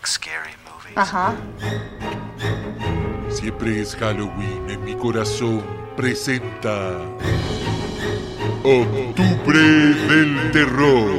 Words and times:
like 0.00 0.06
scary 0.06 0.54
movies. 0.64 0.96
Ajá. 0.96 1.34
Siempre 3.28 3.80
es 3.80 3.94
Halloween 3.96 4.70
en 4.70 4.84
mi 4.84 4.94
corazón. 4.94 5.62
Presenta. 5.96 6.98
Octubre 8.64 9.58
del 10.08 10.50
Terror. 10.52 11.10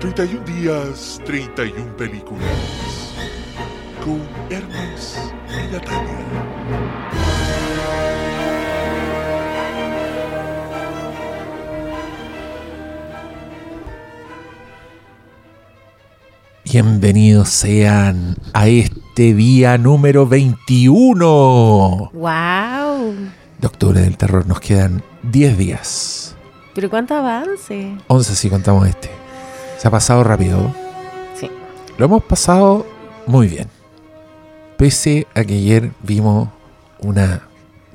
31 0.00 0.44
días, 0.44 1.20
31 1.24 1.96
películas. 1.96 3.14
Con 4.04 4.20
Hermes 4.50 5.32
y 5.48 5.72
Natalia. 5.72 7.31
Bienvenidos 16.72 17.50
sean 17.50 18.34
a 18.54 18.66
este 18.66 19.34
día 19.34 19.76
número 19.76 20.26
21 20.26 22.10
¡Wow! 22.14 23.14
de 23.58 23.66
Octubre 23.66 24.00
del 24.00 24.16
Terror. 24.16 24.46
Nos 24.46 24.58
quedan 24.58 25.02
10 25.22 25.58
días. 25.58 26.34
¿Pero 26.74 26.88
cuánto 26.88 27.14
avance? 27.14 27.94
11 28.06 28.34
si 28.34 28.48
contamos 28.48 28.88
este. 28.88 29.10
Se 29.76 29.86
ha 29.86 29.90
pasado 29.90 30.24
rápido. 30.24 30.74
Sí. 31.38 31.50
Lo 31.98 32.06
hemos 32.06 32.24
pasado 32.24 32.86
muy 33.26 33.48
bien. 33.48 33.68
Pese 34.78 35.26
a 35.34 35.44
que 35.44 35.52
ayer 35.52 35.90
vimos 36.02 36.48
una, 37.00 37.42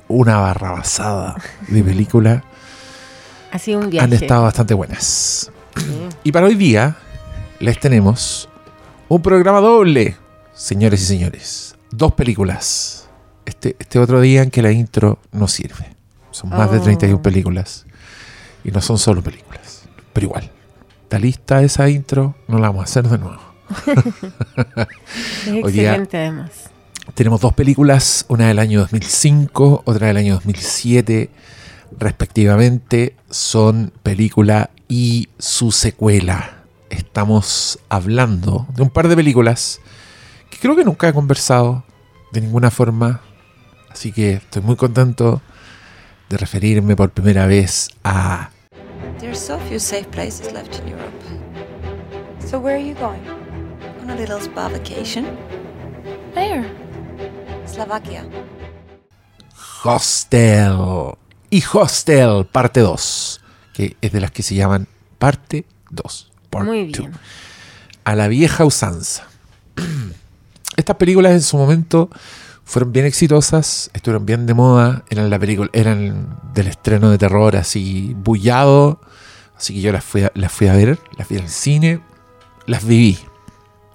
una 0.06 0.36
barrabasada 0.38 1.34
de 1.66 1.82
película, 1.82 2.44
Ha 3.50 3.58
sido 3.58 3.80
un 3.80 3.90
viaje. 3.90 4.04
han 4.04 4.12
estado 4.12 4.44
bastante 4.44 4.74
buenas. 4.74 5.50
Sí. 5.76 5.98
Y 6.22 6.30
para 6.30 6.46
hoy 6.46 6.54
día 6.54 6.96
les 7.58 7.80
tenemos 7.80 8.48
un 9.08 9.22
programa 9.22 9.60
doble, 9.60 10.16
señores 10.54 11.02
y 11.02 11.04
señores. 11.06 11.76
Dos 11.90 12.12
películas. 12.12 13.08
Este, 13.46 13.76
este 13.78 13.98
otro 13.98 14.20
día 14.20 14.42
en 14.42 14.50
que 14.50 14.62
la 14.62 14.70
intro 14.72 15.18
no 15.32 15.48
sirve. 15.48 15.96
Son 16.30 16.50
más 16.50 16.70
de 16.70 16.78
Oh. 16.78 16.82
31 16.82 17.22
películas. 17.22 17.86
Y 18.64 18.70
no 18.70 18.80
son 18.80 18.98
solo 18.98 19.22
películas. 19.22 19.84
Pero 20.12 20.26
igual. 20.26 20.50
Está 21.04 21.18
lista 21.18 21.62
esa 21.62 21.88
intro, 21.88 22.34
no 22.48 22.58
la 22.58 22.68
vamos 22.68 22.82
a 22.82 22.84
hacer 22.84 23.08
de 23.08 23.16
nuevo. 23.18 23.40
Es 25.46 25.48
Hoy 25.64 25.72
día- 25.72 25.90
excelente 25.92 26.18
además. 26.18 26.50
Tenemos 27.14 27.40
dos 27.40 27.54
películas, 27.54 28.26
una 28.28 28.48
del 28.48 28.58
año 28.58 28.80
2005, 28.80 29.82
otra 29.86 30.08
del 30.08 30.18
año 30.18 30.34
2007, 30.34 31.30
respectivamente. 31.98 33.16
Son 33.30 33.90
película 34.02 34.68
y 34.88 35.30
su 35.38 35.72
secuela. 35.72 36.57
Estamos 36.90 37.78
hablando 37.88 38.66
de 38.74 38.82
un 38.82 38.90
par 38.90 39.08
de 39.08 39.16
películas 39.16 39.80
que 40.50 40.58
creo 40.58 40.76
que 40.76 40.84
nunca 40.84 41.08
he 41.08 41.12
conversado 41.12 41.84
de 42.32 42.40
ninguna 42.40 42.70
forma. 42.70 43.20
Así 43.90 44.12
que 44.12 44.34
estoy 44.34 44.62
muy 44.62 44.76
contento 44.76 45.42
de 46.28 46.36
referirme 46.36 46.96
por 46.96 47.10
primera 47.10 47.46
vez 47.46 47.90
a 48.04 48.50
There's 49.18 49.38
so 49.38 49.58
few 49.68 49.80
safe 49.80 50.08
places 50.10 50.52
left 50.52 50.78
in 50.78 50.88
Europe. 50.88 51.12
So 52.46 52.58
where 52.58 52.76
are 52.76 52.84
you 52.84 52.94
going? 52.94 53.22
On 54.00 54.10
a 54.10 54.14
little 54.14 54.40
spa 54.40 54.68
vacation. 54.68 55.26
Where? 56.34 56.64
Slovakia. 57.66 58.24
Hostel. 59.84 61.16
Y 61.50 61.62
Hostel, 61.72 62.46
parte 62.46 62.80
2. 62.80 63.40
Que 63.74 63.96
es 64.00 64.12
de 64.12 64.20
las 64.20 64.30
que 64.30 64.42
se 64.42 64.54
llaman 64.54 64.86
parte 65.18 65.64
2. 65.90 66.30
Part 66.50 66.66
Muy 66.66 66.90
two. 66.92 67.08
a 68.04 68.14
la 68.14 68.28
vieja 68.28 68.64
usanza. 68.64 69.24
Estas 70.76 70.96
películas 70.96 71.32
en 71.32 71.42
su 71.42 71.56
momento 71.56 72.08
fueron 72.64 72.92
bien 72.92 73.06
exitosas, 73.06 73.90
estuvieron 73.94 74.26
bien 74.26 74.46
de 74.46 74.54
moda, 74.54 75.04
eran 75.10 75.30
la 75.30 75.38
película, 75.38 75.70
eran 75.72 76.36
del 76.54 76.66
estreno 76.68 77.10
de 77.10 77.18
terror 77.18 77.56
así 77.56 78.14
bullado, 78.18 79.00
así 79.56 79.74
que 79.74 79.80
yo 79.80 79.90
las 79.92 80.04
fui 80.04 80.22
a, 80.24 80.32
las 80.34 80.52
fui 80.52 80.68
a 80.68 80.74
ver, 80.74 80.98
las 81.16 81.28
vi 81.28 81.36
el 81.36 81.48
cine, 81.48 82.00
las 82.66 82.84
viví. 82.84 83.18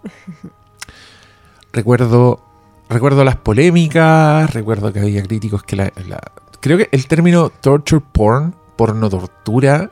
recuerdo 1.72 2.44
recuerdo 2.90 3.24
las 3.24 3.38
polémicas, 3.38 4.54
recuerdo 4.54 4.92
que 4.94 5.00
había 5.00 5.24
críticos 5.24 5.64
que 5.64 5.76
la, 5.76 5.92
la- 6.08 6.32
creo 6.60 6.78
que 6.78 6.90
el 6.92 7.08
término 7.08 7.50
torture 7.50 8.04
porn, 8.12 8.56
porno 8.76 9.10
tortura, 9.10 9.92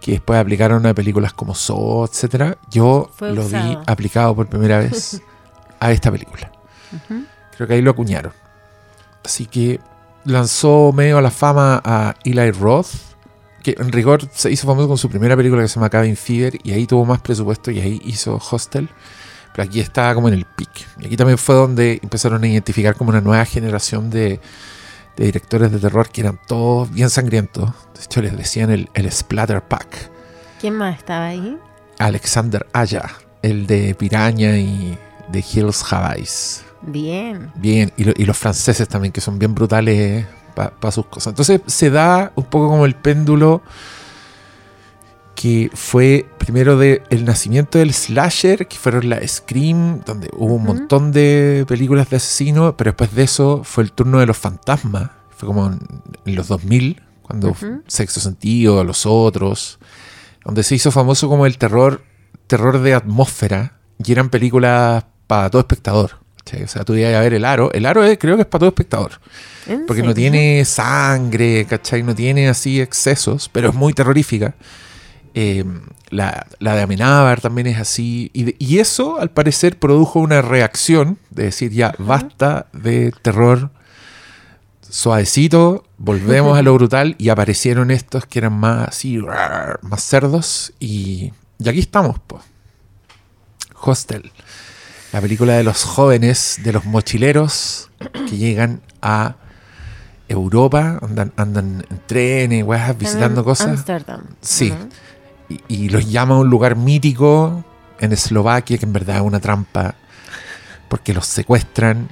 que 0.00 0.12
después 0.12 0.38
aplicaron 0.38 0.84
a 0.86 0.94
películas 0.94 1.32
como 1.32 1.54
Saw, 1.54 2.06
etcétera, 2.06 2.56
yo 2.70 3.10
Fue 3.14 3.32
lo 3.32 3.46
vi 3.46 3.78
aplicado 3.86 4.34
por 4.34 4.48
primera 4.48 4.78
vez 4.78 5.20
a 5.78 5.92
esta 5.92 6.10
película. 6.10 6.50
Creo 7.56 7.68
que 7.68 7.74
ahí 7.74 7.82
lo 7.82 7.90
acuñaron. 7.90 8.32
Así 9.24 9.46
que 9.46 9.80
lanzó 10.24 10.92
medio 10.92 11.18
a 11.18 11.22
la 11.22 11.30
fama 11.30 11.80
a 11.84 12.14
Eli 12.24 12.50
Roth, 12.52 12.88
que 13.62 13.74
en 13.78 13.92
rigor 13.92 14.26
se 14.32 14.50
hizo 14.50 14.66
famoso 14.66 14.88
con 14.88 14.96
su 14.96 15.10
primera 15.10 15.36
película 15.36 15.62
que 15.62 15.68
se 15.68 15.74
llama 15.74 15.90
Cabin 15.90 16.16
Fever, 16.16 16.58
y 16.62 16.72
ahí 16.72 16.86
tuvo 16.86 17.04
más 17.04 17.20
presupuesto 17.20 17.70
y 17.70 17.80
ahí 17.80 18.00
hizo 18.04 18.40
Hostel. 18.50 18.88
Pero 19.52 19.64
aquí 19.64 19.80
estaba 19.80 20.14
como 20.14 20.28
en 20.28 20.34
el 20.34 20.44
pic. 20.44 20.86
Y 21.00 21.06
aquí 21.06 21.16
también 21.16 21.36
fue 21.36 21.56
donde 21.56 21.98
empezaron 22.02 22.42
a 22.42 22.48
identificar 22.48 22.94
como 22.94 23.10
una 23.10 23.20
nueva 23.20 23.44
generación 23.44 24.08
de, 24.08 24.40
de 25.20 25.26
directores 25.26 25.70
de 25.70 25.78
terror 25.78 26.08
que 26.08 26.22
eran 26.22 26.40
todos 26.48 26.90
bien 26.90 27.10
sangrientos. 27.10 27.70
De 27.94 28.02
hecho, 28.04 28.22
les 28.22 28.34
decían 28.36 28.70
el, 28.70 28.88
el 28.94 29.12
Splatter 29.12 29.60
Pack. 29.62 30.10
¿Quién 30.60 30.74
más 30.74 30.96
estaba 30.96 31.26
ahí? 31.26 31.58
Alexander 31.98 32.66
Aya, 32.72 33.04
el 33.42 33.66
de 33.66 33.94
Piraña 33.94 34.56
y 34.56 34.96
de 35.30 35.44
Hills 35.52 35.84
Have 35.92 36.16
Eyes. 36.16 36.64
Bien. 36.80 37.52
Bien, 37.56 37.92
y, 37.98 38.04
lo- 38.04 38.14
y 38.16 38.24
los 38.24 38.38
franceses 38.38 38.88
también, 38.88 39.12
que 39.12 39.20
son 39.20 39.38
bien 39.38 39.54
brutales 39.54 40.24
para 40.54 40.90
sus 40.92 41.04
cosas. 41.06 41.32
Entonces 41.32 41.60
se 41.66 41.90
da 41.90 42.32
un 42.34 42.44
poco 42.44 42.68
como 42.68 42.86
el 42.86 42.94
péndulo 42.94 43.60
que 45.40 45.70
fue 45.72 46.26
primero 46.36 46.76
de 46.76 47.02
el 47.08 47.24
nacimiento 47.24 47.78
del 47.78 47.94
slasher, 47.94 48.66
que 48.68 48.76
fueron 48.76 49.08
la 49.08 49.26
Scream, 49.26 50.02
donde 50.04 50.28
hubo 50.36 50.56
un 50.56 50.64
montón 50.64 51.12
de 51.12 51.64
películas 51.66 52.10
de 52.10 52.16
asesinos, 52.16 52.74
pero 52.76 52.90
después 52.90 53.14
de 53.14 53.22
eso 53.22 53.62
fue 53.64 53.84
el 53.84 53.92
turno 53.92 54.18
de 54.18 54.26
los 54.26 54.36
fantasmas, 54.36 55.08
fue 55.34 55.46
como 55.46 55.66
en, 55.68 55.78
en 56.26 56.34
los 56.34 56.48
2000, 56.48 57.00
cuando 57.22 57.50
Ujú. 57.52 57.82
Sexto 57.86 58.20
Sentido, 58.20 58.84
Los 58.84 59.06
Otros, 59.06 59.78
donde 60.44 60.62
se 60.62 60.74
hizo 60.74 60.90
famoso 60.90 61.26
como 61.30 61.46
el 61.46 61.56
terror, 61.56 62.02
terror 62.46 62.78
de 62.80 62.92
atmósfera, 62.92 63.78
y 64.04 64.12
eran 64.12 64.28
películas 64.28 65.04
para 65.26 65.48
todo 65.48 65.60
espectador. 65.60 66.18
O 66.64 66.68
sea, 66.68 66.84
tú 66.84 66.94
ibas 66.96 67.14
a 67.14 67.20
ver 67.20 67.32
el 67.32 67.44
aro. 67.46 67.70
El 67.72 67.86
aro 67.86 68.04
es- 68.04 68.18
creo 68.18 68.34
que 68.36 68.42
es 68.42 68.48
para 68.48 68.58
todo 68.60 68.68
espectador. 68.70 69.12
¿En 69.66 69.86
Porque 69.86 70.02
no 70.02 70.12
tiene 70.12 70.64
sangre, 70.66 71.64
¿cachai? 71.64 72.02
No 72.02 72.14
tiene 72.14 72.48
así 72.48 72.80
excesos, 72.80 73.48
pero 73.52 73.68
es 73.70 73.74
muy 73.74 73.92
terrorífica. 73.94 74.54
Eh, 75.34 75.64
la, 76.10 76.46
la 76.58 76.74
de 76.74 76.82
Amenábar 76.82 77.40
también 77.40 77.66
es 77.68 77.78
así. 77.78 78.30
Y, 78.32 78.44
de- 78.44 78.56
y 78.58 78.78
eso, 78.78 79.20
al 79.20 79.30
parecer, 79.30 79.78
produjo 79.78 80.18
una 80.20 80.42
reacción 80.42 81.18
de 81.30 81.44
decir 81.44 81.70
ya, 81.72 81.94
basta 81.98 82.66
de 82.72 83.12
terror 83.22 83.70
suavecito, 84.88 85.84
volvemos 85.98 86.58
a 86.58 86.62
lo 86.62 86.74
brutal. 86.78 87.14
Y 87.18 87.28
aparecieron 87.28 87.90
estos 87.90 88.26
que 88.26 88.40
eran 88.40 88.54
más 88.54 88.88
así, 88.88 89.18
más 89.82 90.02
cerdos. 90.02 90.72
Y, 90.80 91.32
y 91.58 91.68
aquí 91.68 91.78
estamos, 91.80 92.16
pues. 92.26 92.42
Hostel. 93.82 94.30
La 95.12 95.20
película 95.20 95.54
de 95.54 95.64
los 95.64 95.84
jóvenes, 95.84 96.60
de 96.62 96.72
los 96.72 96.84
mochileros 96.84 97.90
que 98.28 98.36
llegan 98.36 98.80
a 99.02 99.36
Europa, 100.28 100.98
andan, 101.02 101.32
andan 101.36 101.84
en 101.90 102.00
trenes, 102.06 102.62
weas, 102.64 102.96
visitando 102.96 103.40
En 103.40 103.44
cosas. 103.44 103.68
Ámsterdam. 103.68 104.22
Sí. 104.40 104.72
Y, 105.50 105.60
y 105.68 105.88
los 105.90 106.10
llama 106.10 106.36
a 106.36 106.38
un 106.38 106.48
lugar 106.48 106.76
mítico 106.76 107.62
en 107.98 108.12
Eslovaquia, 108.12 108.78
que 108.78 108.86
en 108.86 108.92
verdad 108.94 109.16
es 109.16 109.22
una 109.22 109.40
trampa, 109.40 109.94
porque 110.88 111.12
los 111.12 111.26
secuestran 111.26 112.08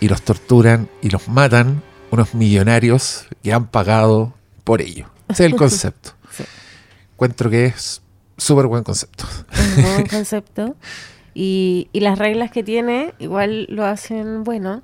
y 0.00 0.08
los 0.08 0.22
torturan 0.22 0.88
y 1.00 1.10
los 1.10 1.28
matan 1.28 1.82
unos 2.10 2.34
millonarios 2.34 3.26
que 3.42 3.52
han 3.52 3.66
pagado 3.66 4.34
por 4.64 4.82
ello. 4.82 5.06
Ese 5.28 5.46
es 5.46 5.52
el 5.52 5.56
concepto. 5.58 6.10
Sí. 6.30 6.44
Encuentro 7.14 7.48
que 7.50 7.66
es 7.66 8.02
súper 8.36 8.66
buen 8.66 8.84
concepto. 8.84 9.24
Un 9.76 9.82
buen 9.82 10.06
concepto. 10.10 10.76
Y, 11.34 11.88
y 11.92 12.00
las 12.00 12.18
reglas 12.18 12.50
que 12.50 12.62
tiene 12.62 13.14
igual 13.18 13.66
lo 13.70 13.86
hacen 13.86 14.44
bueno, 14.44 14.82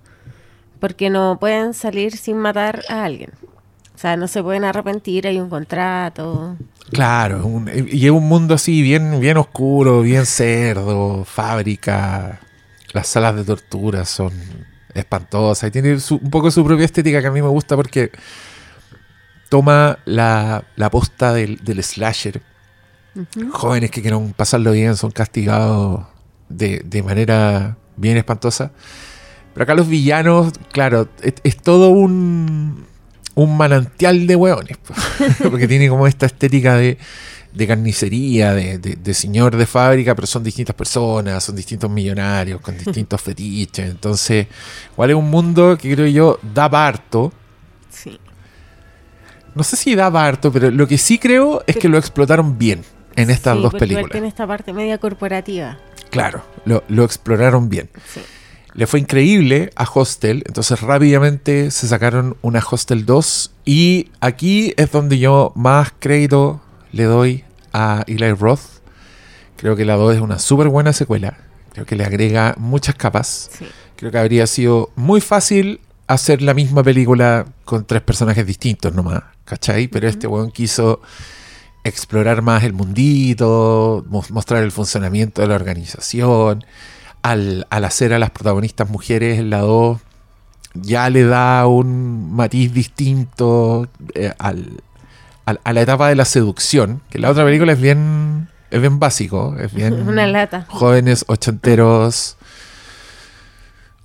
porque 0.80 1.10
no 1.10 1.38
pueden 1.38 1.74
salir 1.74 2.16
sin 2.16 2.38
matar 2.38 2.82
a 2.88 3.04
alguien. 3.04 3.32
O 3.94 3.98
sea, 3.98 4.16
no 4.16 4.28
se 4.28 4.42
pueden 4.42 4.64
arrepentir, 4.64 5.26
hay 5.26 5.38
un 5.38 5.50
contrato. 5.50 6.56
Claro, 6.90 7.46
un- 7.46 7.70
y 7.90 8.06
es 8.06 8.10
un 8.10 8.26
mundo 8.28 8.54
así 8.54 8.80
bien, 8.82 9.20
bien 9.20 9.36
oscuro, 9.36 10.00
bien 10.02 10.24
cerdo, 10.26 11.24
fábrica. 11.24 12.40
Las 12.92 13.08
salas 13.08 13.36
de 13.36 13.44
tortura 13.44 14.04
son 14.06 14.32
espantosas 14.94 15.68
y 15.68 15.70
tiene 15.70 16.00
su- 16.00 16.16
un 16.16 16.30
poco 16.30 16.50
su 16.50 16.64
propia 16.64 16.86
estética 16.86 17.20
que 17.20 17.26
a 17.26 17.30
mí 17.30 17.42
me 17.42 17.48
gusta 17.48 17.76
porque 17.76 18.10
toma 19.48 19.98
la, 20.06 20.64
la 20.76 20.90
posta 20.90 21.32
del, 21.32 21.56
del 21.62 21.82
slasher. 21.82 22.40
Jóvenes 23.50 23.90
que 23.90 24.00
quieren 24.00 24.32
pasarlo 24.32 24.72
bien 24.72 24.96
son 24.96 25.10
castigados 25.10 26.06
de, 26.48 26.82
de 26.84 27.02
manera 27.02 27.76
bien 27.96 28.16
espantosa. 28.16 28.72
Pero 29.54 29.64
acá 29.64 29.74
los 29.74 29.88
villanos, 29.88 30.52
claro, 30.72 31.08
es, 31.20 31.34
es 31.42 31.56
todo 31.56 31.90
un, 31.90 32.86
un 33.38 33.56
manantial 33.56 34.26
de 34.26 34.34
hueones. 34.36 34.76
pues. 34.78 34.98
Porque 35.50 35.68
tiene 35.68 35.88
como 35.88 36.06
esta 36.06 36.26
estética 36.26 36.74
de, 36.76 36.98
de 37.52 37.66
carnicería, 37.66 38.52
de, 38.52 38.78
de- 38.78 38.96
de 38.96 39.14
señor 39.14 39.56
de 39.56 39.64
fábrica, 39.66 40.14
pero 40.14 40.26
son 40.26 40.42
distintas 40.42 40.74
personas, 40.74 41.44
son 41.44 41.54
distintos 41.54 41.88
millonarios, 41.90 42.60
con 42.60 42.76
distintos 42.76 43.20
fetiches. 43.26 43.90
Entonces, 43.90 44.46
igual 44.92 45.10
es 45.10 45.16
un 45.16 45.30
mundo 45.30 45.78
que 45.80 45.94
creo 45.94 46.06
yo 46.08 46.40
da 46.54 46.68
parto. 46.68 47.32
Sí. 47.90 48.18
No 49.54 49.62
sé 49.64 49.76
si 49.76 49.94
da 49.94 50.06
harto, 50.08 50.52
pero 50.52 50.70
lo 50.70 50.86
que 50.86 50.98
sí 50.98 51.18
creo 51.18 51.62
es 51.66 51.76
que 51.76 51.88
lo 51.88 51.98
explotaron 51.98 52.58
bien 52.58 52.82
en 53.16 53.30
estas 53.30 53.54
Sí, 53.56 53.62
dos 53.62 53.70
igual 53.72 53.78
películas. 53.80 54.10
tiene 54.12 54.28
esta 54.28 54.46
parte 54.46 54.72
media 54.72 54.98
corporativa. 54.98 55.78
Claro, 56.10 56.44
lo, 56.64 56.84
lo 56.88 57.04
exploraron 57.04 57.68
bien. 57.68 57.88
Sí. 58.12 58.20
Le 58.74 58.86
fue 58.86 59.00
increíble 59.00 59.70
a 59.76 59.88
Hostel, 59.92 60.44
entonces 60.46 60.80
rápidamente 60.80 61.70
se 61.70 61.88
sacaron 61.88 62.36
una 62.42 62.62
Hostel 62.70 63.06
2 63.06 63.50
y 63.64 64.10
aquí 64.20 64.72
es 64.76 64.92
donde 64.92 65.18
yo 65.18 65.52
más 65.56 65.92
crédito 65.98 66.60
le 66.92 67.04
doy 67.04 67.44
a 67.72 68.04
Eli 68.06 68.32
Roth. 68.32 68.60
Creo 69.56 69.74
que 69.74 69.84
la 69.84 69.96
2 69.96 70.16
es 70.16 70.20
una 70.20 70.38
súper 70.38 70.68
buena 70.68 70.92
secuela, 70.92 71.38
creo 71.72 71.86
que 71.86 71.96
le 71.96 72.04
agrega 72.04 72.54
muchas 72.58 72.94
capas. 72.94 73.50
Sí. 73.58 73.66
Creo 73.96 74.12
que 74.12 74.18
habría 74.18 74.46
sido 74.46 74.90
muy 74.94 75.20
fácil 75.20 75.80
hacer 76.06 76.40
la 76.40 76.54
misma 76.54 76.82
película 76.84 77.46
con 77.64 77.84
tres 77.84 78.02
personajes 78.02 78.46
distintos 78.46 78.94
nomás, 78.94 79.24
¿cachai? 79.44 79.88
Pero 79.88 80.06
este 80.08 80.26
weón 80.28 80.52
quiso 80.52 81.00
explorar 81.84 82.42
más 82.42 82.62
el 82.64 82.74
mundito, 82.74 84.04
mos- 84.08 84.30
mostrar 84.30 84.62
el 84.62 84.70
funcionamiento 84.72 85.42
de 85.42 85.48
la 85.48 85.54
organización. 85.56 86.64
Al, 87.22 87.66
al 87.70 87.84
hacer 87.84 88.14
a 88.14 88.18
las 88.18 88.30
protagonistas 88.30 88.88
mujeres 88.88 89.38
en 89.38 89.50
la 89.50 89.58
2, 89.58 89.98
ya 90.74 91.10
le 91.10 91.24
da 91.24 91.66
un 91.66 92.32
matiz 92.34 92.72
distinto 92.72 93.86
eh, 94.14 94.32
al- 94.38 94.80
al- 95.44 95.60
a 95.64 95.72
la 95.72 95.80
etapa 95.82 96.08
de 96.08 96.14
la 96.14 96.24
seducción, 96.24 97.02
que 97.10 97.18
la 97.18 97.30
otra 97.30 97.44
película 97.44 97.72
es 97.72 97.80
bien, 97.80 98.48
es 98.70 98.80
bien 98.80 98.98
básico, 98.98 99.56
es 99.60 99.72
bien 99.74 99.94
Una 100.08 100.26
lata. 100.26 100.64
jóvenes 100.68 101.24
ochenteros 101.28 102.36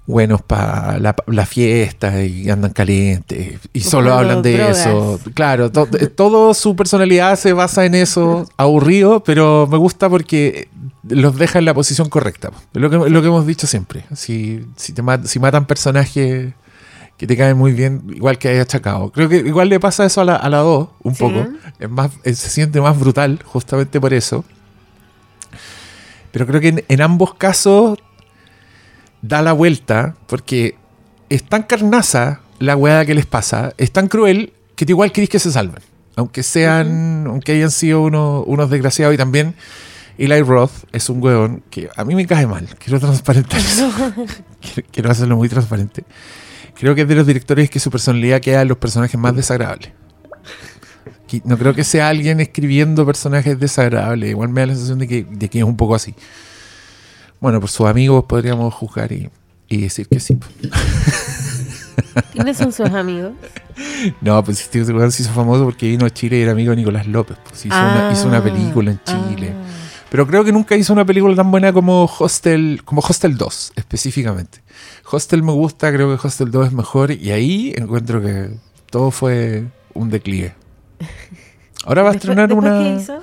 buenos 0.05 0.41
para 0.41 0.99
la, 0.99 1.15
la 1.27 1.45
fiesta 1.45 2.21
y 2.23 2.49
andan 2.49 2.71
calientes 2.73 3.59
y 3.71 3.79
solo 3.79 4.09
Buscando 4.09 4.13
hablan 4.19 4.41
de 4.41 4.57
drogas. 4.57 4.77
eso. 4.79 5.19
Claro, 5.33 5.71
to- 5.71 5.87
eh, 5.97 6.07
todo 6.07 6.53
su 6.53 6.75
personalidad 6.75 7.37
se 7.37 7.53
basa 7.53 7.85
en 7.85 7.95
eso, 7.95 8.45
aburrido, 8.57 9.23
pero 9.23 9.65
me 9.71 9.77
gusta 9.77 10.09
porque 10.09 10.67
los 11.07 11.37
deja 11.37 11.59
en 11.59 11.65
la 11.65 11.73
posición 11.73 12.09
correcta. 12.09 12.51
Es 12.73 12.81
lo 12.81 12.89
que, 12.89 12.97
lo 13.09 13.21
que 13.21 13.27
hemos 13.27 13.47
dicho 13.47 13.65
siempre. 13.65 14.03
Si, 14.13 14.65
si, 14.75 14.91
te 14.93 15.01
mat- 15.01 15.25
si 15.25 15.39
matan 15.39 15.65
personajes 15.65 16.53
que 17.17 17.27
te 17.27 17.37
caen 17.37 17.55
muy 17.57 17.71
bien, 17.71 18.01
igual 18.13 18.37
que 18.37 18.49
hay 18.49 18.57
achacado. 18.57 19.09
Creo 19.11 19.29
que 19.29 19.37
igual 19.37 19.69
le 19.69 19.79
pasa 19.79 20.03
eso 20.05 20.19
a 20.19 20.25
la, 20.25 20.35
a 20.35 20.49
la 20.49 20.57
2, 20.57 20.89
un 21.03 21.15
Sí. 21.15 21.23
poco. 21.23 21.47
Es 21.79 21.89
más, 21.89 22.11
eh, 22.25 22.33
se 22.33 22.49
siente 22.49 22.81
más 22.81 22.99
brutal 22.99 23.39
justamente 23.45 24.01
por 24.01 24.13
eso. 24.13 24.43
Pero 26.31 26.47
creo 26.47 26.59
que 26.59 26.67
en, 26.69 26.83
en 26.87 27.01
ambos 27.01 27.35
casos 27.35 27.99
da 29.23 29.41
la 29.41 29.53
vuelta 29.53 30.15
porque 30.27 30.75
es 31.29 31.43
tan 31.43 31.63
carnaza 31.63 32.41
la 32.59 32.75
weá 32.77 33.03
que 33.05 33.15
les 33.15 33.25
pasa, 33.25 33.73
es 33.77 33.91
tan 33.91 34.07
cruel 34.07 34.53
que 34.75 34.85
igual 34.87 35.11
querés 35.11 35.29
que 35.29 35.39
se 35.39 35.51
salven. 35.51 35.81
Aunque 36.15 36.43
sean, 36.43 37.25
aunque 37.27 37.53
hayan 37.53 37.71
sido 37.71 38.01
uno- 38.03 38.43
unos 38.45 38.69
desgraciados 38.69 39.15
y 39.15 39.17
también 39.17 39.55
Eli 40.19 40.41
Roth 40.43 40.71
es 40.91 41.09
un 41.09 41.23
weón 41.23 41.63
que 41.71 41.89
a 41.95 42.05
mí 42.05 42.13
me 42.13 42.27
cae 42.27 42.45
mal. 42.45 42.67
Quiero 42.77 42.99
transparentar 42.99 43.59
eso. 43.59 43.91
quiero, 44.61 44.87
quiero 44.91 45.09
hacerlo 45.11 45.35
muy 45.37 45.49
transparente. 45.49 46.03
Creo 46.75 46.93
que 46.93 47.01
es 47.01 47.07
de 47.07 47.15
los 47.15 47.25
directores 47.25 47.69
que 47.71 47.79
su 47.79 47.89
personalidad 47.89 48.39
queda 48.41 48.61
en 48.61 48.67
los 48.67 48.77
personajes 48.77 49.19
más 49.19 49.35
desagradables. 49.35 49.91
No 51.45 51.57
creo 51.57 51.73
que 51.73 51.83
sea 51.83 52.09
alguien 52.09 52.39
escribiendo 52.39 53.05
personajes 53.07 53.59
desagradables. 53.59 54.29
Igual 54.29 54.49
me 54.49 54.61
da 54.61 54.67
la 54.67 54.73
sensación 54.73 54.99
de 54.99 55.07
que, 55.07 55.25
de 55.27 55.49
que 55.49 55.57
es 55.59 55.63
un 55.63 55.75
poco 55.77 55.95
así. 55.95 56.13
Bueno, 57.43 57.59
por 57.59 57.69
sus 57.69 57.85
amigos 57.87 58.23
podríamos 58.23 58.73
juzgar 58.73 59.11
y, 59.11 59.29
y 59.67 59.81
decir 59.81 60.07
que 60.07 60.21
sí. 60.21 60.39
¿Quiénes 62.31 62.55
son 62.55 62.71
sus 62.71 62.89
amigos? 62.93 63.33
No, 64.21 64.41
pues 64.45 64.61
este 64.61 64.81
weón 64.93 65.11
se 65.11 65.23
hizo 65.23 65.33
famoso 65.33 65.65
porque 65.65 65.89
vino 65.89 66.05
a 66.05 66.09
Chile 66.09 66.37
y 66.37 66.41
era 66.43 66.53
amigo 66.53 66.69
de 66.69 66.77
Nicolás 66.77 67.05
López. 67.05 67.35
Pues 67.43 67.65
hizo, 67.65 67.75
una, 67.75 68.11
hizo 68.13 68.29
una 68.29 68.41
película 68.41 68.91
en 68.91 69.01
Chile. 69.03 69.53
Ah. 69.53 69.67
Pero 70.09 70.25
creo 70.25 70.45
que 70.45 70.53
nunca 70.53 70.77
hizo 70.77 70.93
una 70.93 71.03
película 71.03 71.35
tan 71.35 71.51
buena 71.51 71.73
como 71.73 72.05
Hostel, 72.17 72.81
como 72.85 73.01
Hostel 73.01 73.35
2, 73.35 73.73
específicamente. 73.75 74.61
Hostel 75.11 75.43
me 75.43 75.51
gusta, 75.51 75.91
creo 75.91 76.15
que 76.17 76.25
Hostel 76.25 76.49
2 76.49 76.67
es 76.67 76.71
mejor 76.71 77.11
y 77.11 77.31
ahí 77.31 77.73
encuentro 77.75 78.21
que 78.21 78.51
todo 78.89 79.11
fue 79.11 79.65
un 79.93 80.09
declive. 80.09 80.55
Ahora 81.83 82.03
va 82.03 82.11
a 82.11 82.13
estrenar 82.13 82.53
una... 82.53 82.79
¿qué 82.79 82.95
hizo? 83.01 83.21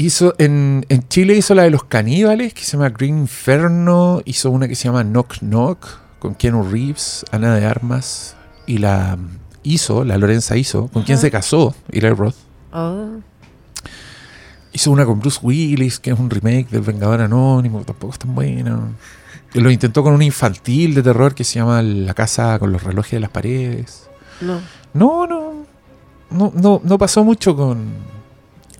Hizo 0.00 0.34
en, 0.38 0.86
en 0.88 1.06
Chile 1.08 1.36
hizo 1.36 1.54
la 1.54 1.64
de 1.64 1.70
los 1.70 1.84
caníbales, 1.84 2.54
que 2.54 2.62
se 2.64 2.72
llama 2.72 2.88
Green 2.88 3.18
Inferno. 3.18 4.22
Hizo 4.24 4.50
una 4.50 4.66
que 4.66 4.74
se 4.74 4.84
llama 4.84 5.04
Knock 5.04 5.40
Knock, 5.40 5.86
con 6.18 6.34
Keanu 6.34 6.62
Reeves, 6.70 7.22
Ana 7.32 7.54
de 7.54 7.66
Armas. 7.66 8.34
Y 8.66 8.78
la 8.78 9.18
hizo, 9.62 10.04
la 10.06 10.16
Lorenza 10.16 10.56
hizo, 10.56 10.88
con 10.88 11.02
quien 11.02 11.16
Ajá. 11.16 11.22
se 11.22 11.30
casó, 11.30 11.74
Eli 11.90 12.08
Roth. 12.08 12.34
Oh, 12.72 13.18
Hizo 14.72 14.90
una 14.90 15.04
con 15.04 15.20
Bruce 15.20 15.40
Willis, 15.42 15.98
que 15.98 16.12
es 16.12 16.18
un 16.18 16.30
remake 16.30 16.68
del 16.70 16.80
Vengador 16.80 17.20
Anónimo, 17.20 17.80
que 17.80 17.84
tampoco 17.84 18.14
es 18.14 18.18
tan 18.20 18.34
bueno. 18.34 18.94
Lo 19.52 19.70
intentó 19.70 20.02
con 20.02 20.14
un 20.14 20.22
infantil 20.22 20.94
de 20.94 21.02
terror 21.02 21.34
que 21.34 21.44
se 21.44 21.58
llama 21.58 21.82
La 21.82 22.14
casa 22.14 22.58
con 22.58 22.72
los 22.72 22.82
relojes 22.84 23.12
de 23.12 23.20
las 23.20 23.30
paredes. 23.30 24.08
no. 24.40 24.60
No, 24.94 25.26
no. 25.26 25.66
No, 26.30 26.52
no, 26.54 26.80
no 26.84 26.96
pasó 26.98 27.22
mucho 27.22 27.54
con, 27.56 27.92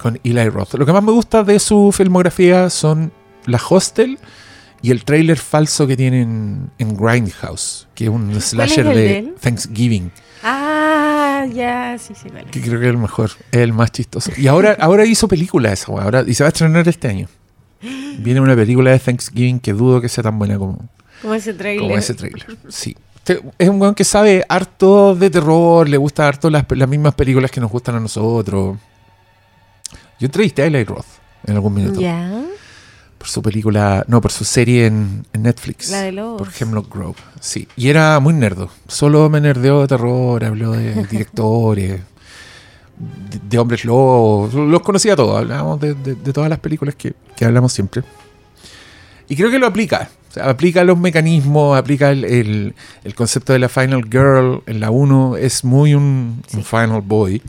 con 0.01 0.19
Eli 0.25 0.49
Roth. 0.49 0.75
Lo 0.75 0.87
que 0.87 0.93
más 0.93 1.03
me 1.03 1.13
gusta 1.13 1.43
de 1.45 1.59
su 1.59 1.93
filmografía 1.93 2.71
son 2.71 3.13
la 3.47 3.61
Hostel 3.69 4.19
y 4.83 4.91
el 4.91 5.05
trailer 5.05 5.37
falso 5.39 5.87
que 5.87 5.97
tienen 5.97 6.71
en 6.79 6.97
Grindhouse, 6.97 7.87
que 7.95 8.05
es 8.05 8.11
un 8.11 8.41
slasher 8.41 8.87
de? 8.87 9.35
Thanksgiving, 9.41 10.11
Ah, 10.43 11.45
ya, 11.53 11.97
sí, 11.99 12.15
sí, 12.15 12.29
vale. 12.31 12.47
que 12.51 12.61
creo 12.63 12.81
que 12.81 12.87
es 12.87 12.91
el 12.93 12.97
mejor, 12.99 13.31
es 13.53 13.59
el 13.61 13.73
más 13.75 13.93
chistoso. 13.93 14.31
Y 14.37 14.47
ahora, 14.47 14.77
ahora 14.81 15.05
hizo 15.05 15.29
película 15.29 15.73
esa, 15.73 15.93
ahora, 15.93 16.25
y 16.27 16.33
se 16.35 16.43
va 16.43 16.49
a 16.49 16.53
estrenar 16.53 16.89
este 16.89 17.09
año. 17.09 17.29
Viene 18.19 18.41
una 18.41 18.55
película 18.57 18.91
de 18.91 18.99
Thanksgiving 18.99 19.61
que 19.61 19.73
dudo 19.73 20.01
que 20.01 20.09
sea 20.09 20.23
tan 20.25 20.39
buena 20.39 20.59
como, 20.59 20.79
Como 21.23 21.35
ese 21.35 21.53
trailer. 21.55 21.83
como 21.83 21.97
ese 21.99 22.15
trailer. 22.15 22.47
Sí. 22.69 22.97
Es 23.59 23.69
un 23.69 23.81
weón 23.81 23.95
que 23.95 24.05
sabe 24.05 24.45
harto 24.49 25.15
de 25.15 25.31
terror, 25.31 25.89
le 25.89 25.97
gusta 25.99 26.27
harto 26.27 26.51
las, 26.51 26.65
las 26.69 26.89
mismas 26.89 27.15
películas 27.15 27.51
que 27.51 27.61
nos 27.61 27.71
gustan 27.71 27.95
a 27.97 28.01
nosotros. 28.01 28.77
Yo 30.21 30.27
entrevisté 30.27 30.63
a 30.63 30.67
Eli 30.67 30.85
Roth 30.85 31.07
en 31.47 31.55
algún 31.55 31.75
minuto. 31.75 32.01
Ya. 32.01 32.43
Por 33.19 33.29
su 33.29 33.43
película, 33.43 34.05
no, 34.09 34.21
por 34.21 34.31
su 34.33 34.45
serie 34.45 34.87
en, 34.87 35.27
en 35.33 35.43
Netflix. 35.43 35.91
La 35.91 36.03
de 36.03 36.13
lobos. 36.13 36.39
Por 36.43 36.49
Hemlock 36.59 36.95
Grove. 36.95 37.17
Sí. 37.41 37.67
Y 37.77 37.89
era 37.89 38.19
muy 38.21 38.33
nerdo. 38.33 38.71
Solo 38.89 39.29
me 39.29 39.41
nerdeó 39.41 39.81
de 39.83 39.89
terror, 39.89 40.43
habló 40.45 40.73
de 40.73 41.05
directores, 41.11 42.01
de, 42.99 43.41
de 43.49 43.59
hombres 43.59 43.85
lobos. 43.85 44.55
Los 44.55 44.81
conocía 44.83 45.17
todos. 45.17 45.39
Hablábamos 45.39 45.81
de, 45.81 45.95
de- 45.95 46.15
de 46.15 46.33
todas 46.33 46.49
las 46.49 46.59
películas 46.61 46.95
que, 46.95 47.15
que 47.37 47.45
hablamos 47.45 47.73
siempre. 47.73 48.03
Y 49.29 49.37
creo 49.37 49.51
que 49.51 49.59
lo 49.59 49.67
aplica. 49.67 50.11
O 50.31 50.33
sea, 50.33 50.49
aplica 50.49 50.83
los 50.85 50.99
mecanismos, 50.99 51.77
aplica 51.79 52.11
el, 52.11 52.25
el- 52.25 52.75
el 53.05 53.15
concepto 53.15 53.53
de 53.53 53.59
la 53.59 53.69
Final 53.69 54.05
Girl. 54.11 54.63
En 54.67 54.81
la 54.81 54.91
1 54.91 55.37
es 55.37 55.63
muy 55.65 55.95
un, 55.95 56.43
un 56.55 56.65
Final 56.65 57.03
Boy. 57.03 57.43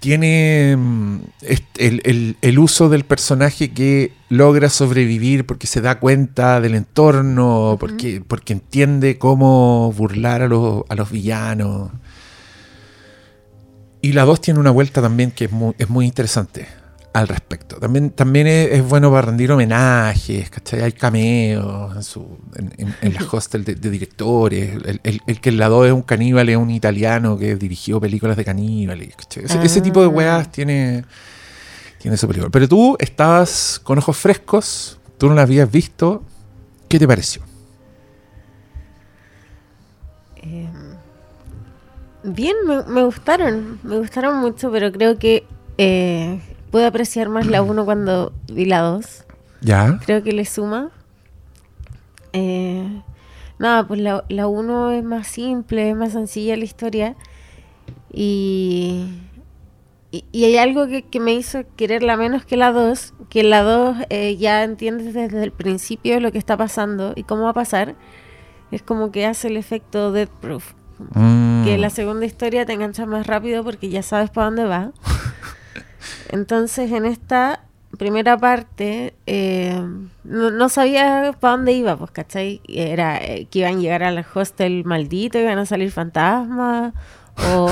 Tiene 0.00 0.76
mm, 0.78 1.18
est- 1.42 1.78
el, 1.78 2.00
el- 2.04 2.36
el 2.40 2.58
uso 2.58 2.88
del 2.88 3.04
personaje 3.04 3.72
que 3.72 4.12
logra 4.30 4.70
sobrevivir 4.70 5.44
porque 5.46 5.66
se 5.66 5.80
da 5.82 5.98
cuenta 6.00 6.60
del 6.60 6.74
entorno, 6.74 7.76
porque, 7.78 8.22
porque 8.26 8.54
entiende 8.54 9.18
cómo 9.18 9.92
burlar 9.92 10.42
a 10.42 10.48
los, 10.48 10.84
a 10.88 10.94
los 10.94 11.10
villanos. 11.10 11.90
Y 14.00 14.12
la 14.12 14.24
2 14.24 14.40
tiene 14.40 14.58
una 14.60 14.70
vuelta 14.70 15.02
también 15.02 15.30
que 15.30 15.44
es 15.44 15.52
muy, 15.52 15.74
es 15.78 15.90
muy 15.90 16.06
interesante 16.06 16.66
al 17.12 17.26
respecto. 17.26 17.76
También, 17.80 18.10
también 18.10 18.46
es, 18.46 18.70
es 18.72 18.88
bueno 18.88 19.10
para 19.10 19.22
rendir 19.22 19.50
homenajes, 19.50 20.48
¿cachai? 20.50 20.82
Hay 20.82 20.92
cameos 20.92 21.96
en, 21.96 22.02
su, 22.04 22.38
en, 22.56 22.72
en- 22.78 22.94
en 23.00 23.14
las 23.14 23.32
hostel 23.34 23.64
de, 23.64 23.74
de 23.74 23.90
directores. 23.90 24.76
El, 24.84 25.00
el- 25.02 25.20
el 25.26 25.40
que 25.40 25.50
la 25.50 25.68
2 25.68 25.86
es 25.88 25.92
un 25.92 26.02
caníbal 26.02 26.48
es 26.48 26.56
un 26.56 26.70
italiano 26.70 27.36
que 27.36 27.56
dirigió 27.56 28.00
películas 28.00 28.36
de 28.36 28.44
caníbales, 28.44 29.16
¿cachai? 29.16 29.44
Ese, 29.44 29.60
ese 29.62 29.80
tipo 29.80 30.00
de 30.02 30.06
Ah. 30.06 30.10
weas 30.10 30.52
tiene, 30.52 31.04
tiene 31.98 32.16
su 32.16 32.28
película. 32.28 32.50
Pero 32.50 32.68
tú 32.68 32.96
estabas 33.00 33.80
con 33.82 33.98
ojos 33.98 34.16
frescos, 34.16 35.00
tú 35.18 35.28
no 35.28 35.34
la 35.34 35.42
habías 35.42 35.70
visto. 35.70 36.22
¿Qué 36.88 36.98
te 36.98 37.08
pareció? 37.08 37.42
Eh, 40.42 40.68
bien, 42.24 42.56
me, 42.66 42.82
me 42.84 43.02
gustaron, 43.04 43.78
me 43.82 43.98
gustaron 43.98 44.38
mucho, 44.40 44.70
pero 44.70 44.90
creo 44.92 45.18
que 45.18 45.44
eh, 45.78 46.40
puedo 46.70 46.86
apreciar 46.86 47.28
más 47.28 47.46
la 47.46 47.62
1 47.62 47.84
cuando 47.84 48.32
vi 48.52 48.64
la 48.64 48.80
2. 48.80 49.24
Ya. 49.62 49.98
creo 50.04 50.22
que 50.22 50.32
le 50.32 50.44
suma. 50.44 50.90
Eh, 52.32 53.02
nada, 53.58 53.86
pues 53.86 54.00
la, 54.00 54.24
la 54.28 54.46
uno 54.46 54.90
es 54.90 55.04
más 55.04 55.26
simple, 55.26 55.90
es 55.90 55.96
más 55.96 56.12
sencilla 56.12 56.56
la 56.56 56.64
historia. 56.64 57.16
Y, 58.12 59.06
y, 60.10 60.24
y 60.32 60.44
hay 60.44 60.56
algo 60.56 60.86
que, 60.88 61.02
que 61.02 61.20
me 61.20 61.34
hizo 61.34 61.64
quererla 61.76 62.16
menos 62.16 62.44
que 62.44 62.56
la 62.56 62.72
2, 62.72 63.14
que 63.28 63.42
la 63.42 63.62
2 63.62 63.96
eh, 64.08 64.36
ya 64.36 64.64
entiendes 64.64 65.14
desde 65.14 65.44
el 65.44 65.52
principio 65.52 66.18
lo 66.20 66.32
que 66.32 66.38
está 66.38 66.56
pasando 66.56 67.12
y 67.16 67.24
cómo 67.24 67.44
va 67.44 67.50
a 67.50 67.54
pasar. 67.54 67.94
Es 68.70 68.82
como 68.82 69.10
que 69.10 69.26
hace 69.26 69.48
el 69.48 69.56
efecto 69.56 70.12
Death 70.12 70.30
Proof. 70.40 70.74
Mm. 71.14 71.64
Que 71.64 71.78
la 71.78 71.90
segunda 71.90 72.26
historia 72.26 72.64
te 72.66 72.72
engancha 72.72 73.06
más 73.06 73.26
rápido 73.26 73.64
porque 73.64 73.88
ya 73.88 74.02
sabes 74.02 74.30
para 74.30 74.46
dónde 74.46 74.64
va. 74.64 74.92
Entonces, 76.28 76.92
en 76.92 77.06
esta 77.06 77.64
primera 77.98 78.38
parte, 78.38 79.14
eh, 79.26 79.80
no, 80.24 80.50
no 80.50 80.68
sabía 80.68 81.34
para 81.40 81.56
dónde 81.56 81.72
iba, 81.72 81.96
pues, 81.96 82.10
¿cachai? 82.12 82.60
Era 82.68 83.18
eh, 83.22 83.46
que 83.50 83.60
iban 83.60 83.78
a 83.78 83.80
llegar 83.80 84.02
al 84.02 84.24
hostel 84.34 84.84
maldito, 84.84 85.38
iban 85.38 85.58
a 85.58 85.66
salir 85.66 85.90
fantasmas, 85.90 86.94
o, 87.54 87.70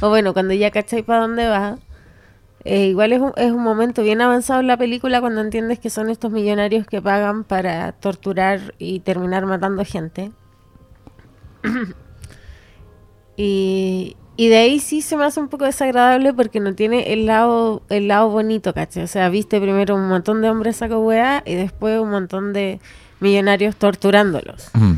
bueno, 0.08 0.32
cuando 0.32 0.54
ya 0.54 0.70
cachai 0.70 1.02
para 1.02 1.22
dónde 1.22 1.48
va. 1.48 1.78
eh, 2.64 2.86
igual 2.88 3.12
es 3.12 3.20
un, 3.20 3.32
es 3.36 3.52
un 3.52 3.62
momento 3.62 4.02
bien 4.02 4.20
avanzado 4.20 4.60
en 4.60 4.66
la 4.68 4.76
película 4.76 5.20
cuando 5.20 5.40
entiendes 5.40 5.78
que 5.78 5.90
son 5.90 6.10
estos 6.10 6.30
millonarios 6.32 6.86
que 6.86 7.02
pagan 7.02 7.44
para 7.44 7.92
torturar 7.92 8.74
y 8.78 9.00
terminar 9.00 9.46
matando 9.46 9.84
gente. 9.84 10.32
Y, 13.36 14.16
y 14.40 14.48
de 14.48 14.56
ahí 14.56 14.78
sí 14.80 15.02
se 15.02 15.18
me 15.18 15.26
hace 15.26 15.38
un 15.38 15.48
poco 15.48 15.66
desagradable 15.66 16.32
porque 16.32 16.60
no 16.60 16.74
tiene 16.74 17.12
el 17.12 17.26
lado, 17.26 17.82
el 17.90 18.08
lado 18.08 18.30
bonito, 18.30 18.72
¿cachai? 18.72 19.02
O 19.02 19.06
sea, 19.06 19.28
viste 19.28 19.60
primero 19.60 19.94
un 19.94 20.08
montón 20.08 20.40
de 20.40 20.48
hombres 20.48 20.76
saco 20.78 20.98
hueá 21.00 21.42
y 21.44 21.56
después 21.56 22.00
un 22.00 22.08
montón 22.08 22.54
de 22.54 22.80
millonarios 23.20 23.76
torturándolos, 23.76 24.70
Mm. 24.72 24.92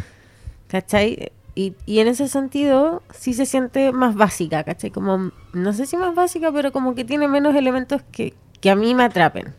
¿cachai? 0.68 1.32
Y, 1.56 1.74
y 1.86 1.98
en 1.98 2.06
ese 2.06 2.28
sentido 2.28 3.02
sí 3.10 3.34
se 3.34 3.44
siente 3.44 3.90
más 3.90 4.14
básica, 4.14 4.62
¿cachai? 4.62 4.92
Como, 4.92 5.32
no 5.52 5.72
sé 5.72 5.86
si 5.86 5.96
más 5.96 6.14
básica, 6.14 6.52
pero 6.52 6.70
como 6.70 6.94
que 6.94 7.04
tiene 7.04 7.26
menos 7.26 7.56
elementos 7.56 8.00
que, 8.12 8.34
que 8.60 8.70
a 8.70 8.76
mí 8.76 8.94
me 8.94 9.02
atrapen. 9.02 9.52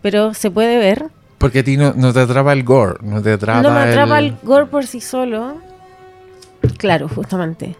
Pero 0.00 0.32
se 0.32 0.50
puede 0.50 0.78
ver. 0.78 1.10
Porque 1.36 1.58
a 1.58 1.64
ti 1.64 1.76
no, 1.76 1.92
no 1.92 2.14
te 2.14 2.20
atrapa 2.20 2.54
el 2.54 2.64
gore, 2.64 2.96
no 3.02 3.20
te 3.20 3.34
atrapa 3.34 3.60
no 3.60 3.72
me 3.72 3.80
atrapa 3.80 4.18
el... 4.20 4.24
el 4.24 4.36
gore 4.42 4.64
por 4.64 4.86
sí 4.86 5.02
solo. 5.02 5.58
Claro, 6.78 7.10
justamente. 7.10 7.76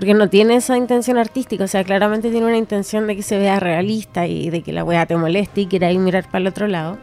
Porque 0.00 0.14
no 0.14 0.30
tiene 0.30 0.56
esa 0.56 0.78
intención 0.78 1.18
artística, 1.18 1.62
o 1.62 1.68
sea, 1.68 1.84
claramente 1.84 2.30
tiene 2.30 2.46
una 2.46 2.56
intención 2.56 3.06
de 3.06 3.16
que 3.16 3.22
se 3.22 3.36
vea 3.36 3.60
realista 3.60 4.26
y 4.26 4.48
de 4.48 4.62
que 4.62 4.72
la 4.72 4.82
weá 4.82 5.04
te 5.04 5.14
moleste 5.14 5.60
y 5.60 5.66
quiera 5.66 5.92
ir 5.92 5.98
mirar 5.98 6.24
para 6.24 6.38
el 6.38 6.46
otro 6.46 6.66
lado. 6.68 6.96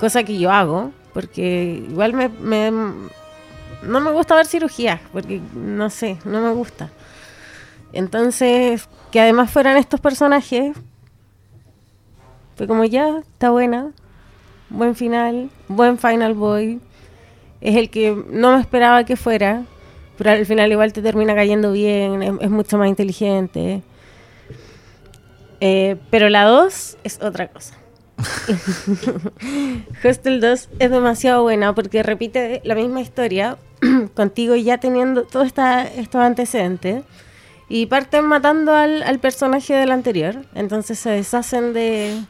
Cosa 0.00 0.24
que 0.24 0.36
yo 0.36 0.50
hago, 0.50 0.90
porque 1.12 1.84
igual 1.88 2.14
me, 2.14 2.28
me- 2.30 2.72
no 2.72 4.00
me 4.00 4.10
gusta 4.10 4.34
ver 4.34 4.46
cirugías, 4.46 5.00
porque 5.12 5.40
no 5.54 5.88
sé, 5.88 6.16
no 6.24 6.40
me 6.40 6.50
gusta. 6.52 6.90
Entonces, 7.92 8.88
que 9.12 9.20
además 9.20 9.52
fueran 9.52 9.76
estos 9.76 10.00
personajes, 10.00 10.76
fue 12.56 12.66
como 12.66 12.84
ya, 12.86 13.18
está 13.18 13.50
buena, 13.50 13.92
buen 14.68 14.96
final, 14.96 15.48
buen 15.68 15.96
Final 15.98 16.34
Boy. 16.34 16.80
Es 17.60 17.76
el 17.76 17.88
que 17.88 18.20
no 18.30 18.56
me 18.56 18.60
esperaba 18.60 19.04
que 19.04 19.14
fuera, 19.14 19.62
pero 20.16 20.30
al 20.30 20.46
final 20.46 20.70
igual 20.70 20.92
te 20.92 21.02
termina 21.02 21.34
cayendo 21.34 21.72
bien, 21.72 22.22
es, 22.22 22.32
es 22.40 22.50
mucho 22.50 22.78
más 22.78 22.88
inteligente. 22.88 23.82
Eh, 25.60 25.96
pero 26.10 26.28
la 26.28 26.44
2 26.44 26.98
es 27.04 27.22
otra 27.22 27.48
cosa. 27.48 27.74
Hostel 30.04 30.40
2 30.40 30.68
es 30.78 30.90
demasiado 30.90 31.42
buena 31.42 31.74
porque 31.74 32.02
repite 32.02 32.60
la 32.64 32.74
misma 32.74 33.00
historia 33.00 33.58
contigo 34.14 34.54
ya 34.56 34.78
teniendo 34.78 35.24
todos 35.24 35.46
estos 35.46 36.20
antecedentes 36.20 37.04
y 37.68 37.86
parten 37.86 38.26
matando 38.26 38.72
al, 38.74 39.02
al 39.02 39.18
personaje 39.18 39.74
del 39.74 39.90
anterior. 39.90 40.44
Entonces 40.54 40.98
se 40.98 41.10
deshacen 41.10 41.72
de, 41.72 42.20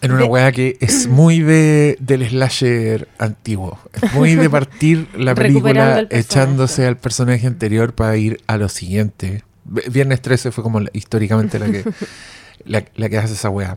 En 0.00 0.12
una 0.12 0.24
weá 0.26 0.52
que 0.52 0.76
es 0.80 1.06
muy 1.08 1.40
de 1.40 1.96
del 2.00 2.28
slasher 2.28 3.08
antiguo. 3.18 3.78
Es 4.00 4.12
muy 4.14 4.34
de 4.34 4.48
partir 4.50 5.08
la 5.16 5.34
película 5.34 5.72
echándose 6.18 6.86
al 6.86 6.96
personaje 6.96 7.46
anterior 7.46 7.92
para 7.94 8.16
ir 8.16 8.40
a 8.46 8.56
lo 8.56 8.68
siguiente. 8.68 9.42
Viernes 9.64 10.22
13 10.22 10.50
fue 10.52 10.62
como 10.64 10.80
la- 10.80 10.90
históricamente 10.92 11.58
la 11.58 11.66
que, 11.70 11.84
la, 12.64 12.84
la 12.94 13.08
que 13.08 13.18
hace 13.18 13.34
esa 13.34 13.50
weá. 13.50 13.76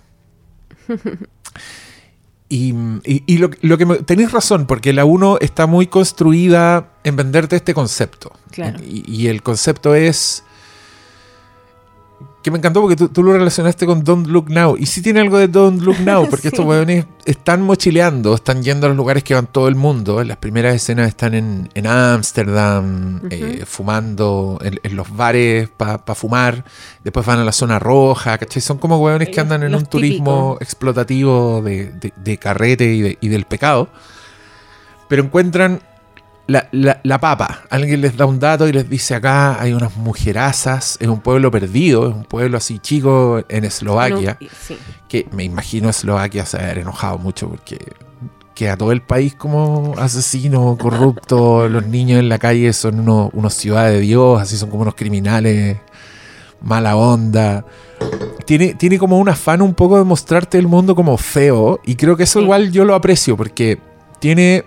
Y, 2.50 2.74
y- 3.06 3.24
y 3.28 3.38
lo, 3.38 3.50
lo 3.62 3.78
que 3.78 3.86
me- 3.86 3.98
tenéis 4.00 4.32
razón, 4.32 4.68
porque 4.68 4.92
la 4.92 5.06
1 5.06 5.38
está 5.40 5.68
muy 5.68 5.88
construida 5.88 6.90
en 7.06 7.16
venderte 7.16 7.56
este 7.56 7.74
concepto. 7.74 8.34
Claro. 8.52 8.78
Y, 8.84 9.04
y 9.10 9.28
el 9.28 9.42
concepto 9.42 9.96
es. 9.96 10.44
Que 12.42 12.50
me 12.50 12.58
encantó 12.58 12.82
porque 12.82 12.96
tú, 12.96 13.08
tú 13.10 13.22
lo 13.22 13.34
relacionaste 13.34 13.86
con 13.86 14.04
Don't 14.04 14.26
Look 14.26 14.50
Now. 14.50 14.76
Y 14.76 14.88
sí 14.88 15.04
tiene 15.04 15.20
algo 15.20 15.38
de 15.38 15.48
Don't 15.48 15.80
Look 15.84 16.00
Now, 16.04 16.28
porque 16.28 16.48
estos 16.48 16.66
weones 16.66 17.06
están 17.26 17.62
mochileando, 17.62 18.34
están 18.34 18.64
yendo 18.64 18.88
a 18.88 18.90
los 18.90 18.98
lugares 18.98 19.24
que 19.24 19.36
van 19.36 19.46
todo 19.46 19.68
el 19.68 19.76
mundo. 19.76 20.24
Las 20.24 20.38
primeras 20.38 20.74
escenas 20.74 21.08
están 21.08 21.36
en 21.36 21.70
en 21.76 21.86
Ámsterdam, 21.86 23.22
eh, 23.30 23.64
fumando 23.68 24.58
en, 24.64 24.80
en 24.82 24.96
los 24.96 25.16
bares 25.16 25.70
para 25.70 26.00
fumar. 26.16 26.66
Después 27.04 27.26
van 27.26 27.38
a 27.40 27.44
la 27.44 27.52
zona 27.52 27.78
roja, 27.78 28.38
¿cachai? 28.40 28.62
Son 28.62 28.80
como 28.80 28.98
weones 28.98 29.30
que 29.30 29.40
andan 29.40 29.62
en 29.62 29.72
los 29.74 29.82
un 29.84 29.88
turismo 29.88 30.58
explotativo 30.62 31.62
de, 31.62 31.92
de- 31.92 32.14
de 32.16 32.38
carrete 32.38 32.86
y, 32.92 33.02
de- 33.02 33.18
y 33.22 33.28
del 33.28 33.46
pecado. 33.46 33.90
Pero 35.08 35.24
encuentran 35.24 35.82
la, 36.52 36.68
la- 36.72 37.00
la 37.04 37.20
papa. 37.20 37.62
Alguien 37.70 38.02
les 38.02 38.16
da 38.18 38.26
un 38.26 38.40
dato 38.40 38.68
y 38.68 38.72
les 38.74 38.90
dice 38.90 39.16
acá 39.16 39.60
hay 39.62 39.74
unas 39.74 39.96
mujerazas. 39.98 40.98
Es 41.00 41.08
un 41.08 41.20
pueblo 41.22 41.50
perdido, 41.52 42.08
es 42.10 42.16
un 42.16 42.24
pueblo 42.26 42.58
así 42.58 42.80
chico 42.80 43.42
en 43.50 43.64
Eslovaquia. 43.66 44.38
No, 44.40 44.48
sí. 44.68 44.78
Que 45.08 45.28
me 45.32 45.44
imagino 45.44 45.90
Eslovaquia 45.90 46.46
se 46.46 46.58
haber 46.58 46.80
enojado 46.80 47.18
mucho 47.18 47.50
porque 47.50 47.78
queda 48.54 48.78
todo 48.78 48.92
el 48.92 49.02
país 49.02 49.34
como 49.36 49.94
asesino, 49.98 50.78
corrupto. 50.80 51.68
Los 51.70 51.88
niños 51.88 52.20
en 52.20 52.30
la 52.30 52.38
calle 52.38 52.72
son 52.74 53.00
unos, 53.00 53.30
unos 53.34 53.54
ciudades 53.54 53.94
de 53.96 54.02
Dios, 54.02 54.42
así 54.42 54.58
son 54.58 54.70
como 54.70 54.84
unos 54.84 54.96
criminales, 54.96 55.78
mala 56.62 56.96
onda. 56.96 57.66
Tiene, 58.46 58.74
tiene 58.74 58.98
como 59.00 59.18
un 59.20 59.30
afán 59.30 59.62
un 59.62 59.74
poco 59.74 59.98
de 59.98 60.04
mostrarte 60.04 60.58
el 60.58 60.68
mundo 60.68 60.96
como 60.96 61.18
feo. 61.18 61.80
Y 61.86 61.96
creo 61.96 62.18
que 62.18 62.24
eso 62.24 62.40
Sí. 62.40 62.44
igual 62.44 62.72
yo 62.72 62.84
lo 62.86 62.96
aprecio 62.96 63.38
porque 63.38 63.80
tiene, 64.20 64.64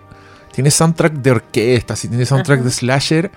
tiene 0.55 0.71
soundtrack 0.71 1.13
de 1.15 1.31
orquesta, 1.33 1.97
sí, 1.97 2.09
tiene 2.09 2.25
soundtrack 2.27 2.61
Ajá. 2.61 2.65
de 2.67 2.71
slasher. 2.71 3.31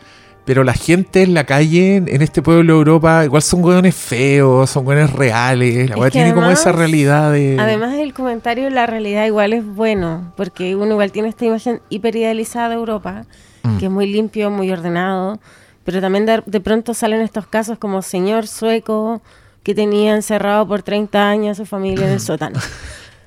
Pero 0.46 0.64
la 0.64 0.72
gente 0.74 1.24
en 1.24 1.34
la 1.34 1.44
calle, 1.46 1.98
en 1.98 2.08
en 2.08 2.22
este 2.22 2.42
pueblo 2.42 2.74
de 2.76 2.78
Europa, 2.80 3.26
igual 3.26 3.42
son 3.42 3.62
hueones 3.66 3.94
feos, 3.96 4.70
son 4.70 4.88
hueones 4.88 5.12
reales. 5.12 5.90
La 5.90 5.96
que 6.06 6.12
tiene 6.12 6.34
como 6.34 6.50
esa 6.50 6.72
realidad 6.72 7.34
de. 7.34 7.58
Además 7.60 7.96
el 7.96 8.14
comentario, 8.14 8.70
la 8.70 8.86
realidad 8.86 9.26
igual 9.26 9.52
es 9.52 9.66
bueno, 9.66 10.32
porque 10.38 10.78
uno 10.78 10.92
igual 10.94 11.12
tiene 11.12 11.28
esta 11.28 11.44
imagen 11.44 11.82
hiperidealizada 11.90 12.70
de 12.70 12.76
Europa, 12.76 13.26
Mm. 13.64 13.78
que 13.80 13.86
es 13.88 13.92
muy 13.92 14.08
limpio, 14.08 14.50
muy 14.50 14.72
ordenado, 14.72 15.38
pero 15.84 16.00
también 16.00 16.26
de, 16.26 16.42
de 16.46 16.62
pronto 16.62 16.94
salen 16.94 17.20
estos 17.20 17.46
casos 17.48 17.78
como 17.78 18.02
señor 18.02 18.48
sueco 18.48 19.22
que 19.64 19.76
tenía 19.76 20.16
encerrado 20.16 20.66
por 20.66 20.82
30 20.82 21.28
años 21.30 21.60
a 21.60 21.64
su 21.64 21.66
familia 21.66 22.06
en 22.06 22.14
el 22.14 22.20
sótano. 22.22 22.58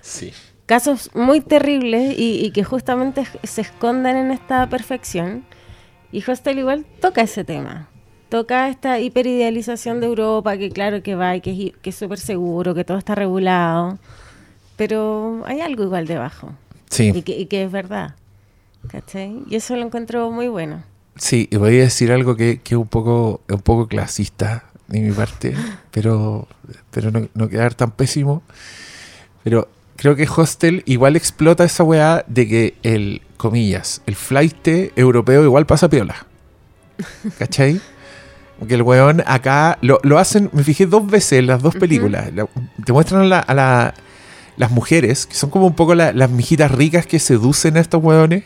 Sí. 0.01 0.33
Casos 0.71 1.11
muy 1.15 1.41
terribles 1.41 2.17
y, 2.17 2.47
y 2.47 2.53
que 2.53 2.63
justamente 2.63 3.27
se 3.43 3.61
esconden 3.61 4.17
en 4.17 4.31
esta 4.31 4.69
perfección. 4.69 5.45
Y 6.13 6.23
Hostel 6.23 6.61
igual 6.61 6.87
toca 7.01 7.23
ese 7.23 7.43
tema. 7.43 7.89
Toca 8.29 8.69
esta 8.69 9.01
hiperidealización 9.01 9.99
de 9.99 10.07
Europa, 10.07 10.57
que 10.57 10.71
claro 10.71 11.03
que 11.03 11.17
va 11.17 11.35
y 11.35 11.41
que 11.41 11.73
que 11.83 11.91
es 11.91 11.97
súper 11.97 12.21
seguro, 12.21 12.73
que 12.73 12.85
todo 12.85 12.99
está 12.99 13.17
regulado. 13.17 13.99
Pero 14.77 15.43
hay 15.45 15.61
algo 15.61 15.83
igual 15.83 16.07
debajo. 16.07 16.53
Sí. 16.89 17.11
Y 17.13 17.23
que, 17.23 17.37
y 17.37 17.47
que 17.47 17.65
es 17.65 17.73
verdad. 17.73 18.15
¿Cachai? 18.87 19.43
Y 19.51 19.57
eso 19.57 19.75
lo 19.75 19.83
encuentro 19.83 20.31
muy 20.31 20.47
bueno. 20.47 20.85
Sí, 21.17 21.49
y 21.51 21.57
voy 21.57 21.81
a 21.81 21.83
decir 21.83 22.13
algo 22.13 22.37
que, 22.37 22.61
que 22.61 22.77
es 22.77 22.79
un 22.79 22.87
poco, 22.87 23.41
un 23.49 23.63
poco 23.63 23.89
clasista 23.89 24.67
de 24.87 25.01
mi 25.01 25.11
parte, 25.11 25.53
pero, 25.91 26.47
pero 26.93 27.11
no, 27.11 27.27
no 27.35 27.49
quedar 27.49 27.75
tan 27.75 27.91
pésimo. 27.91 28.45
Pero 29.43 29.69
creo 30.01 30.17
que 30.17 30.27
Hostel 30.35 30.83
igual 30.87 31.15
explota 31.15 31.63
esa 31.65 31.85
weá 31.85 32.25
de 32.27 32.49
que 32.49 32.75
el, 32.83 33.21
comillas, 33.37 34.01
el 34.07 34.15
flight 34.17 34.67
europeo 34.97 35.45
igual 35.45 35.67
pasa 35.67 35.91
piola. 35.91 36.27
¿Cachai? 37.39 37.81
Que 38.67 38.75
el 38.75 38.83
weón 38.83 39.23
acá 39.27 39.79
lo, 39.83 40.01
lo 40.03 40.19
hacen, 40.19 40.49
me 40.53 40.65
fijé 40.65 40.87
dos 40.87 41.07
veces 41.07 41.33
en 41.41 41.47
las 41.47 41.63
dos 41.63 41.75
películas. 41.77 42.31
La- 42.35 42.47
te 42.85 42.93
muestran 42.93 43.23
a, 43.23 43.25
la- 43.25 43.39
a 43.41 43.55
la- 43.55 43.95
las 44.57 44.71
mujeres, 44.71 45.25
que 45.27 45.35
son 45.35 45.49
como 45.49 45.67
un 45.67 45.75
poco 45.75 45.95
la- 45.95 46.13
las 46.13 46.29
mijitas 46.31 46.71
ricas 46.71 47.07
que 47.07 47.19
seducen 47.19 47.77
a 47.79 47.81
estos 47.81 48.03
weones 48.03 48.45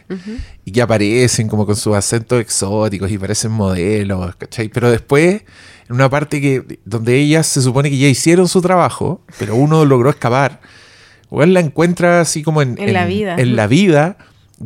y 0.65 0.71
que 0.73 0.83
aparecen 0.83 1.49
como 1.49 1.67
con 1.67 1.75
sus 1.77 1.97
acentos 1.97 2.41
exóticos 2.41 3.11
y 3.11 3.19
parecen 3.19 3.51
modelos, 3.51 4.37
¿cachai? 4.37 4.69
Pero 4.69 4.91
después, 4.91 5.43
en 5.89 5.95
una 5.95 6.09
parte 6.09 6.41
que 6.41 6.79
donde 6.85 7.17
ellas 7.17 7.47
se 7.49 7.61
supone 7.63 7.91
que 7.91 7.99
ya 7.99 8.07
hicieron 8.09 8.47
su 8.47 8.61
trabajo, 8.63 9.23
pero 9.39 9.57
uno 9.57 9.85
logró 9.85 10.11
escapar, 10.11 10.61
weón 11.35 11.53
la 11.53 11.61
encuentra 11.61 12.21
así 12.21 12.43
como 12.43 12.63
en, 12.63 12.77
En 12.79 12.93
la 12.93 13.07
vida. 13.07 13.37
en 13.37 13.57
la 13.57 13.67
vida, 13.67 14.17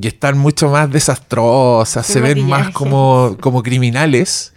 y 0.01 0.07
están 0.07 0.39
mucho 0.39 0.69
más 0.69 0.91
desastrosas, 0.91 2.07
se 2.07 2.21
ven 2.21 2.47
más 2.47 2.71
como, 2.71 3.37
como 3.41 3.63
criminales. 3.63 4.53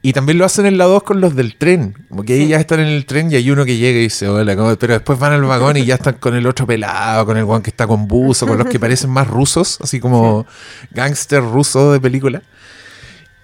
Y 0.00 0.12
también 0.12 0.38
lo 0.38 0.44
hacen 0.44 0.64
en 0.64 0.78
la 0.78 0.84
2 0.84 1.02
con 1.02 1.20
los 1.20 1.34
del 1.34 1.56
tren. 1.56 2.06
Como 2.08 2.22
que 2.22 2.40
ellas 2.40 2.60
están 2.60 2.78
en 2.78 2.86
el 2.86 3.04
tren 3.04 3.32
y 3.32 3.34
hay 3.34 3.50
uno 3.50 3.64
que 3.64 3.76
llega 3.76 3.98
y 3.98 4.02
dice, 4.02 4.28
hola, 4.28 4.54
¿cómo?". 4.54 4.74
pero 4.76 4.94
después 4.94 5.18
van 5.18 5.32
al 5.32 5.42
vagón 5.42 5.76
y 5.76 5.84
ya 5.84 5.96
están 5.96 6.14
con 6.14 6.36
el 6.36 6.46
otro 6.46 6.66
pelado, 6.66 7.26
con 7.26 7.36
el 7.36 7.44
guan 7.44 7.62
que 7.62 7.70
está 7.70 7.86
con 7.86 8.06
buzo, 8.06 8.46
con 8.46 8.58
los 8.58 8.68
que 8.68 8.78
parecen 8.78 9.10
más 9.10 9.26
rusos, 9.26 9.78
así 9.82 9.98
como 9.98 10.46
gángster 10.92 11.42
ruso 11.42 11.92
de 11.92 12.00
película. 12.00 12.42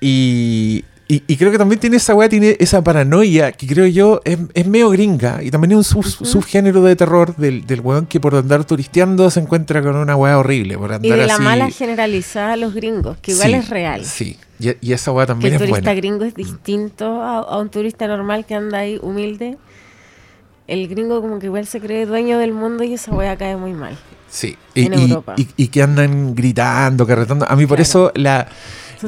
Y, 0.01 0.85
y- 1.07 1.23
y 1.27 1.37
creo 1.37 1.53
que 1.53 1.59
también 1.59 1.79
tiene 1.81 1.97
esa 1.99 2.15
weá, 2.15 2.29
tiene 2.29 2.57
esa 2.61 2.83
paranoia 2.83 3.53
que 3.53 3.67
creo 3.67 3.87
yo 3.87 4.21
es, 4.25 4.39
es 4.55 4.67
medio 4.67 4.89
gringa 4.91 5.43
y 5.43 5.51
también 5.51 5.73
es 5.73 5.77
un 5.95 6.03
sub- 6.03 6.27
subgénero 6.27 6.83
de 6.83 6.97
terror 6.97 7.37
del, 7.37 7.67
del 7.67 7.81
weón 7.81 8.07
que 8.07 8.21
por 8.21 8.35
andar 8.35 8.65
turisteando 8.65 9.31
se 9.31 9.41
encuentra 9.41 9.83
con 9.83 9.97
una 9.97 10.17
weá 10.17 10.39
horrible. 10.39 10.79
Por 10.79 10.93
andar 10.93 11.07
Y 11.07 11.21
de 11.21 11.27
la 11.27 11.35
así- 11.35 11.43
mala 11.43 11.71
generalizada 11.71 12.55
a 12.55 12.57
los 12.57 12.73
gringos, 12.75 13.19
que 13.19 13.33
igual 13.33 13.49
Sí, 13.49 13.55
es 13.55 13.69
real. 13.69 14.05
Sí, 14.05 14.39
y, 14.59 14.71
y 14.81 14.93
esa 14.95 15.13
weá 15.13 15.27
Que 15.27 15.33
también 15.33 15.55
el 15.55 15.61
es 15.63 15.69
turista 15.69 15.81
buena. 15.91 15.95
gringo 16.01 16.25
es 16.25 16.35
distinto 16.35 17.21
a, 17.23 17.39
a 17.41 17.59
un 17.59 17.69
turista 17.69 18.07
normal 18.07 18.47
que 18.47 18.55
anda 18.55 18.79
ahí 18.79 18.99
humilde. 19.03 19.59
El 20.67 20.89
gringo 20.89 21.21
como 21.21 21.39
que 21.39 21.47
igual 21.47 21.67
se 21.67 21.79
cree 21.81 22.07
dueño 22.07 22.39
del 22.39 22.53
mundo 22.55 22.85
y 22.85 22.95
esa 22.95 23.13
wea 23.13 23.37
cae 23.37 23.57
muy 23.57 23.75
mal. 23.75 23.99
Sí, 24.31 24.57
y, 24.75 24.87
en 24.87 24.95
y- 24.99 25.03
Europa. 25.11 25.35
y- 25.37 25.49
y 25.57 25.69
que 25.69 25.83
andan 25.83 26.35
gritando, 26.35 27.07
carretando. 27.07 27.45
A 27.47 27.55
mí 27.55 27.67
por 27.67 27.77
Claro. 27.77 27.83
eso 27.83 28.13
la, 28.15 28.49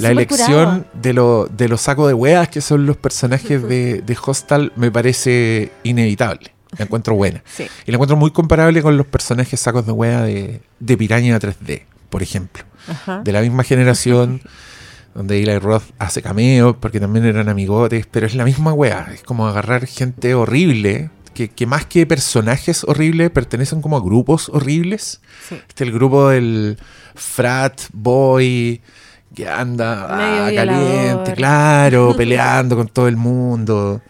Son 0.00 0.02
la 0.02 0.10
elección 0.10 0.46
curados. 0.48 0.86
de, 0.94 1.12
lo- 1.12 1.46
de 1.46 1.68
los 1.68 1.80
sacos 1.80 2.08
de 2.08 2.14
weas, 2.14 2.48
que 2.48 2.60
son 2.60 2.86
los 2.86 2.96
personajes 2.96 3.62
de, 3.62 4.02
de 4.02 4.18
Hostal, 4.24 4.72
me 4.76 4.90
parece 4.90 5.70
inevitable. 5.82 6.52
La 6.78 6.84
encuentro 6.84 7.14
buena. 7.14 7.42
Sí. 7.46 7.66
Y 7.86 7.90
la 7.90 7.96
encuentro 7.96 8.16
muy 8.16 8.30
comparable 8.32 8.82
con 8.82 8.96
los 8.96 9.06
personajes 9.06 9.58
sacos 9.60 9.86
de 9.86 9.92
wea 9.92 10.22
de, 10.22 10.60
de 10.80 10.96
Piraña 10.96 11.38
3D, 11.38 11.82
por 12.10 12.22
ejemplo. 12.22 12.64
Ajá. 12.88 13.22
De 13.24 13.32
la 13.32 13.40
misma 13.40 13.62
generación, 13.64 14.42
donde 15.14 15.42
Eli 15.42 15.58
Roth 15.58 15.84
hace 15.98 16.20
cameos, 16.20 16.76
porque 16.78 17.00
también 17.00 17.24
eran 17.24 17.48
amigotes, 17.48 18.06
pero 18.10 18.26
es 18.26 18.34
la 18.34 18.44
misma 18.44 18.72
wea. 18.74 19.08
Es 19.14 19.22
como 19.22 19.46
agarrar 19.48 19.86
gente 19.86 20.34
horrible, 20.34 21.08
que, 21.32 21.48
que 21.48 21.66
más 21.66 21.86
que 21.86 22.04
personajes 22.06 22.84
horribles, 22.84 23.30
pertenecen 23.30 23.80
como 23.80 23.96
a 23.96 24.00
grupos 24.00 24.48
horribles. 24.50 25.20
Sí. 25.48 25.58
Este 25.68 25.84
el 25.84 25.92
grupo 25.92 26.28
del 26.28 26.78
frat 27.14 27.80
boy 27.92 28.82
que 29.37 29.47
anda 29.47 30.07
ah, 30.09 30.50
caliente, 30.52 31.35
claro, 31.35 32.14
peleando 32.16 32.75
con 32.75 32.88
todo 32.88 33.07
el 33.07 33.16
mundo. 33.16 34.00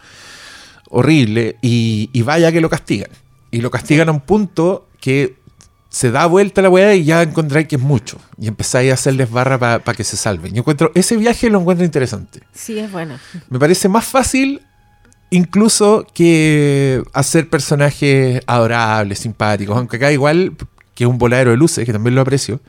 Horrible. 0.88 1.56
Y, 1.60 2.08
y 2.12 2.22
vaya 2.22 2.52
que 2.52 2.60
lo 2.60 2.70
castigan. 2.70 3.10
Y 3.50 3.60
lo 3.60 3.70
castigan 3.70 4.08
a 4.08 4.12
un 4.12 4.20
punto 4.20 4.86
que 5.00 5.34
se 5.88 6.12
da 6.12 6.26
vuelta 6.26 6.62
la 6.62 6.70
weá 6.70 6.94
y 6.94 7.04
ya 7.04 7.22
encontráis 7.22 7.66
que 7.66 7.74
es 7.74 7.82
mucho. 7.82 8.18
Y 8.38 8.46
empezáis 8.46 8.92
a 8.92 8.94
hacerles 8.94 9.28
barra 9.28 9.58
para 9.58 9.96
que 9.96 10.04
se 10.04 10.16
salven. 10.16 10.54
Yo 10.54 10.60
encuentro, 10.60 10.92
ese 10.94 11.16
viaje 11.16 11.50
lo 11.50 11.58
encuentro 11.58 11.84
interesante. 11.84 12.40
Sí, 12.54 12.78
es 12.78 12.92
bueno. 12.92 13.18
Me 13.50 13.58
parece 13.58 13.88
más 13.88 14.04
fácil 14.04 14.62
incluso 15.30 16.06
que 16.14 17.02
hacer 17.12 17.50
personajes 17.50 18.40
adorables, 18.46 19.18
simpáticos, 19.18 19.76
aunque 19.76 19.96
acá 19.96 20.12
igual 20.12 20.56
que 20.94 21.04
un 21.04 21.18
voladero 21.18 21.50
de 21.50 21.56
luces, 21.56 21.84
que 21.84 21.92
también 21.92 22.14
lo 22.14 22.20
aprecio, 22.20 22.60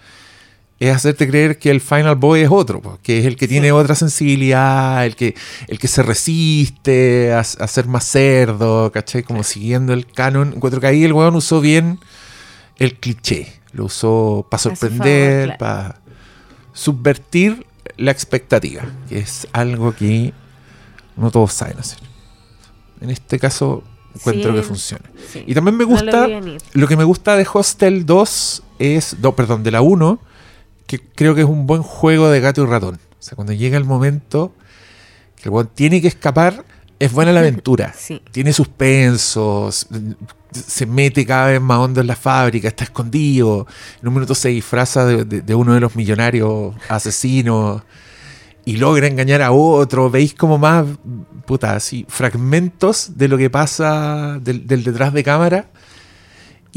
es 0.79 0.95
hacerte 0.95 1.27
creer 1.27 1.57
que 1.57 1.71
el 1.71 1.81
Final 1.81 2.15
Boy 2.15 2.41
es 2.41 2.49
otro, 2.51 2.99
que 3.01 3.19
es 3.19 3.25
el 3.25 3.35
que 3.35 3.47
tiene 3.47 3.71
otra 3.71 3.95
sensibilidad, 3.95 5.05
el 5.05 5.15
que, 5.15 5.33
el 5.67 5.79
que 5.79 5.87
se 5.87 6.03
resiste 6.03 7.33
a, 7.33 7.39
a 7.39 7.43
ser 7.67 7.87
más 7.87 8.05
cerdo, 8.05 8.91
¿cachai? 8.91 9.23
Como 9.23 9.43
siguiendo 9.43 9.93
el 9.93 10.05
canon. 10.05 10.53
Encuentro 10.55 10.79
que 10.79 10.87
ahí 10.87 11.03
el 11.03 11.13
weón 11.13 11.35
usó 11.35 11.61
bien 11.61 11.99
el 12.77 12.95
cliché, 12.99 13.53
lo 13.73 13.85
usó 13.85 14.45
para 14.51 14.61
sorprender, 14.61 15.45
favor, 15.47 15.57
para 15.57 16.01
subvertir 16.73 17.65
la 17.97 18.11
expectativa, 18.11 18.83
que 19.09 19.19
es 19.19 19.47
algo 19.53 19.95
que 19.95 20.33
no 21.15 21.31
todos 21.31 21.53
saben 21.53 21.79
hacer. 21.79 21.99
En 23.01 23.09
este 23.09 23.39
caso, 23.39 23.83
encuentro 24.13 24.51
Sí, 24.51 24.57
que 24.57 24.63
funciona. 24.63 25.05
sí. 25.33 25.43
Y 25.47 25.53
también 25.55 25.75
me 25.75 25.85
No 25.85 25.89
lo 25.91 25.95
gusta, 25.97 26.27
venir. 26.27 26.61
lo 26.73 26.87
que 26.87 26.95
me 26.97 27.03
gusta 27.03 27.35
de 27.35 27.47
Hostel 27.51 28.05
2 28.05 28.63
es, 28.79 29.17
no, 29.19 29.35
perdón, 29.35 29.63
de 29.63 29.71
la 29.71 29.81
1, 29.81 30.19
que 30.87 30.99
creo 30.99 31.35
que 31.35 31.41
es 31.41 31.47
un 31.47 31.67
buen 31.67 31.83
juego 31.83 32.29
de 32.29 32.39
gato 32.39 32.63
y 32.63 32.65
ratón. 32.65 32.95
O 32.95 33.21
sea, 33.21 33.35
cuando 33.35 33.53
llega 33.53 33.77
el 33.77 33.85
momento 33.85 34.53
que 35.35 35.43
el 35.43 35.51
weón 35.51 35.69
tiene 35.73 36.01
que 36.01 36.07
escapar, 36.07 36.65
es 36.99 37.11
buena 37.11 37.31
la 37.31 37.41
aventura. 37.41 37.93
Sí. 37.97 38.21
Tiene 38.31 38.53
suspensos, 38.53 39.87
se 40.51 40.85
mete 40.85 41.25
cada 41.25 41.47
vez 41.47 41.61
más 41.61 41.77
hondo 41.79 42.01
en 42.01 42.07
la 42.07 42.15
fábrica, 42.15 42.67
está 42.69 42.85
escondido. 42.85 43.67
En 44.01 44.07
un 44.07 44.13
minuto 44.15 44.33
se 44.33 44.49
disfraza 44.49 45.05
de, 45.05 45.25
de- 45.25 45.41
de 45.41 45.55
uno 45.55 45.73
de 45.73 45.79
los 45.79 45.95
millonarios 45.95 46.73
asesinos 46.89 47.83
y 48.65 48.77
logra 48.77 49.07
engañar 49.07 49.41
a 49.41 49.51
otro. 49.51 50.09
Veis 50.09 50.33
como 50.33 50.57
más, 50.57 50.85
puta, 51.45 51.75
así, 51.75 52.05
fragmentos 52.09 53.11
de 53.17 53.27
lo 53.27 53.37
que 53.37 53.49
pasa 53.49 54.39
del, 54.41 54.65
del 54.65 54.83
detrás 54.83 55.13
de 55.13 55.23
cámara. 55.23 55.69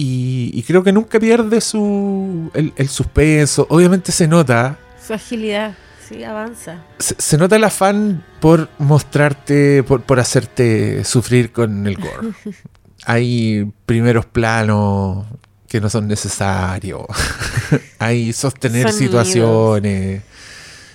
Y, 0.01 0.51
y 0.55 0.63
creo 0.63 0.83
que 0.83 0.93
nunca 0.93 1.21
pierde 1.21 1.61
su 1.61 2.51
el, 2.55 2.73
el 2.77 2.89
suspenso. 2.89 3.67
Obviamente 3.69 4.13
se 4.13 4.27
nota, 4.27 4.79
Su 5.07 5.13
agilidad, 5.13 5.75
sí, 6.09 6.25
avanza. 6.25 6.79
se, 6.99 7.15
se 7.19 7.37
nota 7.37 7.57
el 7.57 7.65
afán 7.65 8.25
por 8.41 8.69
mostrarte, 8.79 9.83
por, 9.83 10.03
por 10.03 10.19
hacerte 10.21 11.05
sufrir 11.05 11.53
con 11.53 11.87
el 11.87 11.97
gore. 11.97 12.29
Hay 13.05 13.71
primeros 13.87 14.27
planos 14.27 15.27
que 15.69 15.81
no 15.81 15.91
son 15.91 16.09
necesarios. 16.09 17.03
Hay 17.99 18.33
sostener 18.33 18.91
Sonidos. 18.91 18.99
situaciones. 19.29 20.23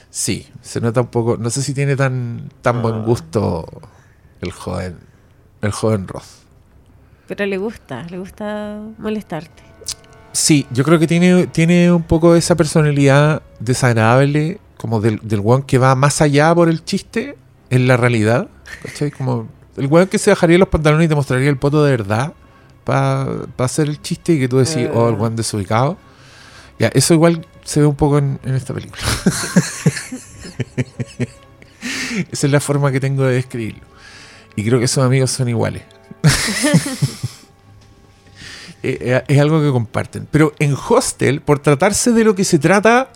Sí, 0.10 0.48
se 0.62 0.82
nota 0.82 1.02
un 1.02 1.08
poco. 1.08 1.38
No 1.38 1.50
sé 1.50 1.62
si 1.62 1.74
tiene 1.74 1.96
tan, 1.96 2.50
tan 2.62 2.82
buen 2.82 3.04
gusto 3.04 3.66
el 4.42 4.52
joven, 4.52 4.98
el 5.62 5.72
joven 5.72 6.08
Roth. 6.08 6.45
Pero 7.28 7.46
le 7.46 7.58
gusta, 7.58 8.06
le 8.10 8.18
gusta 8.20 8.80
molestarte. 8.98 9.64
Sí, 10.32 10.68
yo 10.72 10.84
creo 10.84 11.00
que 11.00 11.08
tiene, 11.08 11.48
tiene 11.48 11.92
un 11.92 12.04
poco 12.04 12.36
esa 12.36 12.56
personalidad 12.56 13.42
desagradable, 13.60 14.60
como 14.78 15.00
del, 15.00 15.20
del 15.24 15.40
weón 15.40 15.64
que 15.64 15.78
va 15.78 15.96
más 15.96 16.22
allá 16.22 16.54
por 16.54 16.70
el 16.70 16.84
chiste 16.84 17.38
en 17.70 17.88
la 17.88 17.98
realidad. 17.98 18.50
¿cachai? 18.84 19.12
Como 19.12 19.48
el 19.78 19.88
weón 19.88 20.08
que 20.08 20.20
se 20.20 20.30
bajaría 20.30 20.58
los 20.58 20.68
pantalones 20.70 21.06
y 21.06 21.10
te 21.10 21.16
mostraría 21.16 21.50
el 21.50 21.58
poto 21.58 21.84
de 21.84 21.92
verdad 21.92 22.34
para 22.84 23.28
hacer 23.58 23.88
el 23.88 24.02
chiste 24.02 24.34
y 24.34 24.40
que 24.40 24.48
tú 24.48 24.58
decís, 24.58 24.88
oh, 24.94 25.10
el 25.10 25.16
weón 25.16 25.36
desubicado. 25.36 25.98
Ya, 26.78 26.90
eso 26.90 27.14
igual 27.14 27.46
se 27.64 27.80
ve 27.80 27.86
un 27.86 27.96
poco 27.96 28.18
en, 28.18 28.40
en 28.44 28.56
esta 28.56 28.74
película. 28.74 29.02
Esa 32.32 32.48
es 32.48 32.52
la 32.52 32.60
forma 32.60 32.92
que 32.92 33.00
tengo 33.00 33.24
de 33.24 33.36
describirlo. 33.36 33.84
Y 34.56 34.64
creo 34.64 34.80
que 34.80 34.86
esos 34.86 35.04
amigos 35.04 35.32
son 35.32 35.50
iguales. 35.50 35.84
Eh, 38.84 38.98
eh, 39.02 39.24
es 39.28 39.40
algo 39.40 39.62
que 39.64 39.72
comparten. 39.72 40.28
Pero 40.30 40.54
en 40.60 40.76
Hostel, 40.76 41.42
por 41.42 41.58
tratarse 41.58 42.12
de 42.12 42.24
lo 42.24 42.36
que 42.36 42.44
se 42.44 42.60
trata, 42.60 43.10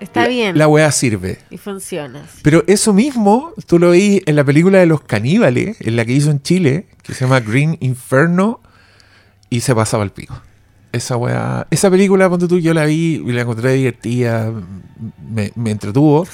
Está 0.00 0.22
la, 0.22 0.28
bien 0.28 0.56
la 0.56 0.68
weá 0.68 0.90
sirve. 0.90 1.38
y 1.50 1.58
funciona. 1.58 2.22
sí. 2.32 2.40
Pero 2.42 2.64
eso 2.66 2.94
mismo, 2.94 3.52
tú 3.66 3.78
lo 3.78 3.90
veis 3.90 4.22
en 4.24 4.36
la 4.36 4.44
película 4.44 4.78
de 4.78 4.86
los 4.86 5.02
caníbales, 5.02 5.76
en 5.80 5.96
la 5.96 6.06
que 6.06 6.12
hizo 6.12 6.30
en 6.30 6.40
Chile, 6.40 6.86
que 7.02 7.12
se 7.12 7.26
llama 7.26 7.40
Green 7.40 7.76
Inferno, 7.80 8.60
y 9.50 9.60
se 9.60 9.74
pasaba 9.74 10.02
el 10.02 10.12
pico. 10.12 10.40
Esa 10.92 11.18
weá, 11.18 11.66
esa 11.70 11.90
película, 11.90 12.30
ponte 12.30 12.48
tú, 12.48 12.58
yo 12.58 12.72
la 12.72 12.86
vi 12.86 13.22
y 13.22 13.32
la 13.32 13.42
encontré 13.42 13.74
divertida, 13.74 14.50
me, 15.30 15.52
me 15.56 15.72
entretuvo, 15.72 16.26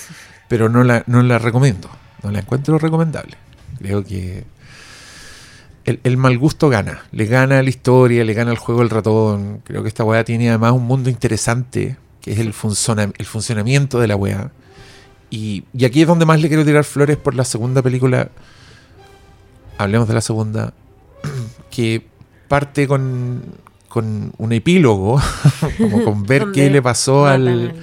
pero 0.47 0.69
no 0.69 0.85
la, 0.85 1.03
no 1.09 1.21
la 1.23 1.39
recomiendo. 1.41 1.91
No 2.23 2.31
la 2.31 2.39
encuentro 2.39 2.79
recomendable. 2.79 3.37
Creo 3.81 4.05
que 4.05 4.45
el, 5.87 6.01
el 6.05 6.17
mal 6.17 6.37
gusto 6.39 6.69
gana. 6.69 7.05
Le 7.13 7.27
gana 7.27 7.63
la 7.63 7.69
historia, 7.71 8.25
le 8.25 8.35
gana 8.35 8.51
el 8.51 8.59
juego 8.59 8.81
del 8.81 8.91
ratón. 8.91 9.61
Creo 9.65 9.83
que 9.83 9.89
esta 9.89 10.05
weá 10.05 10.25
tiene 10.25 10.49
además 10.51 10.73
un 10.73 10.85
mundo 10.85 11.09
interesante, 11.11 11.97
que 12.21 12.33
es 12.33 12.39
el, 12.39 12.53
funciona- 12.53 13.13
el 13.17 13.27
funcionamiento 13.27 13.99
de 14.01 14.07
la 14.09 14.17
weá. 14.17 14.51
Y, 15.31 15.65
y 15.73 15.85
aquí 15.85 16.03
es 16.03 16.07
donde 16.09 16.25
más 16.27 16.41
le 16.41 16.49
quiero 16.49 16.65
tirar 16.65 16.85
flores 16.85 17.17
por 17.17 17.35
la 17.35 17.45
segunda 17.45 17.83
película. 17.83 18.29
Hablemos 19.79 20.09
de 20.09 20.15
la 20.15 20.21
segunda. 20.21 20.73
Que 21.71 22.07
parte 22.49 22.89
con, 22.89 23.43
con 23.89 24.33
un 24.39 24.53
epílogo, 24.53 25.21
como 25.79 26.05
con 26.05 26.23
ver 26.23 26.47
qué 26.55 26.71
le 26.71 26.81
pasó 26.81 27.27
al, 27.27 27.75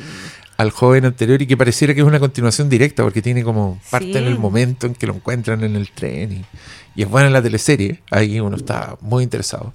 al 0.58 0.72
joven 0.72 1.06
anterior 1.06 1.40
y 1.42 1.46
que 1.46 1.56
pareciera 1.58 1.94
que 1.94 2.00
es 2.00 2.08
una 2.08 2.20
continuación 2.20 2.70
directa 2.70 3.04
porque 3.04 3.22
tiene 3.22 3.44
como 3.44 3.80
parte 3.92 4.14
Sí. 4.14 4.18
en 4.18 4.24
el 4.26 4.40
momento 4.40 4.88
en 4.88 4.96
que 4.96 5.06
lo 5.06 5.14
encuentran 5.14 5.64
en 5.64 5.76
el 5.76 5.92
tren 5.92 6.32
y, 6.32 6.46
y 6.96 7.04
es 7.04 7.10
buena 7.10 7.30
la 7.30 7.42
teleserie, 7.42 8.02
ahí 8.12 8.40
uno 8.40 8.56
está 8.56 8.98
muy 9.02 9.24
interesado. 9.24 9.74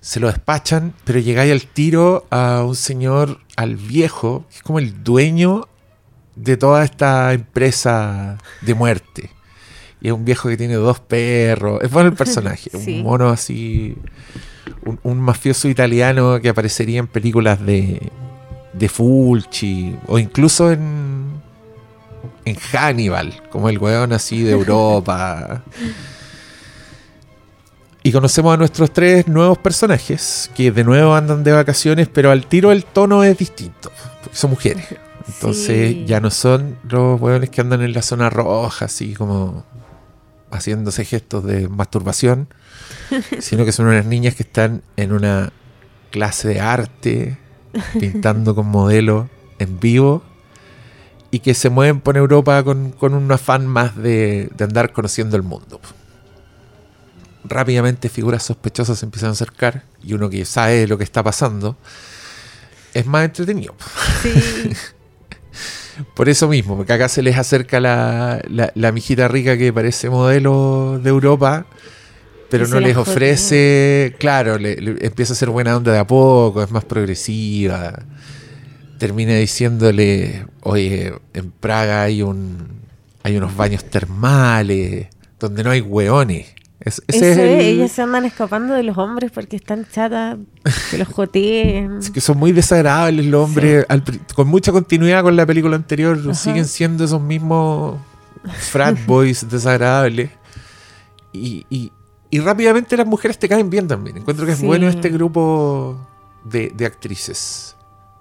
Se 0.00 0.18
lo 0.18 0.26
despachan, 0.28 0.94
pero 1.04 1.20
llegáis 1.20 1.52
al 1.52 1.66
tiro 1.66 2.26
a 2.30 2.64
un 2.64 2.74
señor, 2.74 3.38
al 3.56 3.76
viejo, 3.76 4.44
que 4.50 4.56
es 4.56 4.62
como 4.62 4.78
el 4.80 5.04
dueño 5.04 5.68
de 6.34 6.56
toda 6.56 6.84
esta 6.84 7.32
empresa 7.32 8.38
de 8.62 8.74
muerte. 8.74 9.30
Y 10.00 10.08
es 10.08 10.12
un 10.14 10.24
viejo 10.24 10.48
que 10.48 10.56
tiene 10.56 10.74
dos 10.74 10.98
perros. 10.98 11.80
Es 11.82 11.90
bueno 11.90 12.08
el 12.08 12.16
personaje, 12.16 12.70
Sí. 12.84 12.96
un 12.98 13.02
mono 13.04 13.28
así 13.28 13.96
un, 14.84 14.98
un 15.04 15.20
mafioso 15.20 15.68
italiano 15.68 16.40
que 16.40 16.48
aparecería 16.48 16.98
en 16.98 17.06
películas 17.06 17.64
de, 17.64 18.10
de 18.72 18.88
Fulci 18.88 19.96
o 20.08 20.18
incluso 20.18 20.72
en, 20.72 21.40
en 22.44 22.56
Hannibal, 22.56 23.40
como 23.50 23.68
el 23.68 23.78
weón 23.78 24.12
así 24.12 24.42
de 24.42 24.50
Europa. 24.58 25.62
Y 28.04 28.10
conocemos 28.12 28.52
a 28.52 28.56
nuestros 28.56 28.92
tres 28.92 29.28
nuevos 29.28 29.58
personajes, 29.58 30.50
que 30.56 30.72
de 30.72 30.82
nuevo 30.84 31.14
andan 31.14 31.44
de 31.44 31.52
vacaciones, 31.52 32.08
pero 32.08 32.30
al 32.30 32.46
tiro 32.46 32.72
el 32.72 32.84
tono 32.84 33.22
es 33.22 33.38
distinto, 33.38 33.92
porque 34.22 34.36
son 34.36 34.50
mujeres. 34.50 34.86
Entonces 35.28 35.92
Sí. 35.92 36.04
ya 36.06 36.18
no 36.20 36.30
son 36.30 36.78
los 36.88 37.20
hueones 37.20 37.48
que 37.50 37.60
andan 37.60 37.80
en 37.82 37.92
la 37.92 38.02
zona 38.02 38.28
roja, 38.28 38.86
así 38.86 39.14
como 39.14 39.64
haciéndose 40.50 41.04
gestos 41.04 41.44
de 41.44 41.68
masturbación, 41.68 42.48
sino 43.38 43.64
que 43.64 43.70
son 43.72 43.86
unas 43.86 44.04
niñas 44.04 44.34
que 44.34 44.42
están 44.42 44.82
en 44.96 45.12
una 45.12 45.52
clase 46.10 46.48
de 46.48 46.60
arte, 46.60 47.38
pintando 47.98 48.54
con 48.56 48.66
modelos 48.70 49.28
en 49.60 49.78
vivo, 49.78 50.24
y 51.30 51.38
que 51.38 51.54
se 51.54 51.70
mueven 51.70 52.00
por 52.00 52.16
Europa 52.16 52.62
con, 52.64 52.90
con 52.90 53.14
un 53.14 53.30
afán 53.30 53.66
más 53.66 53.96
de, 53.96 54.50
de 54.56 54.64
andar 54.64 54.92
conociendo 54.92 55.36
el 55.36 55.42
mundo. 55.44 55.80
Rápidamente 57.44 58.08
figuras 58.08 58.42
sospechosas 58.42 58.98
se 58.98 59.04
empiezan 59.04 59.30
a 59.30 59.32
acercar 59.32 59.84
y 60.02 60.14
uno 60.14 60.30
que 60.30 60.44
sabe 60.44 60.86
lo 60.86 60.98
que 60.98 61.04
está 61.04 61.22
pasando 61.22 61.76
es 62.94 63.06
más 63.06 63.24
entretenido. 63.24 63.74
Sí, 64.22 64.32
Por 66.14 66.28
eso 66.28 66.48
mismo, 66.48 66.76
porque 66.76 66.92
acá 66.92 67.08
se 67.08 67.22
les 67.22 67.36
acerca 67.36 67.78
la, 67.78 68.40
la, 68.48 68.72
la 68.74 68.92
mijita 68.92 69.28
rica 69.28 69.58
que 69.58 69.72
parece 69.72 70.08
modelo 70.08 70.98
de 71.02 71.10
Europa, 71.10 71.66
pero 72.48 72.66
no 72.66 72.80
les 72.80 72.96
ofrece, 72.96 74.14
claro, 74.18 74.58
le, 74.58 74.76
le 74.76 75.06
empieza 75.06 75.34
a 75.34 75.36
ser 75.36 75.50
buena 75.50 75.76
onda 75.76 75.92
de 75.92 75.98
a 75.98 76.06
poco, 76.06 76.62
es 76.62 76.70
más 76.70 76.84
progresiva. 76.84 78.02
Termina 78.98 79.34
diciéndole, 79.34 80.46
oye, 80.62 81.12
en 81.34 81.50
Praga 81.50 82.02
hay 82.02 82.22
un 82.22 82.82
hay 83.22 83.36
unos 83.36 83.56
baños 83.56 83.84
termales 83.84 85.06
donde 85.38 85.62
no 85.62 85.70
hay 85.70 85.80
hueones. 85.80 86.54
Es- 86.84 87.02
eso 87.06 87.24
ese 87.24 87.32
es, 87.32 87.38
el- 87.38 87.60
ellas 87.60 87.92
se 87.92 88.02
andan 88.02 88.24
escapando 88.24 88.74
de 88.74 88.82
los 88.82 88.98
hombres 88.98 89.30
porque 89.30 89.56
están 89.56 89.86
chatas, 89.90 90.38
que 90.90 90.98
los 90.98 91.08
joteen. 91.08 91.98
Es 91.98 92.10
que 92.10 92.20
son 92.20 92.38
muy 92.38 92.52
desagradables 92.52 93.26
los 93.26 93.44
hombres, 93.48 93.86
al 93.88 94.02
pri- 94.02 94.20
con 94.34 94.48
mucha 94.48 94.72
continuidad 94.72 95.22
con 95.22 95.36
la 95.36 95.46
película 95.46 95.76
anterior, 95.76 96.18
Ajá. 96.20 96.34
siguen 96.34 96.64
siendo 96.66 97.04
esos 97.04 97.20
mismos 97.20 97.98
frat 98.70 98.96
boys 99.06 99.48
desagradables. 99.48 100.30
Y, 101.32 101.64
y- 101.70 101.92
y 102.30 102.40
rápidamente 102.40 102.96
las 102.96 103.06
mujeres 103.06 103.38
te 103.38 103.48
caen 103.48 103.70
bien 103.70 103.86
también. 103.88 104.16
Encuentro 104.18 104.46
que 104.46 104.52
es 104.52 104.58
Sí. 104.58 104.66
bueno 104.66 104.88
este 104.88 105.08
grupo 105.10 105.98
de, 106.44 106.70
de 106.74 106.86
actrices. 106.86 107.76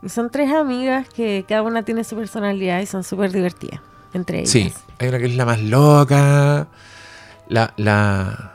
Son 0.07 0.29
tres 0.29 0.51
amigas 0.53 1.07
que 1.09 1.45
cada 1.47 1.61
una 1.63 1.83
tiene 1.83 2.03
su 2.03 2.15
personalidad 2.15 2.81
y 2.81 2.85
son 2.87 3.03
súper 3.03 3.31
divertidas 3.31 3.79
entre 4.13 4.39
ellas. 4.39 4.49
Sí, 4.51 4.73
hay 4.99 5.07
una 5.07 5.19
que 5.19 5.25
es 5.27 5.35
la 5.35 5.45
más 5.45 5.61
loca, 5.61 6.67
la... 7.51 7.73
la 7.77 8.51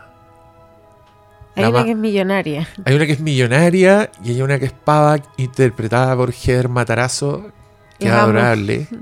Hay 1.55 1.63
la 1.63 1.71
una 1.71 1.85
que 1.85 1.91
es 1.91 1.97
millonaria. 1.97 2.69
Hay 2.85 2.95
una 2.95 3.07
que 3.07 3.13
es 3.13 3.21
millonaria 3.21 4.11
y 4.25 4.31
hay 4.31 4.43
una 4.43 4.59
que 4.59 4.67
es 4.67 4.73
pava, 4.73 5.19
interpretada 5.37 6.17
por 6.17 6.33
Heather 6.33 6.69
Matarazo, 6.69 7.53
que 7.99 8.07
es 8.07 8.13
adorable. 8.13 8.89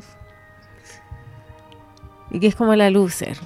Y 2.31 2.41
que 2.41 2.49
es 2.49 2.57
como 2.57 2.75
la 2.75 2.91
loser. 2.91 3.39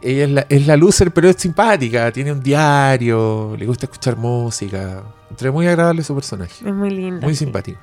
Ella 0.00 0.24
es 0.24 0.30
la, 0.30 0.46
es 0.48 0.66
la 0.66 0.78
loser, 0.78 1.12
pero 1.12 1.28
es 1.28 1.36
simpática, 1.36 2.10
tiene 2.10 2.32
un 2.32 2.42
diario, 2.42 3.54
le 3.54 3.66
gusta 3.66 3.84
escuchar 3.84 4.16
música. 4.16 5.02
Entre 5.28 5.50
muy 5.50 5.66
agradable 5.66 6.02
su 6.02 6.14
personaje. 6.14 6.66
Es 6.66 6.72
muy 6.72 6.88
linda. 6.88 7.20
Muy 7.20 7.34
sí. 7.34 7.44
simpático. 7.44 7.78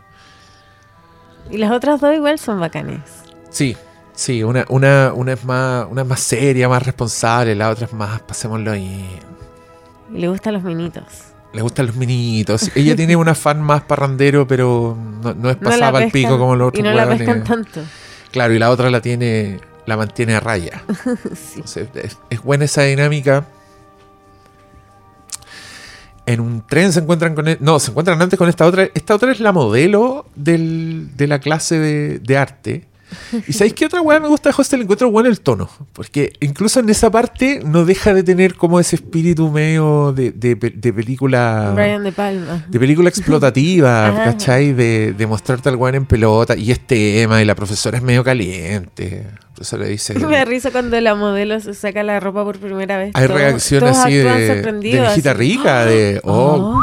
Y 1.52 1.60
las 1.60 1.70
otras 1.70 2.02
dos 2.02 2.16
igual 2.16 2.40
son 2.40 2.60
bacanes. 2.60 3.02
Sí, 3.52 3.78
sí, 4.21 4.43
una, 4.43 4.65
una, 4.69 5.12
una 5.15 5.34
es 5.34 5.43
más, 5.43 5.88
una 5.89 6.01
es 6.03 6.07
más 6.07 6.19
seria, 6.19 6.69
más 6.69 6.84
responsable, 6.84 7.55
la 7.55 7.69
otra 7.69 7.86
es 7.86 7.93
más, 7.93 8.21
pasémoslo 8.21 8.71
ahí. 8.71 9.05
Y 10.13 10.17
le 10.19 10.27
gustan 10.27 10.53
los 10.53 10.63
minitos. 10.63 11.03
Le 11.53 11.62
gustan 11.62 11.88
los 11.88 11.95
minitos. 11.95 12.71
Ella 12.75 12.95
tiene 12.95 13.15
un 13.15 13.27
afán 13.27 13.62
más 13.62 13.81
parrandero, 13.81 14.47
pero 14.47 14.97
no, 15.23 15.34
no 15.34 15.49
es 15.49 15.57
No 15.62 15.69
pasada 15.69 15.99
al 15.99 16.12
pico 16.12 16.38
como 16.38 16.55
los 16.55 16.69
otros 16.69 16.79
Y 16.79 16.84
no 16.84 16.93
la 16.93 17.07
pescan 17.10 17.43
tanto. 17.43 17.81
Claro, 18.31 18.53
y 18.53 18.60
la 18.60 18.69
otra 18.69 18.89
la 18.89 19.01
tiene, 19.01 19.60
la 19.86 19.97
mantiene 19.97 20.36
a 20.36 20.39
raya. 20.39 20.84
Sí. 21.36 21.55
Entonces, 21.57 21.89
es, 21.95 22.17
es 22.29 22.41
buena 22.41 22.65
esa 22.65 22.84
dinámica. 22.84 23.45
En 26.25 26.39
un 26.39 26.65
tren 26.65 26.93
se 26.93 26.99
encuentran 26.99 27.36
con... 27.36 27.47
e- 27.47 27.57
No, 27.60 27.79
se 27.79 27.89
encuentran 27.91 28.21
antes 28.21 28.38
con 28.38 28.47
esta 28.47 28.65
otra. 28.65 28.88
Esta 28.93 29.15
otra 29.15 29.31
es 29.31 29.39
la 29.39 29.51
modelo 29.51 30.25
del- 30.36 31.10
de 31.17 31.27
la 31.27 31.39
clase 31.39 31.79
de, 31.79 32.19
de 32.19 32.38
arte. 32.38 32.88
¿Y 33.47 33.54
sabéis 33.54 33.74
qué 33.74 33.86
otra 33.86 34.02
weá 34.02 34.19
me 34.19 34.28
gusta 34.28 34.50
de 34.50 34.56
Hostel? 34.58 34.82
Encuentro 34.82 35.10
bueno 35.12 35.30
el 35.30 35.39
tono. 35.41 35.69
Porque 35.93 36.34
incluso 36.39 36.80
en 36.80 36.89
esa 36.89 37.10
parte 37.12 37.62
no 37.65 37.86
deja 37.86 38.13
de 38.13 38.24
tener 38.24 38.56
como 38.56 38.80
ese 38.80 38.95
espíritu 38.95 39.50
medio 39.50 40.13
de, 40.13 40.32
de, 40.32 40.56
de 40.56 40.93
película... 40.93 41.71
Brian 41.76 42.04
De 42.04 42.12
Palma. 42.12 42.65
De 42.67 42.80
película 42.80 43.10
explotativa, 43.10 44.08
Ajá. 44.10 44.24
¿cachai? 44.26 44.74
De, 44.74 45.13
de 45.13 45.28
mostrarte 45.28 45.69
al 45.69 45.76
weón 45.76 45.95
en 45.95 46.06
pelota. 46.06 46.56
Y 46.56 46.71
este 46.71 47.21
tema, 47.21 47.41
y 47.41 47.45
la 47.45 47.56
profesora 47.56 47.97
es 47.97 48.04
medio 48.04 48.24
caliente. 48.24 49.28
La 49.32 49.54
profesora 49.56 49.84
le 49.84 49.89
dice... 49.89 50.13
Me 50.19 50.36
da 50.38 50.45
risa 50.45 50.71
cuando 50.71 51.00
la 51.02 51.15
modelo 51.15 51.60
se 51.60 51.74
saca 51.74 52.04
la 52.04 52.19
ropa 52.19 52.43
por 52.43 52.58
primera 52.60 52.97
vez. 52.97 53.12
Hay 53.13 53.28
reacciones 53.28 53.97
así 53.97 54.13
de, 54.15 54.24
de 54.82 55.00
así. 55.02 55.21
rica, 55.34 55.86
de 55.86 56.19
oh, 56.26 56.78
Oh. 56.78 56.82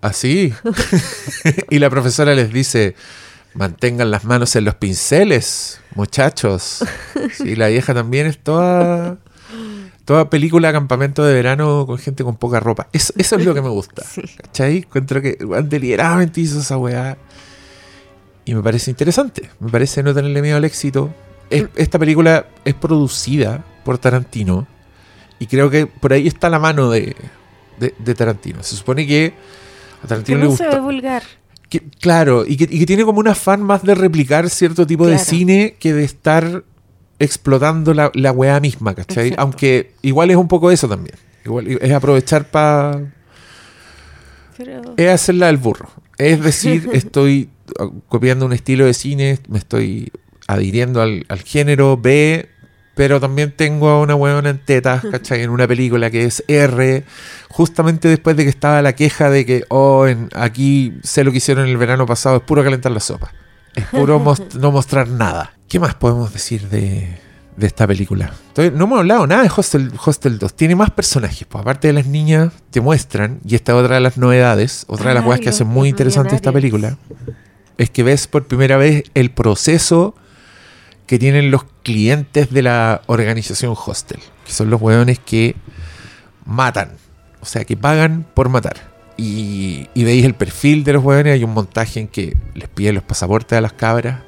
así. 0.00 0.52
y 1.70 1.78
la 1.78 1.90
profesora 1.90 2.34
les 2.34 2.52
dice, 2.52 2.94
mantengan 3.54 4.10
las 4.10 4.24
manos 4.24 4.54
en 4.56 4.64
los 4.64 4.74
pinceles, 4.76 5.80
muchachos. 5.94 6.84
Sí, 7.32 7.56
la 7.56 7.68
vieja 7.68 7.94
también 7.94 8.26
es 8.26 8.38
toda, 8.38 9.16
toda 10.04 10.30
película 10.30 10.72
campamento 10.72 11.24
de 11.24 11.34
verano 11.34 11.84
con 11.86 11.98
gente 11.98 12.24
con 12.24 12.36
poca 12.36 12.60
ropa. 12.60 12.88
Eso, 12.92 13.12
eso 13.16 13.36
es 13.36 13.44
lo 13.44 13.54
que 13.54 13.62
me 13.62 13.68
gusta. 13.68 14.04
Sí. 14.04 14.22
¿Cachai? 14.42 14.76
Encuentro 14.78 15.20
que 15.20 15.38
deliberadamente 15.64 16.40
hizo 16.40 16.60
esa 16.60 16.76
weá. 16.78 17.16
Y 18.44 18.54
me 18.54 18.62
parece 18.62 18.90
interesante. 18.90 19.50
Me 19.60 19.70
parece 19.70 20.02
no 20.02 20.14
tenerle 20.14 20.40
miedo 20.40 20.56
al 20.56 20.64
éxito. 20.64 21.12
Es- 21.50 21.66
esta 21.76 21.98
película 21.98 22.46
es 22.64 22.74
producida 22.74 23.64
por 23.84 23.98
Tarantino. 23.98 24.66
Y 25.38 25.46
creo 25.46 25.68
que 25.70 25.86
por 25.86 26.12
ahí 26.12 26.26
está 26.26 26.48
la 26.48 26.58
mano 26.58 26.90
de, 26.90 27.14
de- 27.78 27.94
de 27.98 28.14
Tarantino. 28.14 28.62
Se 28.62 28.74
supone 28.76 29.06
que 29.06 29.34
a 29.98 30.02
Que 30.02 30.08
Tarantino 30.08 30.38
le 30.38 30.44
no 30.44 30.56
se 30.56 30.64
gusta. 30.64 30.76
ve 30.78 30.82
vulgar. 30.82 31.22
Que- 31.68 31.82
claro, 32.00 32.44
y 32.46 32.56
que, 32.56 32.64
y 32.64 32.78
que 32.80 32.86
tiene 32.86 33.04
como 33.04 33.20
un 33.20 33.28
afán 33.28 33.62
más 33.62 33.82
de 33.82 33.94
replicar 33.94 34.48
cierto 34.50 34.86
tipo 34.86 35.06
de 35.06 35.18
cine 35.18 35.76
que 35.78 35.92
de 35.92 36.04
estar 36.04 36.64
explotando 37.18 37.94
la, 37.94 38.10
la 38.14 38.32
weá 38.32 38.60
misma, 38.60 38.94
¿cachai? 38.94 39.28
Exacto. 39.28 39.42
Aunque 39.42 39.92
igual 40.02 40.30
es 40.30 40.36
un 40.36 40.48
poco 40.48 40.70
eso 40.70 40.88
también. 40.88 41.16
Igual 41.44 41.66
es 41.68 41.92
aprovechar 41.92 42.50
para 42.50 43.00
Pero 44.56 44.82
es 44.96 45.08
hacerla 45.10 45.46
del 45.46 45.56
burro. 45.56 45.90
Es 46.16 46.42
decir, 46.42 46.88
estoy 46.92 47.48
uh, 47.78 48.00
copiando 48.08 48.46
un 48.46 48.52
estilo 48.52 48.86
de 48.86 48.94
cine, 48.94 49.38
me 49.48 49.58
estoy 49.58 50.10
adhiriendo 50.46 51.00
al, 51.02 51.26
al 51.28 51.40
género 51.42 51.96
B, 51.96 52.48
pero 52.98 53.20
también 53.20 53.52
tengo 53.52 53.88
a 53.88 54.00
una 54.02 54.14
huevona 54.16 54.50
en 54.50 54.58
tetas, 54.58 55.04
¿cachai? 55.10 55.40
En 55.42 55.50
una 55.50 55.66
película 55.68 56.10
que 56.10 56.24
es 56.24 56.42
R, 56.48 57.04
justamente 57.48 58.08
después 58.08 58.36
de 58.36 58.42
que 58.44 58.50
estaba 58.50 58.82
la 58.82 58.94
queja 58.94 59.30
de 59.30 59.46
que, 59.46 59.64
oh, 59.68 60.06
en- 60.06 60.28
aquí 60.34 60.94
sé 61.04 61.22
lo 61.24 61.30
que 61.30 61.38
hicieron 61.38 61.66
el 61.68 61.76
verano 61.76 62.04
pasado, 62.06 62.36
es 62.36 62.42
puro 62.42 62.62
calentar 62.64 62.90
la 62.92 63.00
sopa. 63.00 63.32
Es 63.74 63.84
puro 63.86 64.18
most- 64.24 64.54
no 64.56 64.72
mostrar 64.72 65.08
nada. 65.08 65.52
¿Qué 65.68 65.78
más 65.78 65.94
podemos 65.94 66.32
decir 66.32 66.68
de, 66.68 67.18
de 67.56 67.66
esta 67.68 67.86
película? 67.86 68.32
Entonces, 68.48 68.72
no 68.72 68.84
hemos 68.84 68.98
hablado 68.98 69.26
nada 69.28 69.42
de 69.44 69.50
Hostel, 69.56 69.92
Hostel 70.04 70.38
2. 70.38 70.54
Tiene 70.56 70.74
más 70.74 70.90
personajes. 70.90 71.46
Pues 71.48 71.62
aparte 71.62 71.86
de 71.88 71.92
las 71.94 72.06
niñas, 72.06 72.52
te 72.70 72.80
muestran, 72.80 73.38
y 73.46 73.54
esta 73.54 73.72
es 73.72 73.78
otra 73.84 73.94
de 73.94 74.00
las 74.00 74.18
novedades, 74.18 74.84
otra 74.88 75.10
de 75.10 75.14
las 75.14 75.22
cosas 75.24 75.38
que 75.40 75.46
los- 75.46 75.54
hace 75.54 75.64
muy 75.64 75.88
interesante 75.88 76.34
esta 76.34 76.50
película, 76.52 76.96
es 77.76 77.90
que 77.90 78.02
ves 78.02 78.26
por 78.26 78.46
primera 78.48 78.76
vez 78.76 79.04
el 79.14 79.30
proceso 79.30 80.16
que 81.08 81.18
tienen 81.18 81.50
los 81.50 81.64
clientes 81.82 82.50
de 82.50 82.62
la 82.62 83.00
organización 83.06 83.74
Hostel, 83.74 84.20
que 84.46 84.52
son 84.52 84.68
los 84.68 84.80
hueones 84.80 85.18
que 85.18 85.56
matan, 86.44 86.90
o 87.40 87.46
sea, 87.46 87.64
que 87.64 87.78
pagan 87.78 88.26
por 88.34 88.50
matar. 88.50 88.76
Y, 89.16 89.88
y 89.94 90.04
veis 90.04 90.24
el 90.26 90.34
perfil 90.34 90.84
de 90.84 90.92
los 90.92 91.02
hueones, 91.02 91.32
hay 91.32 91.42
un 91.42 91.54
montaje 91.54 91.98
en 91.98 92.08
que 92.08 92.36
les 92.54 92.68
piden 92.68 92.94
los 92.94 93.04
pasaportes 93.04 93.56
a 93.56 93.62
las 93.62 93.72
cabras, 93.72 94.20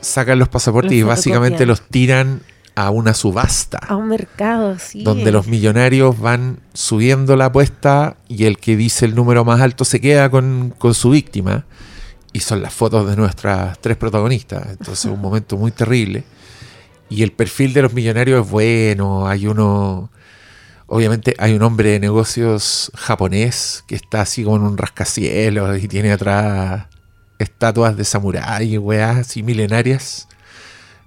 sacan 0.00 0.40
los 0.40 0.48
pasaportes 0.48 0.90
Los 0.90 0.98
y 0.98 1.02
básicamente 1.04 1.66
los 1.66 1.80
tiran 1.82 2.42
a 2.74 2.90
una 2.90 3.14
subasta 3.14 3.78
a 3.78 3.96
un 3.96 4.08
mercado, 4.08 4.76
sí. 4.80 5.04
donde 5.04 5.30
los 5.30 5.46
millonarios 5.46 6.18
van 6.18 6.58
subiendo 6.74 7.36
la 7.36 7.46
apuesta 7.46 8.16
y 8.28 8.44
el 8.44 8.58
que 8.58 8.76
dice 8.76 9.06
el 9.06 9.14
número 9.14 9.44
más 9.44 9.60
alto 9.60 9.84
se 9.84 10.00
queda 10.00 10.30
con, 10.30 10.74
con 10.76 10.94
su 10.94 11.10
víctima. 11.10 11.64
Y 12.36 12.40
son 12.40 12.60
las 12.60 12.74
fotos 12.74 13.08
de 13.08 13.16
nuestras 13.16 13.78
tres 13.78 13.96
protagonistas. 13.96 14.68
Entonces, 14.68 15.06
un 15.06 15.18
momento 15.22 15.56
muy 15.56 15.70
terrible. 15.70 16.22
Y 17.08 17.22
el 17.22 17.32
perfil 17.32 17.72
de 17.72 17.80
los 17.80 17.94
millonarios 17.94 18.44
es 18.44 18.50
bueno. 18.50 19.26
Hay 19.26 19.46
uno. 19.46 20.10
Obviamente 20.86 21.34
hay 21.38 21.54
un 21.54 21.62
hombre 21.62 21.92
de 21.92 21.98
negocios 22.00 22.92
japonés 22.94 23.84
que 23.86 23.94
está 23.94 24.20
así 24.20 24.44
como 24.44 24.56
en 24.56 24.62
un 24.64 24.76
rascacielos 24.76 25.82
y 25.82 25.88
tiene 25.88 26.12
atrás 26.12 26.88
estatuas 27.38 27.96
de 27.96 28.04
samurái 28.04 28.74
y 28.74 28.78
weas 28.78 29.16
así 29.16 29.42
milenarias. 29.42 30.28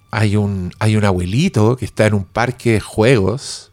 Hay 0.09 0.35
un, 0.35 0.73
hay 0.79 0.95
un 0.95 1.05
abuelito 1.05 1.77
que 1.77 1.85
está 1.85 2.07
en 2.07 2.15
un 2.15 2.23
parque 2.23 2.71
de 2.71 2.79
juegos 2.79 3.71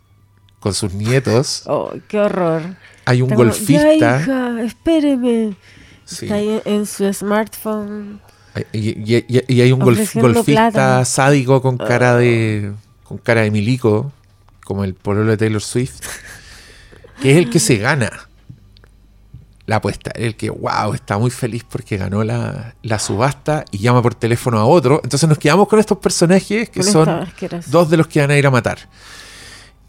con 0.61 0.75
sus 0.75 0.93
nietos. 0.93 1.63
Oh, 1.69 1.91
qué 2.07 2.19
horror. 2.19 2.77
Hay 3.07 3.23
un 3.23 3.31
golfista. 3.31 3.97
Ya, 3.97 4.21
hija, 4.21 4.63
espéreme. 4.63 5.57
Sí. 6.07 6.25
Está 6.25 6.37
ahí 6.37 6.63
en 6.65 6.87
su 6.87 7.13
smartphone. 7.13 8.21
Y, 8.73 8.79
y- 9.15 9.25
y- 9.29 9.55
y 9.55 9.61
hay 9.61 9.71
un 9.73 9.81
golf- 9.81 10.15
golfista 10.15 10.71
plata. 10.71 11.05
sádico 11.05 11.61
con 11.61 11.77
cara 11.77 12.17
de. 12.17 12.73
con 13.05 13.19
cara 13.19 13.43
de 13.43 13.51
milico, 13.51 14.13
como 14.65 14.83
el 14.85 14.95
pololo 14.95 15.33
de 15.33 15.37
Taylor 15.37 15.61
Swift, 15.61 16.01
que 17.21 17.33
es 17.33 17.37
el 17.37 17.51
que 17.51 17.59
se 17.61 17.77
gana 17.77 18.11
la 19.67 19.77
apuesta. 19.77 20.11
El 20.15 20.37
que, 20.37 20.49
wow, 20.49 20.95
está 20.95 21.19
muy 21.19 21.31
feliz 21.31 21.65
porque 21.69 21.97
ganó 21.97 22.23
la, 22.25 22.75
la 22.83 22.99
subasta 22.99 23.65
y 23.73 23.79
llama 23.79 24.01
por 24.01 24.15
teléfono 24.15 24.59
a 24.59 24.65
otro. 24.65 25.01
Entonces 25.05 25.29
nos 25.29 25.39
quedamos 25.39 25.67
con 25.69 25.79
estos 25.81 25.99
personajes 25.99 26.71
que 26.71 26.81
son 26.93 27.05
dos 27.67 27.91
de 27.91 27.97
los 27.97 28.07
que 28.07 28.21
van 28.21 28.31
a 28.31 28.39
ir 28.39 28.47
a 28.47 28.51
matar. 28.51 28.79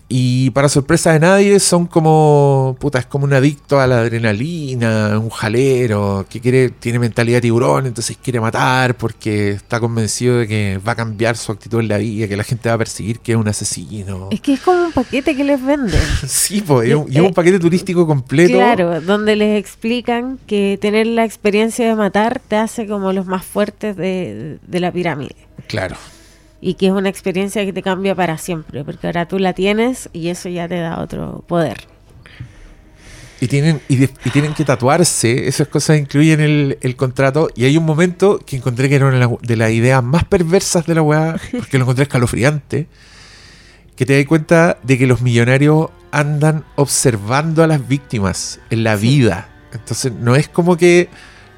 Y 0.10 0.52
para 0.52 0.70
sorpresa 0.70 1.12
de 1.12 1.20
nadie, 1.20 1.60
son 1.60 1.86
como. 1.86 2.78
Puta, 2.80 3.00
es 3.00 3.06
como 3.06 3.26
un 3.26 3.34
adicto 3.34 3.80
a 3.80 3.88
la 3.88 4.00
adrenalina, 4.00 5.20
un 5.20 5.30
jalero, 5.30 6.26
que 6.30 6.40
quiere, 6.40 6.70
tiene 6.70 6.98
mentalidad 6.98 7.42
tiburón, 7.42 7.88
entonces 7.88 8.18
quiere 8.22 8.40
matar 8.40 8.96
porque 8.96 9.52
está 9.52 9.82
convencido 9.82 10.38
de 10.38 10.48
que 10.48 10.80
va 10.86 10.94
a 10.94 10.96
cambiar 10.96 11.36
su 11.36 11.52
actitud 11.52 11.82
en 11.82 11.90
la 11.90 11.98
vida, 11.98 12.28
que 12.28 12.38
la 12.38 12.46
gente 12.46 12.70
va 12.70 12.76
a 12.76 12.78
perseguir 12.78 13.20
que 13.20 13.34
es 13.34 13.38
un 13.38 13.50
asesino. 13.50 14.30
Es 14.32 14.40
que 14.40 14.54
es 14.54 14.62
como 14.62 14.86
un 14.86 14.92
paquete 14.94 15.36
que 15.36 15.44
les 15.44 15.64
venden. 15.64 16.02
Sí, 16.28 16.62
pues, 16.66 16.90
es 16.90 16.98
y 17.10 17.18
es 17.18 17.22
un 17.22 17.34
paquete 17.34 17.60
turístico 17.60 18.08
completo. 18.08 18.54
Claro, 18.54 19.02
donde 19.02 19.36
les 19.36 19.60
explican 19.60 20.40
que 20.48 20.78
tener 20.80 21.08
la 21.08 21.26
experiencia 21.26 21.86
de 21.86 21.96
matar 21.96 22.40
te 22.48 22.56
hace 22.56 22.88
como 22.88 23.12
los 23.12 23.26
más 23.26 23.46
fuertes 23.46 23.98
de, 23.98 24.60
de 24.66 24.80
la 24.80 24.92
pirámide. 24.92 25.36
Claro. 25.68 25.98
Y 26.60 26.74
que 26.74 26.88
es 26.88 26.92
una 26.92 27.10
experiencia 27.10 27.64
que 27.66 27.74
te 27.74 27.84
cambia 27.84 28.16
para 28.16 28.38
siempre, 28.38 28.84
porque 28.84 29.08
ahora 29.08 29.28
tú 29.28 29.38
la 29.40 29.54
tienes 29.54 30.10
y 30.14 30.30
eso 30.30 30.50
ya 30.50 30.68
te 30.68 30.80
da 30.80 31.00
otro 31.00 31.44
poder. 31.48 31.78
Y 33.40 33.48
tienen, 33.48 33.80
y, 33.88 33.98
de- 33.98 34.10
y 34.26 34.30
tienen 34.32 34.56
que 34.56 34.66
tatuarse, 34.66 35.48
esas 35.48 35.68
cosas 35.68 36.00
incluyen 36.00 36.40
el, 36.40 36.78
el 36.82 36.96
contrato. 36.96 37.50
Y 37.56 37.66
hay 37.66 37.78
un 37.78 37.86
momento 37.86 38.40
que 38.44 38.56
encontré 38.56 38.90
que 38.90 38.96
era 38.96 39.06
una 39.06 39.30
de 39.42 39.56
las 39.56 39.72
ideas 39.72 40.04
más 40.04 40.24
perversas 40.24 40.88
de 40.88 40.96
la 40.96 41.04
weá, 41.04 41.36
porque 41.52 41.78
lo 41.78 41.84
encontré 41.84 42.04
escalofriante, 42.04 42.88
que 43.96 44.06
te 44.08 44.18
das 44.18 44.26
cuenta 44.26 44.80
de 44.82 44.98
que 44.98 45.06
los 45.06 45.22
millonarios 45.22 45.90
andan 46.12 46.64
observando 46.76 47.64
a 47.64 47.68
las 47.68 47.88
víctimas 47.88 48.60
en 48.72 48.84
la 48.84 48.96
vida. 48.96 49.50
Entonces 49.74 50.12
no 50.14 50.36
es 50.36 50.50
como 50.50 50.76
que 50.78 51.10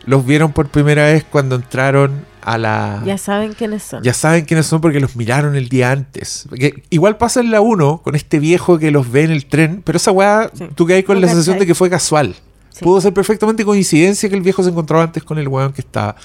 los 0.05 0.25
vieron 0.25 0.51
por 0.51 0.67
primera 0.67 1.05
vez 1.05 1.23
cuando 1.23 1.55
entraron 1.55 2.25
a 2.41 2.57
la... 2.57 3.01
Ya 3.05 3.17
saben 3.17 3.53
quiénes 3.53 3.83
son. 3.83 4.03
Ya 4.03 4.13
saben 4.13 4.45
quiénes 4.45 4.65
son 4.65 4.81
porque 4.81 4.99
los 4.99 5.15
miraron 5.15 5.55
el 5.55 5.69
día 5.69 5.91
antes. 5.91 6.47
Igual 6.89 7.17
pasa 7.17 7.39
en 7.39 7.51
la 7.51 7.61
1 7.61 8.01
con 8.03 8.15
este 8.15 8.39
viejo 8.39 8.77
que 8.79 8.91
los 8.91 9.11
ve 9.11 9.23
en 9.23 9.31
el 9.31 9.45
tren, 9.45 9.81
pero 9.83 9.97
esa 9.97 10.11
weá, 10.11 10.49
Sí. 10.53 10.67
tú 10.75 10.85
quedas 10.85 11.03
con 11.03 11.15
No 11.15 11.21
la 11.21 11.27
sensación 11.27 11.59
de 11.59 11.65
que 11.65 11.75
fue 11.75 11.89
casual. 11.89 12.35
Sí. 12.71 12.85
Pudo 12.85 13.01
ser 13.01 13.13
perfectamente 13.13 13.65
coincidencia 13.65 14.29
que 14.29 14.35
el 14.35 14.41
viejo 14.41 14.63
se 14.63 14.69
encontraba 14.69 15.03
antes 15.03 15.23
con 15.23 15.37
el 15.37 15.47
weón 15.47 15.73
que 15.73 15.81
estaba. 15.81 16.15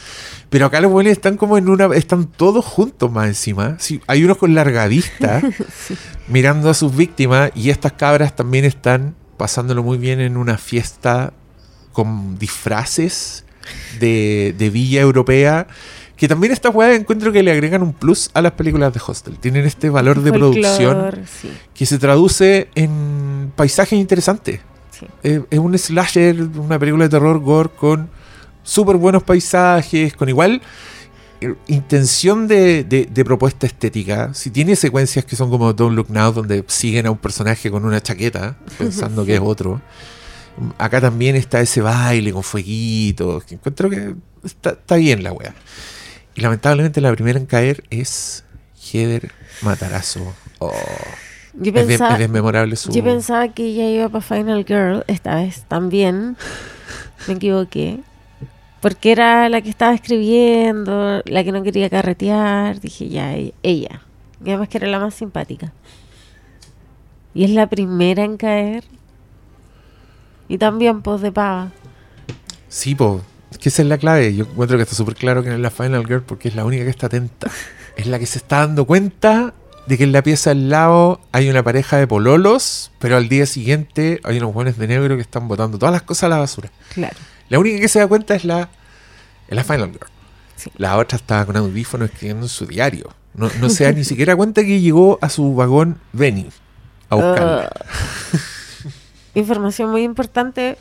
Pero 0.50 0.66
acá 0.66 0.80
los 0.80 0.92
weones 0.92 1.12
están 1.12 1.36
como 1.36 1.58
en 1.58 1.68
una. 1.68 1.86
Están 1.96 2.26
todos 2.26 2.64
juntos 2.64 3.10
más 3.10 3.26
encima. 3.26 3.76
Sí, 3.80 4.00
hay 4.06 4.22
unos 4.24 4.36
con 4.36 4.54
larga 4.54 4.86
vista 4.86 5.40
mirando 6.28 6.70
a 6.70 6.74
sus 6.74 6.94
víctimas 6.94 7.50
y 7.54 7.70
estas 7.70 7.92
cabras 7.92 8.36
también 8.36 8.64
están 8.64 9.16
pasándolo 9.36 9.82
muy 9.82 9.98
bien 9.98 10.20
en 10.20 10.36
una 10.36 10.58
fiesta 10.58 11.32
con 11.92 12.38
disfraces 12.38 13.44
de, 13.98 14.54
de 14.56 14.70
villa 14.70 15.00
europea. 15.00 15.66
Que 16.24 16.28
también 16.28 16.54
estas 16.54 16.74
weas 16.74 16.98
encuentro 16.98 17.32
que 17.32 17.42
le 17.42 17.52
agregan 17.52 17.82
un 17.82 17.92
plus 17.92 18.30
a 18.32 18.40
las 18.40 18.52
películas 18.52 18.94
de 18.94 19.00
Hostel. 19.06 19.36
Tienen 19.38 19.66
este 19.66 19.90
valor 19.90 20.22
de 20.22 20.32
producción 20.32 21.26
sí, 21.26 21.50
que 21.74 21.84
se 21.84 21.98
traduce 21.98 22.68
en 22.74 23.52
paisajes 23.54 23.98
interesantes. 23.98 24.60
sí. 24.98 25.04
Eh, 25.22 25.42
es 25.50 25.58
un 25.58 25.76
slasher, 25.76 26.40
una 26.56 26.78
película 26.78 27.04
de 27.04 27.10
terror 27.10 27.38
gore 27.40 27.68
con 27.76 28.08
súper 28.62 28.96
buenos 28.96 29.22
paisajes, 29.22 30.14
con 30.14 30.30
igual 30.30 30.62
eh, 31.42 31.54
intención 31.66 32.48
de, 32.48 32.84
de- 32.84 33.04
de 33.04 33.24
propuesta 33.26 33.66
estética. 33.66 34.32
Si 34.32 34.48
tiene 34.48 34.76
secuencias 34.76 35.26
que 35.26 35.36
son 35.36 35.50
como 35.50 35.74
Don't 35.74 35.94
Look 35.94 36.06
Now, 36.08 36.32
donde 36.32 36.64
siguen 36.68 37.04
a 37.04 37.10
un 37.10 37.18
personaje 37.18 37.70
con 37.70 37.84
una 37.84 38.00
chaqueta, 38.02 38.56
pensando 38.78 39.26
que 39.26 39.34
es 39.34 39.40
otro. 39.44 39.82
Acá 40.78 41.02
también 41.02 41.36
está 41.36 41.60
ese 41.60 41.82
baile 41.82 42.32
con 42.32 42.42
fueguitos, 42.42 43.44
que 43.44 43.56
encuentro 43.56 43.90
que 43.90 44.14
está, 44.42 44.70
está 44.70 44.94
bien 44.96 45.22
la 45.22 45.32
wea. 45.32 45.54
Y 46.34 46.40
lamentablemente 46.40 47.00
la 47.00 47.12
primera 47.12 47.38
en 47.38 47.46
caer 47.46 47.84
es 47.90 48.44
Heather 48.92 49.30
Matarazo. 49.62 50.34
Oh, 50.58 50.72
Yo 51.54 51.72
es, 51.74 51.86
bien- 51.86 52.02
es 52.02 52.18
bien 52.18 52.32
memorable 52.32 52.74
su... 52.76 52.90
yo 52.92 53.04
pensaba 53.04 53.48
que 53.48 53.64
ella 53.66 53.88
iba 53.88 54.08
para 54.08 54.22
Final 54.22 54.64
Girl, 54.66 55.04
esta 55.06 55.36
vez 55.36 55.64
también. 55.68 56.36
Me 57.28 57.34
equivoqué. 57.34 58.00
Porque 58.80 59.12
era 59.12 59.48
la 59.48 59.62
que 59.62 59.70
estaba 59.70 59.94
escribiendo, 59.94 61.22
la 61.24 61.44
que 61.44 61.52
no 61.52 61.62
quería 61.62 61.88
carretear. 61.88 62.80
Dije, 62.80 63.08
ya, 63.08 63.34
e- 63.34 63.54
ella. 63.62 64.02
Y 64.44 64.50
además 64.50 64.68
que 64.68 64.76
era 64.78 64.88
la 64.88 64.98
más 64.98 65.14
simpática. 65.14 65.72
Y 67.32 67.44
es 67.44 67.50
la 67.50 67.66
primera 67.68 68.24
en 68.24 68.36
caer. 68.36 68.84
Y 70.48 70.58
también, 70.58 71.00
pues, 71.00 71.22
de 71.22 71.32
pava. 71.32 71.70
Sí, 72.68 72.94
po. 72.94 73.22
Es 73.54 73.58
que 73.58 73.68
esa 73.68 73.82
es 73.82 73.88
la 73.88 73.98
clave. 73.98 74.34
Yo 74.34 74.46
encuentro 74.46 74.76
que 74.76 74.82
está 74.82 74.96
súper 74.96 75.14
claro 75.14 75.44
que 75.44 75.48
no 75.48 75.54
es 75.54 75.60
la 75.60 75.70
Final 75.70 76.04
Girl 76.06 76.22
porque 76.22 76.48
es 76.48 76.56
la 76.56 76.64
única 76.64 76.82
que 76.82 76.90
está 76.90 77.06
atenta. 77.06 77.48
Es 77.96 78.08
la 78.08 78.18
que 78.18 78.26
se 78.26 78.38
está 78.38 78.58
dando 78.58 78.86
cuenta 78.86 79.54
de 79.86 79.96
que 79.96 80.02
en 80.02 80.10
la 80.10 80.20
pieza 80.20 80.50
al 80.50 80.68
lado 80.68 81.20
hay 81.30 81.48
una 81.48 81.62
pareja 81.62 81.96
de 81.96 82.08
pololos, 82.08 82.90
pero 82.98 83.16
al 83.16 83.28
día 83.28 83.46
siguiente 83.46 84.20
hay 84.24 84.38
unos 84.38 84.52
buenos 84.52 84.76
de 84.76 84.88
negro 84.88 85.14
que 85.14 85.22
están 85.22 85.46
botando 85.46 85.78
todas 85.78 85.92
las 85.92 86.02
cosas 86.02 86.24
a 86.24 86.28
la 86.30 86.38
basura. 86.38 86.72
Claro. 86.92 87.16
La 87.48 87.60
única 87.60 87.78
que 87.78 87.86
se 87.86 88.00
da 88.00 88.08
cuenta 88.08 88.34
es 88.34 88.44
la, 88.44 88.68
es 89.46 89.54
la 89.54 89.62
Final 89.62 89.92
Girl. 89.92 90.08
Sí. 90.56 90.72
La 90.76 90.96
otra 90.96 91.14
estaba 91.14 91.46
con 91.46 91.56
audífono 91.56 92.06
escribiendo 92.06 92.46
en 92.46 92.48
su 92.48 92.66
diario. 92.66 93.14
No, 93.32 93.48
no 93.60 93.70
se 93.70 93.84
da 93.84 93.92
ni 93.92 94.02
siquiera 94.04 94.34
cuenta 94.34 94.64
que 94.64 94.80
llegó 94.80 95.20
a 95.22 95.28
su 95.28 95.54
vagón 95.54 96.00
Benny 96.12 96.48
a 97.10 97.14
buscarla. 97.14 97.70
Ah. 97.72 98.38
Información 99.34 99.92
muy 99.92 100.02
importante 100.02 100.78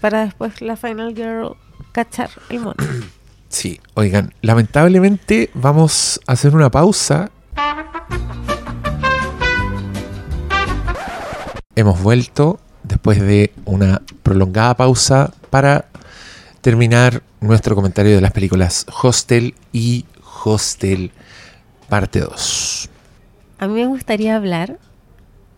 para 0.00 0.24
después 0.24 0.60
la 0.60 0.76
Final 0.76 1.14
Girl 1.14 1.56
cachar 1.92 2.30
el 2.48 2.60
mono. 2.60 2.76
Sí, 3.50 3.80
oigan, 3.94 4.32
lamentablemente 4.42 5.50
vamos 5.54 6.20
a 6.28 6.34
hacer 6.34 6.54
una 6.54 6.70
pausa. 6.70 7.32
Hemos 11.74 12.00
vuelto 12.00 12.60
después 12.84 13.20
de 13.20 13.52
una 13.64 14.02
prolongada 14.22 14.76
pausa 14.76 15.32
para 15.50 15.86
terminar 16.60 17.24
nuestro 17.40 17.74
comentario 17.74 18.14
de 18.14 18.20
las 18.20 18.30
películas 18.30 18.86
Hostel 19.02 19.56
y 19.72 20.04
Hostel 20.44 21.10
parte 21.88 22.20
2. 22.20 22.88
A 23.58 23.66
mí 23.66 23.74
me 23.74 23.86
gustaría 23.86 24.36
hablar 24.36 24.78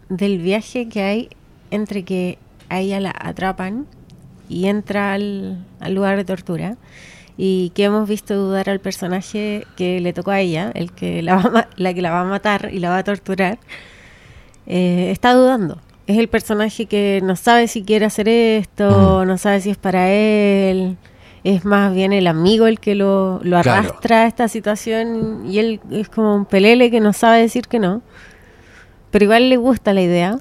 del 0.08 0.38
viaje 0.38 0.88
que 0.88 1.02
hay 1.02 1.28
entre 1.70 2.04
que 2.04 2.38
a 2.68 2.80
ella 2.80 3.00
la 3.00 3.14
atrapan 3.14 3.86
y 4.52 4.66
entra 4.68 5.14
al, 5.14 5.64
al 5.80 5.94
lugar 5.94 6.16
de 6.16 6.24
tortura 6.24 6.76
y 7.38 7.70
que 7.74 7.84
hemos 7.84 8.08
visto 8.08 8.34
dudar 8.36 8.68
al 8.68 8.78
personaje 8.80 9.66
que 9.76 10.00
le 10.00 10.12
tocó 10.12 10.30
a 10.32 10.40
ella, 10.40 10.70
el 10.74 10.92
que 10.92 11.22
la, 11.22 11.36
va 11.36 11.68
la 11.76 11.94
que 11.94 12.02
la 12.02 12.10
va 12.10 12.20
a 12.20 12.24
matar 12.24 12.68
y 12.72 12.78
la 12.78 12.90
va 12.90 12.98
a 12.98 13.04
torturar, 13.04 13.58
eh, 14.66 15.10
está 15.10 15.32
dudando. 15.34 15.78
Es 16.06 16.18
el 16.18 16.28
personaje 16.28 16.86
que 16.86 17.20
no 17.22 17.36
sabe 17.36 17.68
si 17.68 17.82
quiere 17.82 18.04
hacer 18.06 18.28
esto, 18.28 19.24
no 19.24 19.38
sabe 19.38 19.60
si 19.60 19.70
es 19.70 19.76
para 19.78 20.10
él. 20.10 20.96
Es 21.44 21.64
más 21.64 21.92
bien 21.94 22.12
el 22.12 22.26
amigo 22.26 22.66
el 22.66 22.78
que 22.78 22.94
lo, 22.94 23.40
lo 23.42 23.60
Claro. 23.62 23.70
arrastra 23.88 24.22
a 24.22 24.26
esta 24.26 24.46
situación 24.48 25.44
y 25.48 25.58
él 25.58 25.80
es 25.90 26.08
como 26.08 26.36
un 26.36 26.44
pelele 26.44 26.90
que 26.90 27.00
no 27.00 27.12
sabe 27.12 27.40
decir 27.40 27.66
que 27.66 27.78
no. 27.78 28.02
Pero 29.10 29.24
igual 29.24 29.48
le 29.48 29.56
gusta 29.56 29.92
la 29.92 30.02
idea 30.02 30.38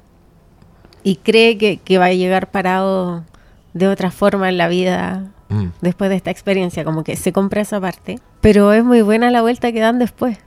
y 1.02 1.16
cree 1.16 1.58
que, 1.58 1.78
que 1.78 1.98
va 1.98 2.06
a 2.06 2.12
llegar 2.12 2.50
parado 2.50 3.24
de 3.74 3.88
otra 3.88 4.10
forma 4.10 4.48
en 4.48 4.58
la 4.58 4.68
vida 4.68 5.24
Mm. 5.48 5.66
después 5.82 6.08
de 6.08 6.16
esta 6.16 6.30
experiencia, 6.30 6.82
como 6.84 7.04
que 7.04 7.14
se 7.16 7.30
compra 7.32 7.60
esa 7.60 7.78
parte. 7.80 8.18
Pero 8.40 8.72
es 8.72 8.82
muy 8.84 9.02
buena 9.02 9.30
la 9.30 9.42
vuelta 9.42 9.70
que 9.70 9.80
dan 9.80 9.98
después. 9.98 10.38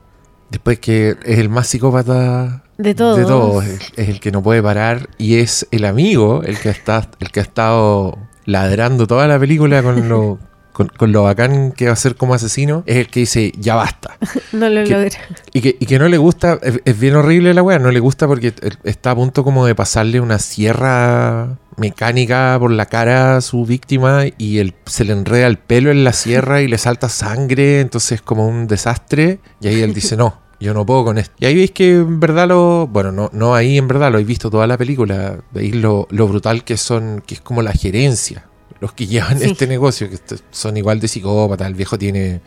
Después 0.50 0.80
que 0.80 1.16
es 1.24 1.38
el 1.40 1.50
más 1.50 1.68
psicópata 1.68 2.64
De 2.78 2.96
todos. 2.96 3.18
de 3.18 3.24
todos, 3.26 3.66
es, 3.66 3.92
es 3.98 4.10
el 4.10 4.20
que 4.20 4.32
no 4.32 4.42
puede 4.42 4.64
parar 4.64 5.10
y 5.20 5.36
es 5.38 5.68
el 5.72 5.86
amigo 5.86 6.42
el 6.44 6.58
que 6.60 6.70
está 6.70 7.08
el 7.20 7.30
que 7.32 7.40
ha 7.40 7.44
estado 7.44 8.18
ladrando 8.46 9.06
toda 9.08 9.28
la 9.28 9.38
película 9.40 9.82
con 9.84 10.08
lo 10.10 10.40
con, 10.72 10.88
con 10.90 11.12
lo 11.14 11.24
bacán 11.24 11.72
que 11.72 11.86
va 11.88 11.94
a 11.94 11.96
ser 11.96 12.16
como 12.16 12.34
asesino, 12.34 12.84
es 12.86 12.98
el 12.98 13.08
que 13.08 13.22
dice, 13.22 13.54
ya 13.58 13.76
basta. 13.76 14.18
No 14.52 14.70
lo 14.70 14.84
Que- 14.84 14.90
logra. 14.92 15.20
Y 15.54 15.62
que, 15.62 15.78
y 15.80 15.86
que 15.86 15.98
no 16.00 16.08
le 16.10 16.18
gusta, 16.18 16.60
es, 16.62 16.80
es 16.84 17.00
bien 17.00 17.16
horrible 17.16 17.54
la 17.54 17.64
weá, 17.64 17.80
no 17.80 17.92
le 17.92 18.00
gusta 18.02 18.28
porque 18.28 18.54
está 18.84 19.12
a 19.12 19.16
punto 19.16 19.44
como 19.44 19.66
de 19.66 19.74
pasarle 19.76 20.20
una 20.20 20.38
sierra 20.38 21.58
mecánica 21.78 22.56
por 22.60 22.72
la 22.72 22.86
cara 22.86 23.38
a 23.38 23.42
su 23.42 23.66
víctima 23.66 24.24
y 24.38 24.60
él, 24.60 24.74
se 24.86 25.04
le 25.06 25.14
enreda 25.14 25.48
el 25.48 25.58
pelo 25.58 25.92
en 25.92 26.04
la 26.04 26.14
sierra 26.14 26.62
y 26.62 26.68
le 26.68 26.78
salta 26.78 27.10
sangre, 27.10 27.80
entonces 27.82 28.14
es 28.14 28.22
como 28.22 28.48
un 28.48 28.68
desastre. 28.68 29.40
Y 29.62 29.68
ahí 29.68 29.82
él 29.82 29.94
dice, 29.94 30.16
no, 30.18 30.40
yo 30.60 30.74
no 30.74 30.86
puedo 30.86 31.04
con 31.06 31.18
esto. 31.18 31.36
Y 31.40 31.46
ahí 31.46 31.56
veis 31.56 31.72
que 31.72 31.96
en 31.96 32.20
verdad 32.20 32.48
lo, 32.48 32.88
bueno, 32.88 33.12
no, 33.12 33.30
no 33.34 33.56
ahí 33.56 33.78
en 33.78 33.88
verdad, 33.88 34.10
lo 34.10 34.16
habéis 34.16 34.28
visto 34.28 34.50
toda 34.50 34.68
la 34.68 34.78
película, 34.78 35.38
veis 35.52 35.76
lo, 35.76 36.08
lo 36.12 36.28
brutal 36.28 36.64
que 36.64 36.78
son, 36.78 37.22
que 37.26 37.36
es 37.36 37.42
como 37.42 37.62
la 37.62 37.74
gerencia. 37.74 38.46
Los 38.82 38.92
que 38.94 39.08
llevan 39.08 39.40
Sí. 39.40 39.46
este 39.52 39.68
negocio, 39.68 40.10
que 40.10 40.18
son 40.52 40.76
igual 40.78 41.00
de 41.00 41.08
psicópatas, 41.08 41.68
el 41.68 41.76
viejo 41.76 41.98
tiene 41.98 42.42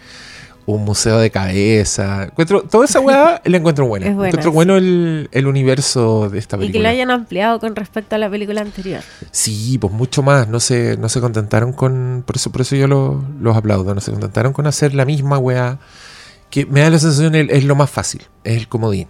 un 0.70 0.85
museo 0.85 1.18
de 1.18 1.31
cabeza. 1.31 2.24
Encuentro, 2.24 2.62
toda 2.62 2.85
esa 2.85 3.00
weá 3.00 3.40
la 3.44 3.57
encuentro 3.57 3.87
buena. 3.87 4.07
Es 4.07 4.14
buena, 4.14 4.28
encuentro 4.28 4.50
sí. 4.50 4.54
bueno 4.54 4.76
el, 4.76 5.28
el 5.33 5.46
universo 5.46 6.28
de 6.28 6.38
esta 6.38 6.57
Y 6.57 6.61
que 6.61 6.66
película. 6.66 6.90
hayan 6.90 7.11
ampliado 7.11 7.59
con 7.59 7.74
respecto 7.74 8.14
a 8.14 8.18
la 8.18 8.28
película 8.28 8.61
anterior. 8.61 9.00
Sí, 9.31 9.78
pues 9.78 9.92
mucho 9.92 10.22
más. 10.22 10.46
No 10.48 10.61
se, 10.61 10.96
no 10.98 11.09
se 11.09 11.20
contentaron 11.20 11.72
con. 11.72 12.22
Por 12.26 12.37
eso, 12.37 12.52
por 12.52 12.61
eso 12.61 12.76
yo 12.76 12.87
lo- 12.87 13.24
los 13.40 13.57
aplaudo. 13.57 13.94
No 13.94 14.00
se 14.02 14.11
contentaron 14.11 14.52
con 14.52 14.66
hacer 14.66 14.94
la 14.94 15.04
misma 15.07 15.38
weá. 15.38 15.78
Que 16.50 16.64
me 16.66 16.81
da 16.81 16.90
la 16.90 16.98
sensación 16.98 17.35
es, 17.35 17.46
es 17.50 17.64
lo 17.64 17.74
más 17.74 17.90
fácil. 17.90 18.22
Es 18.44 18.57
el 18.57 18.68
comodín. 18.68 19.09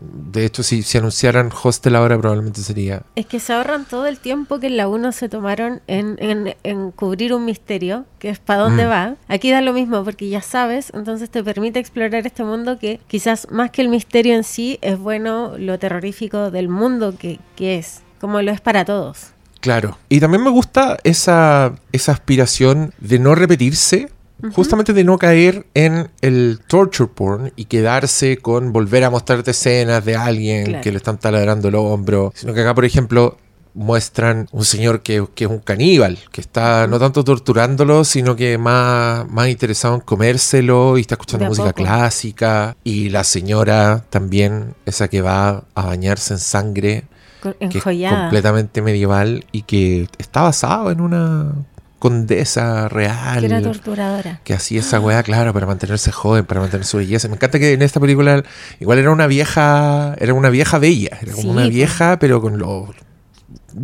De 0.00 0.44
hecho, 0.44 0.62
si, 0.62 0.82
si 0.82 0.96
anunciaran 0.98 1.50
Hostel 1.62 1.96
ahora, 1.96 2.16
probablemente 2.18 2.60
sería. 2.60 3.02
Es 3.16 3.26
que 3.26 3.40
se 3.40 3.52
ahorran 3.52 3.84
todo 3.84 4.06
el 4.06 4.18
tiempo 4.18 4.60
que 4.60 4.68
en 4.68 4.76
la 4.76 4.86
1 4.88 5.10
se 5.12 5.28
tomaron 5.28 5.80
en, 5.88 6.16
en- 6.20 6.54
en 6.62 6.90
cubrir 6.92 7.34
un 7.34 7.44
misterio, 7.44 8.04
que 8.20 8.30
es 8.30 8.38
para 8.38 8.60
dónde 8.60 8.86
Mm. 8.86 8.90
va. 8.90 9.16
Aquí 9.26 9.50
da 9.50 9.60
lo 9.60 9.72
mismo, 9.72 10.04
porque 10.04 10.28
ya 10.28 10.40
sabes, 10.40 10.92
entonces 10.94 11.30
te 11.30 11.42
permite 11.42 11.80
explorar 11.80 12.26
este 12.26 12.44
mundo 12.44 12.78
que 12.78 13.00
quizás 13.08 13.48
más 13.50 13.70
que 13.72 13.82
el 13.82 13.88
misterio 13.88 14.34
en 14.36 14.44
sí, 14.44 14.78
es 14.82 14.98
bueno 14.98 15.58
lo 15.58 15.78
terrorífico 15.78 16.50
del 16.52 16.68
mundo 16.68 17.14
que, 17.18 17.40
que 17.56 17.78
es, 17.78 18.02
como 18.20 18.40
lo 18.40 18.52
es 18.52 18.60
para 18.60 18.84
todos. 18.84 19.28
Claro. 19.60 19.98
Y 20.08 20.20
también 20.20 20.44
me 20.44 20.50
gusta 20.50 20.98
esa, 21.02 21.74
esa 21.90 22.12
aspiración 22.12 22.92
de 22.98 23.18
no 23.18 23.34
repetirse, 23.34 24.08
justamente 24.54 24.92
de 24.92 25.04
no 25.04 25.18
caer 25.18 25.66
en 25.74 26.10
el 26.20 26.60
torture 26.66 27.10
porn 27.12 27.52
y 27.56 27.64
quedarse 27.66 28.36
con 28.38 28.72
volver 28.72 29.04
a 29.04 29.10
mostrarte 29.10 29.50
escenas 29.50 30.04
de 30.04 30.16
alguien 30.16 30.64
Claro. 30.66 30.82
que 30.82 30.90
le 30.92 30.96
están 30.98 31.18
taladrando 31.18 31.68
el 31.68 31.74
hombro. 31.74 32.32
Sino 32.34 32.54
que 32.54 32.60
acá, 32.60 32.74
por 32.74 32.84
ejemplo, 32.84 33.36
muestran 33.74 34.48
un 34.50 34.64
señor 34.64 35.02
que, 35.02 35.24
que 35.34 35.44
es 35.44 35.50
un 35.50 35.58
caníbal, 35.60 36.18
que 36.32 36.40
está 36.40 36.86
no 36.88 36.98
tanto 36.98 37.22
torturándolo, 37.22 38.02
sino 38.04 38.34
que 38.34 38.58
más, 38.58 39.28
más 39.28 39.48
interesado 39.48 39.94
en 39.94 40.00
comérselo 40.00 40.98
y 40.98 41.02
está 41.02 41.14
escuchando 41.14 41.44
De 41.44 41.48
música 41.50 41.68
poco. 41.68 41.82
clásica. 41.84 42.76
Y 42.82 43.10
la 43.10 43.22
señora 43.24 44.04
también, 44.10 44.74
esa 44.84 45.08
que 45.08 45.20
va 45.20 45.64
a 45.74 45.82
bañarse 45.86 46.34
en 46.34 46.40
sangre 46.40 47.04
que 47.40 47.78
es 47.78 47.84
completamente 47.84 48.82
medieval 48.82 49.44
y 49.52 49.62
que 49.62 50.08
está 50.18 50.42
basado 50.42 50.90
en 50.90 51.00
una 51.00 51.52
condesa 51.98 52.88
real 52.88 53.40
que 53.40 53.46
era 53.46 53.60
torturadora. 53.60 54.40
que 54.44 54.54
hacía 54.54 54.80
esa 54.80 55.00
weá, 55.00 55.22
claro, 55.22 55.52
para 55.52 55.66
mantenerse 55.66 56.12
joven, 56.12 56.44
para 56.44 56.60
mantener 56.60 56.86
su 56.86 56.98
belleza. 56.98 57.28
Me 57.28 57.34
encanta 57.34 57.58
que 57.58 57.72
en 57.72 57.82
esta 57.82 57.98
película 58.00 58.42
igual 58.80 58.98
era 58.98 59.10
una 59.10 59.26
vieja, 59.26 60.14
era 60.18 60.34
una 60.34 60.48
vieja 60.50 60.78
bella, 60.78 61.18
era 61.20 61.32
como 61.32 61.42
Sí, 61.42 61.48
una 61.48 61.66
vieja, 61.66 62.18
pero 62.18 62.40
con 62.40 62.58
lo 62.58 62.94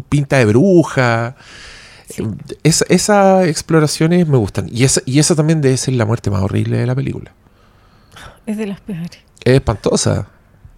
pinta 0.09 0.39
de 0.39 0.45
bruja. 0.47 1.37
Sí. 2.09 2.23
Esas 2.63 3.47
exploraciones 3.47 4.29
me 4.29 4.37
gustan. 4.37 4.69
Y 4.71 4.85
esa, 4.85 5.01
y 5.07 5.19
esa 5.19 5.35
también 5.35 5.61
debe 5.61 5.77
ser 5.77 5.95
la 5.95 6.05
muerte 6.05 6.31
más 6.31 6.43
horrible 6.43 6.77
de 6.79 6.87
la 6.87 6.95
película. 6.95 7.33
Es 8.47 8.57
de 8.59 8.67
las 8.67 8.81
peores. 8.81 9.11
Es 9.45 9.55
espantosa. 9.55 10.29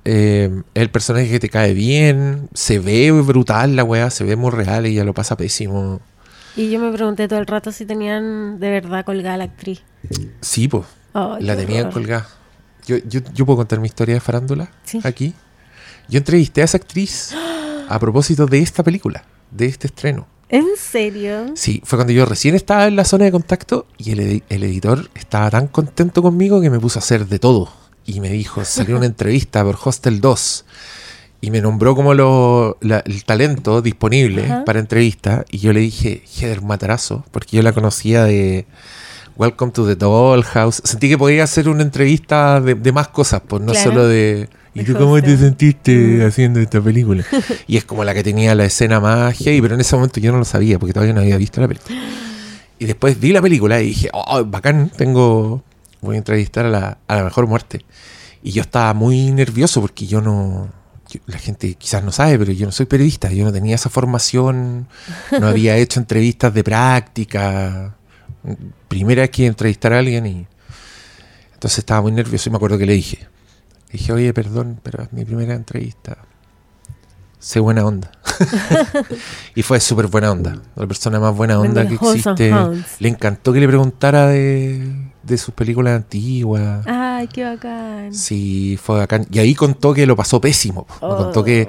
Eh, 0.04 0.62
el 0.74 0.90
personaje 0.90 1.28
que 1.28 1.40
te 1.40 1.48
cae 1.48 1.74
bien, 1.74 2.48
se 2.54 2.78
ve 2.78 3.10
brutal 3.10 3.74
la 3.74 3.82
weá, 3.82 4.08
se 4.10 4.22
ve 4.22 4.36
muy 4.36 4.52
real 4.52 4.86
y 4.86 4.90
ella 4.90 5.04
lo 5.04 5.14
pasa 5.14 5.36
pésimo. 5.36 6.00
Y 6.56 6.70
yo 6.70 6.80
me 6.80 6.90
pregunté 6.92 7.28
todo 7.28 7.38
el 7.38 7.46
rato 7.46 7.70
si 7.72 7.84
tenían 7.84 8.58
de 8.58 8.70
verdad 8.70 9.04
colgada 9.04 9.34
a 9.34 9.38
la 9.38 9.44
actriz. 9.44 9.82
Sí, 10.40 10.68
pues, 10.68 10.84
la 11.14 11.56
tenían 11.56 11.82
horror. 11.86 11.92
colgada. 11.92 12.28
Yo, 12.86 12.96
yo, 12.98 13.20
yo 13.34 13.44
puedo 13.44 13.58
contar 13.58 13.80
mi 13.80 13.86
historia 13.88 14.14
de 14.14 14.20
farándula 14.20 14.70
Sí. 14.84 15.00
aquí. 15.04 15.34
Yo 16.08 16.18
entrevisté 16.18 16.62
a 16.62 16.64
esa 16.64 16.76
actriz 16.78 17.34
a 17.88 17.98
propósito 17.98 18.46
de 18.46 18.60
esta 18.60 18.82
película, 18.82 19.24
de 19.50 19.66
este 19.66 19.88
estreno. 19.88 20.26
¿En 20.48 20.64
serio? 20.78 21.52
Sí, 21.56 21.82
fue 21.84 21.98
cuando 21.98 22.12
yo 22.12 22.24
recién 22.24 22.54
estaba 22.54 22.86
en 22.86 22.94
la 22.96 23.04
zona 23.04 23.24
de 23.24 23.32
contacto 23.32 23.86
y 23.98 24.12
el, 24.12 24.20
edi- 24.20 24.42
el 24.48 24.62
editor 24.62 25.10
estaba 25.16 25.50
tan 25.50 25.66
contento 25.66 26.22
conmigo 26.22 26.60
que 26.60 26.70
me 26.70 26.78
puso 26.78 27.00
a 27.00 27.02
hacer 27.02 27.26
de 27.26 27.38
todo. 27.40 27.68
Y 28.04 28.20
me 28.20 28.30
dijo, 28.30 28.64
salió 28.64 28.96
una 28.96 29.06
entrevista 29.06 29.64
por 29.64 29.76
Hostel 29.84 30.20
2 30.20 30.64
y 31.40 31.50
me 31.50 31.60
nombró 31.60 31.94
como 31.94 32.14
lo, 32.14 32.78
la- 32.80 33.00
el 33.06 33.24
talento 33.24 33.82
disponible 33.82 34.44
para 34.64 34.78
entrevista. 34.80 35.44
Y 35.50 35.58
yo 35.58 35.72
le 35.72 35.80
dije, 35.80 36.22
Heather 36.38 36.62
Matarazo, 36.62 37.24
porque 37.30 37.56
yo 37.56 37.62
la 37.62 37.72
conocía 37.72 38.24
de 38.24 38.66
Welcome 39.36 39.72
to 39.72 39.86
the 39.86 39.96
Dollhouse. 39.96 40.80
Sentí 40.84 41.08
que 41.08 41.18
podía 41.18 41.44
hacer 41.44 41.68
una 41.68 41.82
entrevista 41.82 42.60
de, 42.60 42.74
de 42.74 42.92
más 42.92 43.08
cosas, 43.08 43.42
pues 43.46 43.62
no 43.62 43.72
Claro. 43.72 43.90
solo 43.90 44.08
de... 44.08 44.48
¿Y 44.74 44.84
tú 44.84 44.94
cómo 44.94 45.20
te 45.22 45.36
sentiste 45.38 45.94
Mm. 45.94 46.26
haciendo 46.26 46.60
esta 46.60 46.80
película? 46.82 47.24
y 47.66 47.76
es 47.78 47.84
como 47.84 48.04
la 48.04 48.12
que 48.14 48.22
tenía 48.22 48.54
la 48.54 48.64
escena 48.66 49.00
más 49.00 49.34
heavy, 49.38 49.60
pero 49.62 49.74
en 49.74 49.80
ese 49.80 49.94
momento 49.96 50.20
yo 50.20 50.32
no 50.32 50.38
lo 50.38 50.44
sabía 50.44 50.78
porque 50.78 50.92
todavía 50.92 51.14
no 51.14 51.20
había 51.22 51.36
visto 51.38 51.60
la 51.62 51.68
película. 51.68 51.96
Y 52.78 52.84
después 52.84 53.18
vi 53.18 53.32
la 53.32 53.40
película 53.40 53.80
y 53.80 53.86
dije, 53.88 54.10
oh, 54.12 54.44
bacán, 54.44 54.90
tengo. 54.94 55.62
Voy 56.02 56.16
a 56.16 56.18
entrevistar 56.18 56.66
a 56.66 56.68
la, 56.68 56.98
a 57.08 57.16
la 57.16 57.24
mejor 57.24 57.46
muerte. 57.46 57.86
Y 58.42 58.50
yo 58.52 58.60
estaba 58.60 58.92
muy 58.92 59.32
nervioso 59.32 59.80
porque 59.80 60.06
yo 60.06 60.20
no. 60.20 60.68
La 61.26 61.38
gente 61.38 61.74
quizás 61.74 62.02
no 62.02 62.12
sabe, 62.12 62.38
pero 62.38 62.52
yo 62.52 62.66
no 62.66 62.72
soy 62.72 62.86
periodista. 62.86 63.30
Yo 63.30 63.44
no 63.44 63.52
tenía 63.52 63.74
esa 63.74 63.88
formación. 63.88 64.88
No 65.38 65.46
había 65.46 65.76
hecho 65.78 66.00
entrevistas 66.00 66.52
de 66.52 66.64
práctica. 66.64 67.94
Primera 68.88 69.22
vez 69.22 69.30
que 69.30 69.46
entrevistar 69.46 69.92
a 69.92 69.98
alguien 69.98 70.26
y. 70.26 70.46
Entonces 71.54 71.78
estaba 71.78 72.02
muy 72.02 72.12
nervioso 72.12 72.48
y 72.48 72.52
me 72.52 72.56
acuerdo 72.56 72.78
que 72.78 72.86
le 72.86 72.92
dije. 72.92 73.28
Le 73.88 73.98
dije, 73.98 74.12
oye, 74.12 74.34
perdón, 74.34 74.80
pero 74.82 75.02
es 75.02 75.12
mi 75.12 75.24
primera 75.24 75.54
entrevista. 75.54 76.18
Sé 77.38 77.60
buena 77.60 77.84
onda. 77.86 78.10
y 79.54 79.62
fue 79.62 79.80
súper 79.80 80.08
buena 80.08 80.32
onda. 80.32 80.60
La 80.74 80.86
persona 80.86 81.20
más 81.20 81.34
buena 81.34 81.58
onda 81.58 81.86
que 81.86 81.94
existe. 81.94 82.52
Le 82.98 83.08
encantó 83.08 83.52
que 83.52 83.60
le 83.60 83.68
preguntara 83.68 84.26
de, 84.26 85.12
de 85.26 85.38
sus 85.38 85.54
películas 85.54 85.96
antiguas. 85.96 86.86
Ay, 86.86 87.26
qué 87.28 87.44
bacán. 87.44 88.14
Sí, 88.14 88.78
fue 88.82 88.98
bacán. 88.98 89.26
Y 89.30 89.38
ahí 89.38 89.54
contó 89.54 89.92
que 89.94 90.06
lo 90.06 90.16
pasó 90.16 90.40
pésimo. 90.40 90.86
Oh. 91.00 91.16
contó 91.16 91.42
que 91.44 91.68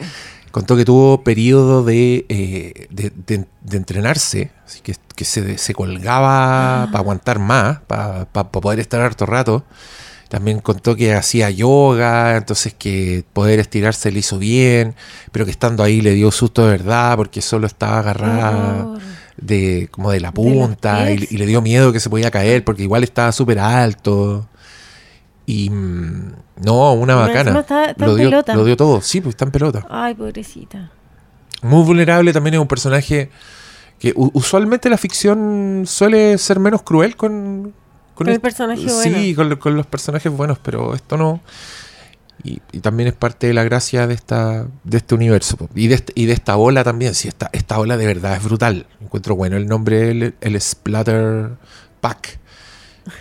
contó 0.52 0.76
que 0.76 0.86
tuvo 0.86 1.24
periodo 1.24 1.84
de, 1.84 2.26
eh, 2.30 2.88
de, 2.90 3.12
de- 3.28 3.46
de 3.62 3.78
entrenarse, 3.78 4.52
así 4.66 4.80
que, 4.82 4.96
que 5.16 5.26
se, 5.26 5.58
se 5.58 5.74
colgaba 5.74 6.84
Ah. 6.84 6.86
para 6.88 7.00
aguantar 7.00 7.40
más, 7.40 7.80
para 7.82 8.26
poder 8.26 8.80
estar 8.80 9.02
harto 9.02 9.26
rato. 9.26 9.64
También 10.30 10.60
contó 10.60 10.96
que 10.98 11.14
hacía 11.14 11.50
yoga, 11.50 12.36
entonces 12.36 12.74
que 12.78 13.24
poder 13.32 13.60
estirarse 13.60 14.12
le 14.12 14.20
hizo 14.20 14.38
bien, 14.38 14.94
pero 15.32 15.46
que 15.46 15.52
estando 15.52 15.84
ahí 15.84 16.02
le 16.02 16.12
dio 16.12 16.32
susto 16.32 16.66
de 16.66 16.72
verdad 16.72 17.16
porque 17.16 17.42
solo 17.42 17.66
estaba 17.66 18.00
agarrada. 18.00 18.88
De 19.38 19.88
como 19.92 20.12
de 20.12 20.20
la 20.20 20.30
De 20.30 20.34
punta 20.34 21.12
y, 21.12 21.18
le 21.38 21.46
dio 21.46 21.62
miedo 21.62 21.92
que 21.94 22.00
se 22.00 22.10
podía 22.10 22.32
caer 22.32 22.64
porque 22.64 22.84
igual 22.84 23.04
estaba 23.04 23.32
súper 23.32 23.60
alto. 23.60 24.48
Y 25.46 25.70
mm, 25.70 26.32
no, 26.64 26.94
una 26.94 27.14
Pero 27.16 27.20
bacana. 27.28 27.40
encima 27.42 27.60
está- 27.62 27.86
está 27.92 28.06
lo, 28.06 28.12
en 28.14 28.18
dio, 28.18 28.30
pelota. 28.30 28.56
lo 28.56 28.66
dio 28.66 28.76
todo, 28.78 29.02
sí, 29.02 29.22
pues 29.22 29.34
está 29.34 29.46
en 29.46 29.52
pelota. 29.52 29.86
Ay, 29.90 30.14
pobrecita. 30.16 30.92
Muy 31.62 31.84
vulnerable 31.84 32.34
también 32.34 32.56
es 32.56 32.60
un 32.60 32.68
personaje 32.68 33.30
que 34.00 34.14
usualmente 34.16 34.90
la 34.90 34.98
ficción 34.98 35.84
suele 35.88 36.38
ser 36.38 36.60
menos 36.60 36.84
cruel 36.84 37.16
con, 37.16 37.74
Con 38.14 38.30
el 38.30 38.40
personaje 38.40 38.88
Sí, 38.90 39.34
con, 39.36 39.50
lo- 39.50 39.58
con 39.60 39.76
los 39.76 39.86
personajes 39.88 40.32
buenos, 40.32 40.60
pero 40.60 40.94
esto 40.94 41.18
no. 41.18 41.40
Y, 42.44 42.62
y 42.72 42.80
también 42.80 43.08
es 43.10 43.14
parte 43.16 43.48
de 43.48 43.54
la 43.54 43.64
gracia 43.64 44.06
de 44.08 44.14
esta 44.14 44.68
de 44.84 44.98
este 44.98 45.16
universo. 45.16 45.58
Y 45.76 45.88
de, 45.88 45.96
este- 45.96 46.14
y 46.16 46.26
de 46.26 46.34
esta 46.34 46.56
ola 46.58 46.84
también. 46.84 47.16
Sí, 47.16 47.28
esta, 47.28 47.50
esta 47.52 47.80
ola 47.80 47.98
de 47.98 48.06
verdad 48.06 48.36
es 48.38 48.44
brutal. 48.44 48.86
Encuentro 49.02 49.36
bueno 49.36 49.58
el 49.58 49.68
nombre, 49.68 50.12
el, 50.12 50.36
el 50.42 50.62
Splatter 50.62 51.52
Pack. 52.02 52.40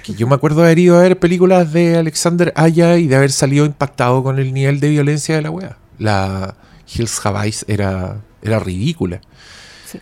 Que 0.05 0.15
yo 0.15 0.27
me 0.27 0.35
acuerdo 0.35 0.61
de 0.61 0.67
haber 0.67 0.79
ido 0.81 0.99
a 0.99 1.03
ver 1.03 1.19
películas 1.19 1.73
de 1.73 1.97
Alexander 1.97 2.53
Aya 2.57 2.97
y 2.99 3.07
de 3.07 3.17
haber 3.17 3.31
salido 3.33 3.65
impactado 3.65 4.23
con 4.23 4.39
el 4.39 4.53
nivel 4.53 4.81
de 4.81 4.91
violencia 4.91 5.37
de 5.37 5.43
la 5.43 5.51
wea. 5.51 5.79
La 5.99 6.57
Hills 6.93 7.25
Have 7.25 7.41
Eyes 7.45 7.65
era, 7.69 8.21
era 8.43 8.59
ridícula. 8.59 9.21
Sí. 9.91 10.01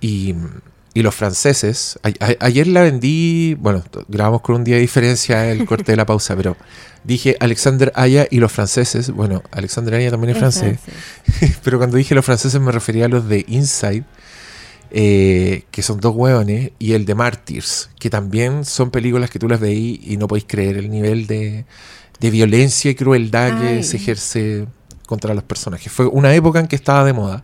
Y, 0.00 0.34
y 0.94 1.02
los 1.02 1.14
franceses, 1.14 1.98
a- 2.02 2.08
a- 2.24 2.36
ayer 2.46 2.66
la 2.66 2.82
vendí, 2.82 3.54
bueno, 3.58 3.82
grabamos 4.08 4.42
con 4.42 4.56
un 4.56 4.64
día 4.64 4.74
de 4.76 4.82
diferencia 4.82 5.50
el 5.50 5.64
corte 5.66 5.92
de 5.92 5.96
la 5.96 6.04
pausa, 6.06 6.36
pero 6.36 6.56
dije 7.04 7.36
Alexander 7.40 7.92
Aya 7.94 8.26
y 8.30 8.38
los 8.38 8.52
franceses, 8.52 9.10
bueno, 9.10 9.42
Alexander 9.52 9.94
Aya 9.94 10.10
también 10.10 10.30
es 10.30 10.36
Es 10.36 10.40
francés, 10.40 10.78
francés. 11.24 11.58
pero 11.64 11.78
cuando 11.78 11.96
dije 11.96 12.14
los 12.14 12.24
franceses 12.24 12.60
me 12.60 12.72
refería 12.72 13.06
a 13.06 13.08
los 13.08 13.28
de 13.28 13.44
Inside. 13.48 14.04
eh, 14.94 15.64
que 15.70 15.82
son 15.82 16.00
dos 16.00 16.14
hueones, 16.14 16.72
y 16.78 16.92
el 16.92 17.06
de 17.06 17.14
Martyrs, 17.14 17.88
que 17.98 18.10
también 18.10 18.64
son 18.66 18.90
películas 18.90 19.30
que 19.30 19.38
tú 19.38 19.48
las 19.48 19.58
veís 19.58 19.98
y 20.02 20.18
no 20.18 20.28
podéis 20.28 20.44
creer 20.46 20.76
el 20.76 20.90
nivel 20.90 21.26
de, 21.26 21.64
de 22.20 22.30
violencia 22.30 22.90
y 22.90 22.94
crueldad 22.94 23.58
que 23.58 23.82
se 23.84 23.96
ejerce 23.96 24.66
contra 25.06 25.32
los 25.32 25.44
personajes. 25.44 25.90
Fue 25.90 26.06
una 26.06 26.34
época 26.34 26.60
en 26.60 26.66
que 26.66 26.76
estaba 26.76 27.04
de 27.04 27.14
moda. 27.14 27.42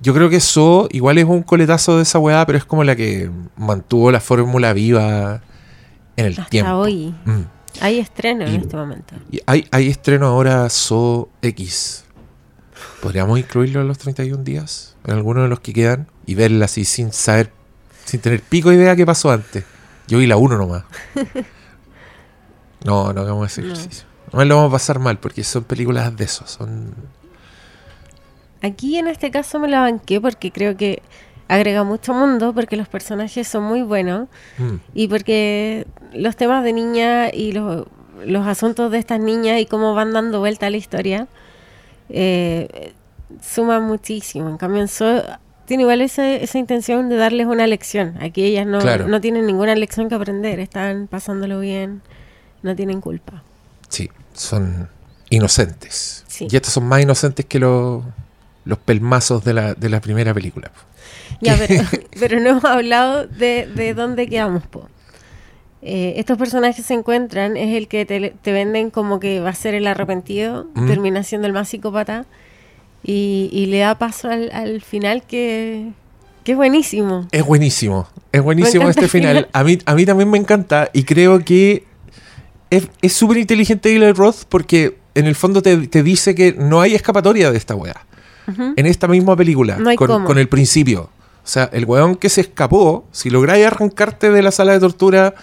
Yo 0.00 0.12
creo 0.14 0.28
que 0.28 0.36
eso 0.36 0.88
igual 0.90 1.18
es 1.18 1.24
un 1.24 1.42
coletazo 1.42 1.96
de 1.96 2.02
esa 2.02 2.18
weá, 2.18 2.44
pero 2.46 2.58
es 2.58 2.64
como 2.64 2.84
la 2.84 2.94
que 2.96 3.30
mantuvo 3.56 4.10
la 4.10 4.20
fórmula 4.20 4.72
viva 4.72 5.40
en 6.16 6.26
el 6.26 6.32
Hasta 6.32 6.50
tiempo. 6.50 6.72
hoy. 6.72 7.14
Mm. 7.24 7.42
Hay 7.80 7.98
estreno 7.98 8.46
en 8.46 8.60
este 8.60 8.76
momento. 8.76 9.14
Y 9.30 9.40
hay, 9.46 9.66
hay 9.70 9.88
estreno 9.88 10.26
ahora 10.26 10.68
So 10.70 11.28
X. 11.42 12.04
¿Podríamos 13.02 13.38
incluirlo 13.38 13.80
en 13.80 13.88
los 13.88 13.98
31 13.98 14.42
días? 14.44 14.96
En 15.04 15.14
alguno 15.14 15.42
de 15.42 15.48
los 15.48 15.60
que 15.60 15.72
quedan. 15.72 16.08
Y 16.26 16.34
verla 16.34 16.64
así 16.64 16.84
sin 16.84 17.12
saber, 17.12 17.50
sin 18.04 18.20
tener 18.20 18.42
pico 18.42 18.72
idea 18.72 18.96
qué 18.96 19.06
pasó 19.06 19.30
antes. 19.30 19.64
Yo 20.08 20.18
vi 20.18 20.26
la 20.26 20.36
1 20.36 20.58
nomás. 20.58 20.84
No, 22.84 23.12
no 23.12 23.22
hagamos 23.22 23.50
ese 23.50 23.62
ejercicio. 23.62 24.06
No 24.32 24.44
lo 24.44 24.56
vamos 24.56 24.70
a 24.70 24.72
pasar 24.72 24.98
mal 25.00 25.18
porque 25.18 25.42
son 25.42 25.64
películas 25.64 26.14
de 26.16 26.24
eso. 26.24 26.46
Son. 26.46 26.94
Aquí 28.62 28.96
en 28.98 29.06
este 29.08 29.30
caso 29.30 29.58
me 29.58 29.68
la 29.68 29.80
banqué 29.80 30.20
porque 30.20 30.50
creo 30.50 30.76
que 30.76 31.02
agrega 31.48 31.84
mucho 31.84 32.12
mundo, 32.14 32.52
porque 32.52 32.76
los 32.76 32.88
personajes 32.88 33.46
son 33.46 33.64
muy 33.64 33.82
buenos 33.82 34.28
Mm, 34.58 34.76
y 34.94 35.08
porque 35.08 35.86
los 36.12 36.34
temas 36.36 36.64
de 36.64 36.72
niña 36.72 37.30
y 37.32 37.52
los, 37.52 37.86
los 38.24 38.46
asuntos 38.46 38.90
de 38.90 38.98
estas 38.98 39.20
niñas 39.20 39.60
y 39.60 39.66
cómo 39.66 39.94
van 39.94 40.12
dando 40.12 40.40
vuelta 40.40 40.66
a 40.66 40.70
la 40.70 40.76
historia 40.78 41.28
eh, 42.08 42.92
suman 43.42 43.82
muchísimo. 43.84 44.48
En 44.48 44.56
cambio, 44.56 44.80
en 44.82 44.88
So 44.88 45.22
tiene 45.66 45.82
igual 45.82 46.00
esa, 46.00 46.28
esa 46.32 46.58
intención 46.58 47.08
de 47.08 47.16
darles 47.16 47.46
una 47.46 47.66
lección. 47.66 48.16
Aquí 48.20 48.44
ellas 48.44 48.66
no, 48.66 48.78
Claro. 48.78 49.08
no 49.08 49.20
tienen 49.20 49.46
ninguna 49.46 49.74
lección 49.74 50.08
que 50.08 50.14
aprender, 50.14 50.60
están 50.60 51.08
pasándolo 51.08 51.58
bien, 51.60 52.02
no 52.62 52.74
tienen 52.76 53.00
culpa. 53.00 53.42
sí, 53.88 54.08
son 54.32 54.88
inocentes. 55.30 56.24
Sí. 56.28 56.46
Y 56.50 56.54
estos 56.56 56.72
son 56.72 56.86
más 56.86 57.02
inocentes 57.02 57.44
que 57.46 57.58
los, 57.58 58.04
los 58.66 58.76
pelmazos 58.78 59.42
de 59.44 59.54
la, 59.54 59.72
de 59.74 59.88
la 59.88 60.00
primera 60.02 60.34
película. 60.34 60.70
Ya, 61.40 61.56
pero, 61.56 61.82
pero 62.20 62.40
no 62.40 62.50
hemos 62.50 62.64
hablado 62.64 63.26
de, 63.26 63.66
de 63.74 63.94
dónde 63.94 64.28
quedamos, 64.28 64.66
po. 64.66 64.88
Eh, 65.82 66.14
estos 66.16 66.36
personajes 66.36 66.84
se 66.84 66.94
encuentran, 66.94 67.56
es 67.56 67.76
el 67.76 67.86
que 67.86 68.04
te, 68.04 68.34
te 68.42 68.52
venden 68.52 68.90
como 68.90 69.20
que 69.20 69.40
va 69.40 69.50
a 69.50 69.54
ser 69.54 69.74
el 69.74 69.86
arrepentido, 69.86 70.66
Mm. 70.74 70.86
termina 70.88 71.22
siendo 71.22 71.46
el 71.46 71.52
más 71.52 71.68
psicópata 71.68 72.26
y, 73.04 73.48
y 73.52 73.66
le 73.66 73.78
da 73.78 73.96
paso 73.96 74.28
al, 74.28 74.50
al 74.52 74.80
final 74.82 75.22
que, 75.22 75.90
que 76.42 76.52
es 76.52 76.56
buenísimo. 76.56 77.28
Es 77.30 77.44
buenísimo, 77.44 78.08
es 78.32 78.42
buenísimo 78.42 78.88
este 78.88 79.06
final. 79.06 79.36
final. 79.36 79.48
A 79.52 79.62
mí, 79.62 79.78
a 79.86 79.94
mí 79.94 80.04
también 80.06 80.28
me 80.30 80.38
encanta 80.38 80.90
y 80.92 81.04
creo 81.04 81.38
que 81.44 81.84
es 82.70 82.88
es 83.00 83.12
súper 83.12 83.36
inteligente 83.36 83.94
Eli 83.94 84.10
Roth 84.12 84.44
porque 84.48 84.98
en 85.14 85.26
el 85.26 85.36
fondo 85.36 85.62
te, 85.62 85.86
te 85.86 86.02
dice 86.02 86.34
que 86.34 86.52
no 86.52 86.80
hay 86.80 86.96
escapatoria 86.96 87.52
de 87.52 87.58
esta 87.58 87.76
weá. 87.76 88.04
En 88.76 88.86
esta 88.86 89.08
misma 89.08 89.36
película, 89.36 89.76
No 89.76 89.94
con, 89.96 90.38
el 90.38 90.48
principio. 90.48 91.02
O 91.02 91.48
sea, 91.48 91.70
el 91.72 91.84
weón 91.84 92.16
que 92.16 92.28
se 92.28 92.40
escapó, 92.40 93.06
si 93.12 93.30
lográis 93.30 93.66
arrancarte 93.66 94.30
de 94.30 94.42
la 94.42 94.50
sala 94.50 94.72
de 94.72 94.80
tortura, 94.80 95.34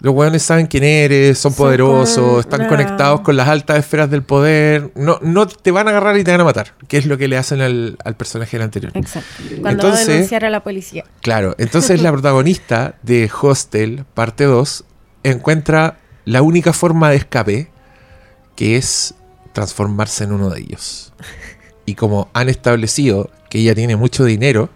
los 0.00 0.14
weones 0.14 0.42
saben 0.42 0.66
quién 0.66 0.84
eres, 0.84 1.38
son, 1.38 1.52
Son 1.52 1.64
poderosos, 1.64 2.40
están 2.40 2.68
conectados 2.68 3.20
con 3.22 3.36
las 3.36 3.48
altas 3.48 3.78
esferas 3.78 4.10
del 4.10 4.22
poder. 4.22 4.90
No, 4.94 5.18
no 5.22 5.46
te 5.46 5.70
van 5.70 5.88
a 5.88 5.90
agarrar 5.90 6.18
y 6.18 6.24
te 6.24 6.30
van 6.30 6.40
a 6.42 6.44
matar, 6.44 6.74
que 6.88 6.98
es 6.98 7.06
lo 7.06 7.16
que 7.16 7.26
le 7.26 7.36
hacen 7.38 7.60
al, 7.60 7.96
al 8.04 8.14
personaje 8.16 8.56
del 8.56 8.64
anterior. 8.64 8.92
Exacto. 8.94 9.28
Cuando 9.38 9.62
va 9.62 9.68
a 9.68 9.72
Entonces- 9.72 10.06
denunciar 10.08 10.44
a 10.44 10.50
la 10.50 10.62
policía. 10.62 11.04
Claro, 11.22 11.54
entonces 11.58 12.02
la 12.02 12.12
protagonista 12.12 12.96
de 13.02 13.30
Hostel, 13.40 14.04
parte 14.14 14.44
2, 14.44 14.84
encuentra 15.22 15.98
la 16.26 16.42
única 16.42 16.72
forma 16.72 17.10
de 17.10 17.16
escape, 17.16 17.70
que 18.56 18.76
es 18.76 19.14
transformarse 19.52 20.24
en 20.24 20.32
uno 20.32 20.50
de 20.50 20.60
ellos. 20.60 21.12
Y 21.86 21.94
como 21.94 22.28
han 22.32 22.48
establecido 22.48 23.30
que 23.50 23.58
ella 23.58 23.74
tiene 23.74 23.96
mucho 23.96 24.24
dinero, 24.24 24.70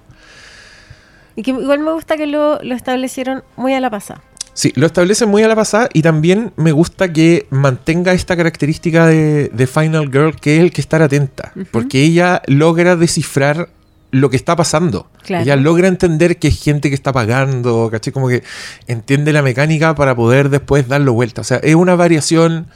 Y 1.37 1.43
que 1.43 1.53
igual 1.53 1.79
me 1.81 1.93
gusta 1.93 2.17
que 2.17 2.27
lo, 2.27 2.59
lo 2.63 2.75
establecieron 2.75 3.45
muy 3.57 3.73
a 3.75 3.81
la 3.81 3.91
pasada. 3.91 4.23
sí, 4.55 4.73
lo 4.75 4.87
establecen 4.87 5.29
muy 5.29 5.43
a 5.45 5.49
la 5.49 5.55
pasada 5.55 5.89
y 5.93 6.03
también 6.03 6.53
me 6.57 6.73
gusta 6.73 7.13
que 7.13 7.47
mantenga 7.51 8.13
esta 8.13 8.37
característica 8.37 9.07
de, 9.07 9.49
de 9.53 9.67
Final 9.69 10.11
Girl, 10.11 10.35
que 10.35 10.57
es 10.57 10.63
el 10.63 10.73
que 10.73 10.81
estar 10.81 11.01
atenta, 11.01 11.53
porque 11.71 12.03
ella 12.03 12.43
logra 12.49 12.97
descifrar 12.97 13.69
lo 14.11 14.31
que 14.31 14.37
está 14.37 14.57
pasando. 14.57 15.07
Claro. 15.23 15.45
Ella 15.45 15.55
logra 15.57 15.87
entender 15.87 16.39
que 16.39 16.49
es 16.49 16.61
gente 16.61 16.89
que 16.89 16.95
está 16.97 17.13
pagando, 17.13 17.89
¿cachai? 17.91 18.13
Como 18.13 18.29
que 18.29 18.43
entiende 18.89 19.33
la 19.33 19.43
mecánica 19.43 19.95
para 19.95 20.17
poder 20.17 20.49
después 20.49 20.89
darlo 20.89 21.13
vuelta. 21.13 21.43
O 21.43 21.45
sea, 21.45 21.59
es 21.59 21.75
una 21.75 21.95
variación 21.95 22.67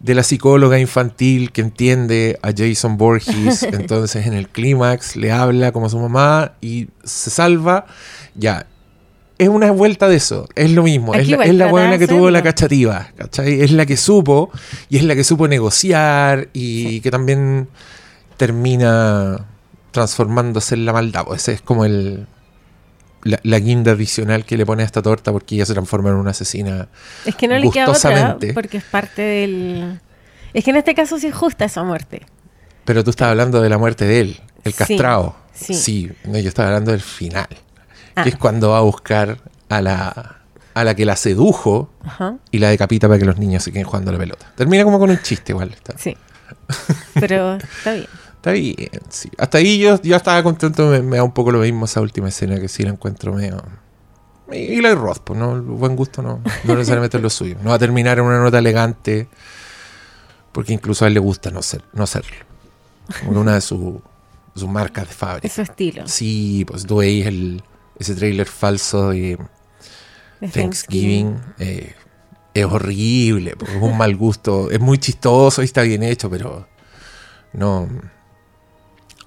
de 0.00 0.14
la 0.14 0.22
psicóloga 0.22 0.78
infantil 0.78 1.52
que 1.52 1.60
entiende 1.60 2.38
a 2.42 2.52
Jason 2.56 2.96
Borges. 2.96 3.62
Entonces, 3.72 4.26
en 4.26 4.32
el 4.32 4.48
clímax 4.48 5.16
le 5.16 5.30
habla 5.30 5.72
como 5.72 5.86
a 5.86 5.90
su 5.90 5.98
mamá 5.98 6.52
y 6.60 6.88
se 7.04 7.30
salva. 7.30 7.86
Ya. 8.34 8.66
Es 9.38 9.48
una 9.48 9.70
vuelta 9.70 10.06
de 10.06 10.16
eso, 10.16 10.46
es 10.54 10.70
lo 10.72 10.82
mismo, 10.82 11.14
es 11.14 11.26
la, 11.30 11.42
es 11.42 11.70
buena 11.70 11.96
que 11.96 12.06
tuvo 12.06 12.30
la 12.30 12.42
cachativa, 12.42 13.08
¿cachai? 13.16 13.62
Es 13.62 13.72
la 13.72 13.86
que 13.86 13.96
supo 13.96 14.50
y 14.90 14.98
es 14.98 15.04
la 15.04 15.14
que 15.14 15.24
supo 15.24 15.48
negociar 15.48 16.50
y 16.52 17.00
que 17.00 17.10
también 17.10 17.66
termina 18.36 19.46
transformándose 19.92 20.74
en 20.74 20.84
la 20.84 20.92
maldad. 20.92 21.24
Pues 21.24 21.40
ese 21.40 21.54
es 21.54 21.62
como 21.62 21.86
el 21.86 22.26
la, 23.22 23.38
la 23.42 23.58
guinda 23.58 23.92
adicional 23.92 24.44
que 24.44 24.56
le 24.56 24.64
pone 24.66 24.82
a 24.82 24.86
esta 24.86 25.02
torta 25.02 25.32
porque 25.32 25.54
ella 25.56 25.66
se 25.66 25.72
transforma 25.74 26.10
en 26.10 26.16
una 26.16 26.30
asesina. 26.30 26.88
Es 27.24 27.34
que 27.36 27.48
no 27.48 27.58
le 27.58 27.70
queda 27.70 27.90
otra 27.90 28.36
porque 28.54 28.78
es 28.78 28.84
parte 28.84 29.22
del... 29.22 30.00
Es 30.54 30.64
que 30.64 30.70
en 30.70 30.76
este 30.76 30.94
caso 30.94 31.18
sí 31.18 31.28
es 31.28 31.34
justa 31.34 31.64
esa 31.64 31.82
muerte. 31.84 32.26
Pero 32.84 33.04
tú 33.04 33.10
estás 33.10 33.28
hablando 33.28 33.60
de 33.60 33.68
la 33.68 33.78
muerte 33.78 34.04
de 34.04 34.20
él, 34.20 34.40
el 34.64 34.72
Sí, 34.72 34.78
castrado. 34.78 35.36
sí. 35.52 36.10
no, 36.24 36.38
yo 36.38 36.48
estaba 36.48 36.68
hablando 36.68 36.90
del 36.92 37.00
final, 37.02 37.46
Ah. 38.16 38.24
que 38.24 38.30
es 38.30 38.36
cuando 38.36 38.70
va 38.70 38.78
a 38.78 38.82
buscar 38.82 39.38
a 39.68 39.80
la, 39.80 40.36
a 40.74 40.84
la 40.84 40.94
que 40.96 41.04
la 41.04 41.14
sedujo 41.14 41.90
Ajá. 42.04 42.36
y 42.50 42.58
la 42.58 42.70
decapita 42.70 43.06
para 43.06 43.20
que 43.20 43.24
los 43.24 43.38
niños 43.38 43.62
se 43.62 43.70
queden 43.70 43.84
jugando 43.86 44.10
a 44.10 44.12
la 44.14 44.18
pelota. 44.18 44.50
Termina 44.56 44.82
como 44.82 44.98
con 44.98 45.10
un 45.10 45.22
chiste 45.22 45.52
igual. 45.52 45.70
Está, 45.70 45.96
Sí. 45.96 46.16
Pero 47.14 47.54
está 47.56 47.92
bien. 47.92 48.06
Está 48.40 48.52
bien, 48.52 48.90
sí. 49.10 49.30
Hasta 49.38 49.58
ahí 49.58 49.78
yo, 49.78 50.00
yo 50.02 50.16
estaba 50.16 50.42
contento, 50.42 50.86
me, 50.86 51.02
me 51.02 51.18
da 51.18 51.24
un 51.24 51.32
poco 51.32 51.52
lo 51.52 51.60
mismo 51.60 51.84
esa 51.84 52.00
última 52.00 52.28
escena 52.28 52.58
que 52.58 52.68
sí 52.68 52.82
la 52.82 52.90
encuentro 52.90 53.34
medio... 53.34 53.62
Y 54.52 54.80
la 54.80 54.94
Roth, 54.96 55.20
pues 55.22 55.38
no, 55.38 55.54
el 55.54 55.60
buen 55.60 55.94
gusto 55.94 56.22
no, 56.22 56.42
no 56.64 56.74
necesariamente 56.74 57.18
es 57.18 57.22
lo 57.22 57.30
suyo. 57.30 57.56
No 57.62 57.70
va 57.70 57.76
a 57.76 57.78
terminar 57.78 58.18
en 58.18 58.24
una 58.24 58.40
nota 58.40 58.58
elegante, 58.58 59.28
porque 60.50 60.72
incluso 60.72 61.04
a 61.04 61.08
él 61.08 61.14
le 61.14 61.20
gusta 61.20 61.52
no, 61.52 61.62
ser, 61.62 61.84
no 61.92 62.04
serlo. 62.06 62.34
Una 63.28 63.54
de 63.54 63.60
sus 63.60 64.00
sus 64.54 64.68
marcas 64.68 65.08
de 65.08 65.14
fábrica. 65.14 65.46
Es 65.46 65.52
su 65.52 65.62
estilo. 65.62 66.02
Sí, 66.06 66.64
pues 66.66 66.84
tú 66.84 66.96
veis 66.96 67.26
el, 67.26 67.62
ese 67.98 68.14
trailer 68.14 68.46
falso 68.46 69.10
de 69.10 69.38
de 70.40 70.48
Thanksgiving. 70.48 71.40
eh, 71.58 71.94
es 72.52 72.64
horrible, 72.64 73.54
porque 73.56 73.76
es 73.76 73.82
un 73.82 73.96
mal 73.96 74.16
gusto. 74.16 74.70
Es 74.70 74.80
muy 74.80 74.98
chistoso 74.98 75.62
y 75.62 75.66
está 75.66 75.82
bien 75.82 76.02
hecho, 76.02 76.28
pero 76.28 76.66
no. 77.52 77.88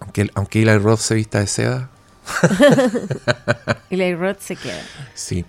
Aunque, 0.03 0.29
aunque 0.35 0.61
Eli 0.61 0.77
Roth 0.77 0.99
se 0.99 1.15
vista 1.15 1.39
de 1.39 1.47
seda, 1.47 1.89
la 3.89 4.15
Roth 4.15 4.39
se 4.39 4.55
queda. 4.55 4.81
sí. 5.13 5.45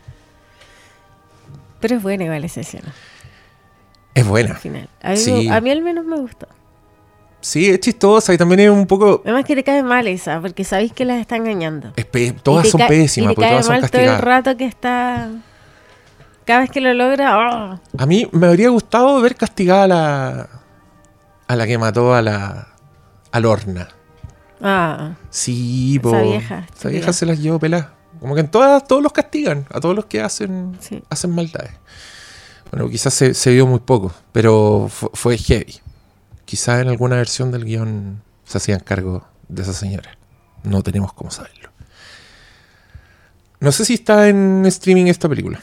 Pero 1.80 1.96
es 1.96 2.02
buena 2.02 2.24
igual 2.24 2.42
esa 2.44 2.60
escena. 2.60 2.94
Es 4.14 4.26
buena. 4.26 4.52
Al 4.54 4.56
final. 4.56 4.88
A 5.02 5.10
mí, 5.10 5.16
Sí. 5.18 5.48
a 5.50 5.60
mí 5.60 5.70
al 5.70 5.82
menos 5.82 6.06
me 6.06 6.16
gustó. 6.16 6.46
Sí, 7.42 7.68
es 7.68 7.78
chistosa 7.80 8.32
y 8.32 8.38
también 8.38 8.60
es 8.60 8.70
un 8.70 8.86
poco. 8.86 9.20
Además 9.22 9.44
que 9.44 9.54
te 9.54 9.62
cae 9.62 9.82
mal 9.82 10.06
esa, 10.06 10.40
porque 10.40 10.64
sabéis 10.64 10.94
que 10.94 11.04
las 11.04 11.20
está 11.20 11.36
engañando. 11.36 11.92
es 11.94 12.42
todas 12.42 12.68
son 12.70 12.80
pésimas, 12.88 13.32
y 13.32 13.34
te 13.34 13.34
porque 13.34 13.40
cae 13.42 13.50
todas 13.50 13.66
son 13.66 13.74
mal 13.74 13.90
todo 13.90 14.00
el 14.00 14.06
castigadas. 14.08 14.20
rato 14.24 14.56
que 14.56 14.64
está... 14.64 15.28
Cada 16.46 16.60
vez 16.60 16.70
que 16.70 16.80
lo 16.80 16.94
logra... 16.94 17.36
¡oh! 17.38 17.80
A 17.98 18.06
mí 18.06 18.26
me 18.32 18.46
habría 18.46 18.70
gustado 18.70 19.20
ver 19.20 19.34
castigada 19.36 19.84
a 19.84 19.88
la. 19.88 20.48
a 21.48 21.56
la 21.56 21.66
que 21.66 21.76
mató 21.78 22.14
a 22.14 22.22
la. 22.22 22.68
a 23.32 23.40
Lorna. 23.40 23.88
Ah, 24.66 25.14
Sí, 25.28 25.96
Esa 25.96 26.02
po. 26.02 26.22
vieja, 26.22 26.66
Esa 26.74 26.88
vieja 26.88 27.12
se 27.12 27.26
las 27.26 27.38
llevó 27.38 27.58
peladas. 27.58 27.88
Como 28.18 28.34
que 28.34 28.40
en 28.40 28.48
todas, 28.50 28.82
todos 28.88 29.02
los 29.02 29.12
castigan, 29.12 29.66
a 29.70 29.78
todos 29.80 29.94
los 29.94 30.06
que 30.06 30.22
hacen, 30.22 30.76
Sí. 30.80 31.02
hacen 31.10 31.32
maldades. 31.34 31.72
Bueno, 32.70 32.88
quizás 32.88 33.12
se, 33.12 33.34
se 33.34 33.52
vio 33.52 33.66
muy 33.66 33.80
poco, 33.80 34.12
pero 34.32 34.88
fu- 34.90 35.10
fue 35.12 35.36
heavy. 35.36 35.76
Quizás 36.46 36.80
en 36.80 36.88
alguna 36.88 37.16
versión 37.16 37.50
del 37.52 37.64
guion 37.66 38.22
se 38.46 38.56
hacían 38.58 38.80
cargo 38.80 39.26
de 39.48 39.62
esa 39.62 39.74
señora. 39.74 40.16
No 40.62 40.82
tenemos 40.82 41.12
cómo 41.12 41.30
saberlo. 41.30 41.68
No 43.60 43.70
sé 43.72 43.84
si 43.84 43.94
está 43.94 44.28
en 44.28 44.64
streaming 44.66 45.06
esta 45.06 45.28
película. 45.28 45.60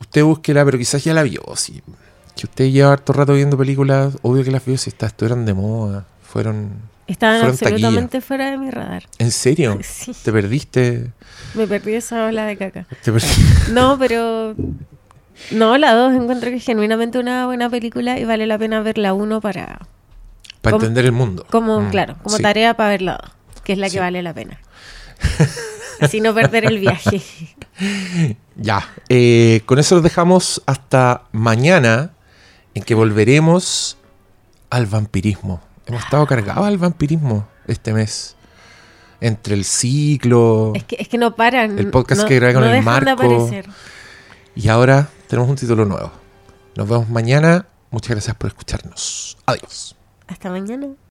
Usted 0.00 0.22
búsquela, 0.24 0.64
pero 0.64 0.78
quizás 0.78 1.02
ya 1.04 1.14
la 1.14 1.22
vio. 1.22 1.42
Si, 1.56 1.82
que 2.36 2.46
usted 2.46 2.70
lleva 2.70 2.92
harto 2.92 3.12
rato 3.12 3.34
viendo 3.34 3.56
películas, 3.58 4.16
obvio 4.22 4.44
que 4.44 4.50
las 4.50 4.64
vio 4.64 4.76
si 4.78 4.90
está, 4.90 5.06
estuvieron 5.06 5.44
de 5.44 5.54
moda. 5.54 6.06
Fueron 6.22 6.70
Estaban 7.12 7.40
taquilla. 7.40 7.50
absolutamente 7.68 8.20
fuera 8.20 8.50
de 8.50 8.58
mi 8.58 8.70
radar. 8.70 9.04
¿En 9.18 9.30
serio? 9.30 9.78
Sí. 9.82 10.12
¿Te 10.24 10.32
perdiste? 10.32 11.10
Me 11.54 11.66
perdí 11.66 11.94
esa 11.94 12.26
ola 12.26 12.46
de 12.46 12.56
caca. 12.56 12.86
¿Te? 13.02 13.12
No, 13.72 13.98
pero. 13.98 14.54
No, 15.50 15.76
la 15.78 15.92
2 15.94 16.14
encuentro 16.14 16.50
que 16.50 16.56
es 16.56 16.64
genuinamente 16.64 17.18
una 17.18 17.46
buena 17.46 17.68
película 17.70 18.18
y 18.18 18.24
vale 18.24 18.46
la 18.46 18.58
pena 18.58 18.80
ver 18.80 18.98
la 18.98 19.12
1 19.14 19.40
para. 19.40 19.80
Para 20.60 20.72
Como- 20.74 20.82
entender 20.84 21.04
el 21.04 21.12
mundo. 21.12 21.44
Como, 21.50 21.80
Mm, 21.80 21.90
claro, 21.90 22.16
como 22.22 22.36
sí. 22.36 22.42
tarea 22.42 22.74
para 22.74 22.90
ver 22.90 23.02
la 23.02 23.12
2, 23.22 23.62
que 23.64 23.72
es 23.72 23.78
la 23.78 23.90
que 23.90 23.98
vale 24.00 24.22
la 24.22 24.32
pena. 24.32 24.60
Así 26.00 26.20
no 26.20 26.34
perder 26.34 26.64
el 26.66 26.78
viaje. 26.78 27.20
Ya, 28.56 28.86
eh, 29.08 29.62
con 29.64 29.78
eso 29.78 29.94
los 29.96 30.04
dejamos 30.04 30.62
hasta 30.66 31.22
mañana, 31.32 32.10
en 32.74 32.82
que 32.84 32.94
volveremos 32.94 33.96
al 34.70 34.86
vampirismo. 34.86 35.60
Hemos 35.86 36.04
estado 36.04 36.26
cargados 36.26 36.64
al 36.66 36.78
vampirismo 36.78 37.46
este 37.66 37.92
mes. 37.92 38.36
Entre 39.20 39.54
el 39.54 39.64
ciclo 39.64 40.72
Es 40.74 40.82
que, 40.84 40.96
es 40.98 41.06
que 41.08 41.16
no 41.18 41.36
paran. 41.36 41.78
El 41.78 41.90
podcast 41.90 42.22
no- 42.22 42.28
que 42.28 42.36
grabé 42.36 42.54
con 42.54 42.64
no 42.64 42.72
el 42.74 42.82
Marco. 42.82 43.50
y 44.56 44.68
ahora 44.68 45.08
tenemos 45.28 45.48
un 45.48 45.56
título 45.56 45.84
nuevo. 45.84 46.10
Nos 46.76 46.88
vemos 46.88 47.08
mañana. 47.08 47.66
Muchas 47.90 48.10
gracias 48.10 48.34
por 48.36 48.48
escucharnos. 48.48 49.38
Adiós. 49.46 49.94
Hasta 50.26 50.50
mañana. 50.50 50.88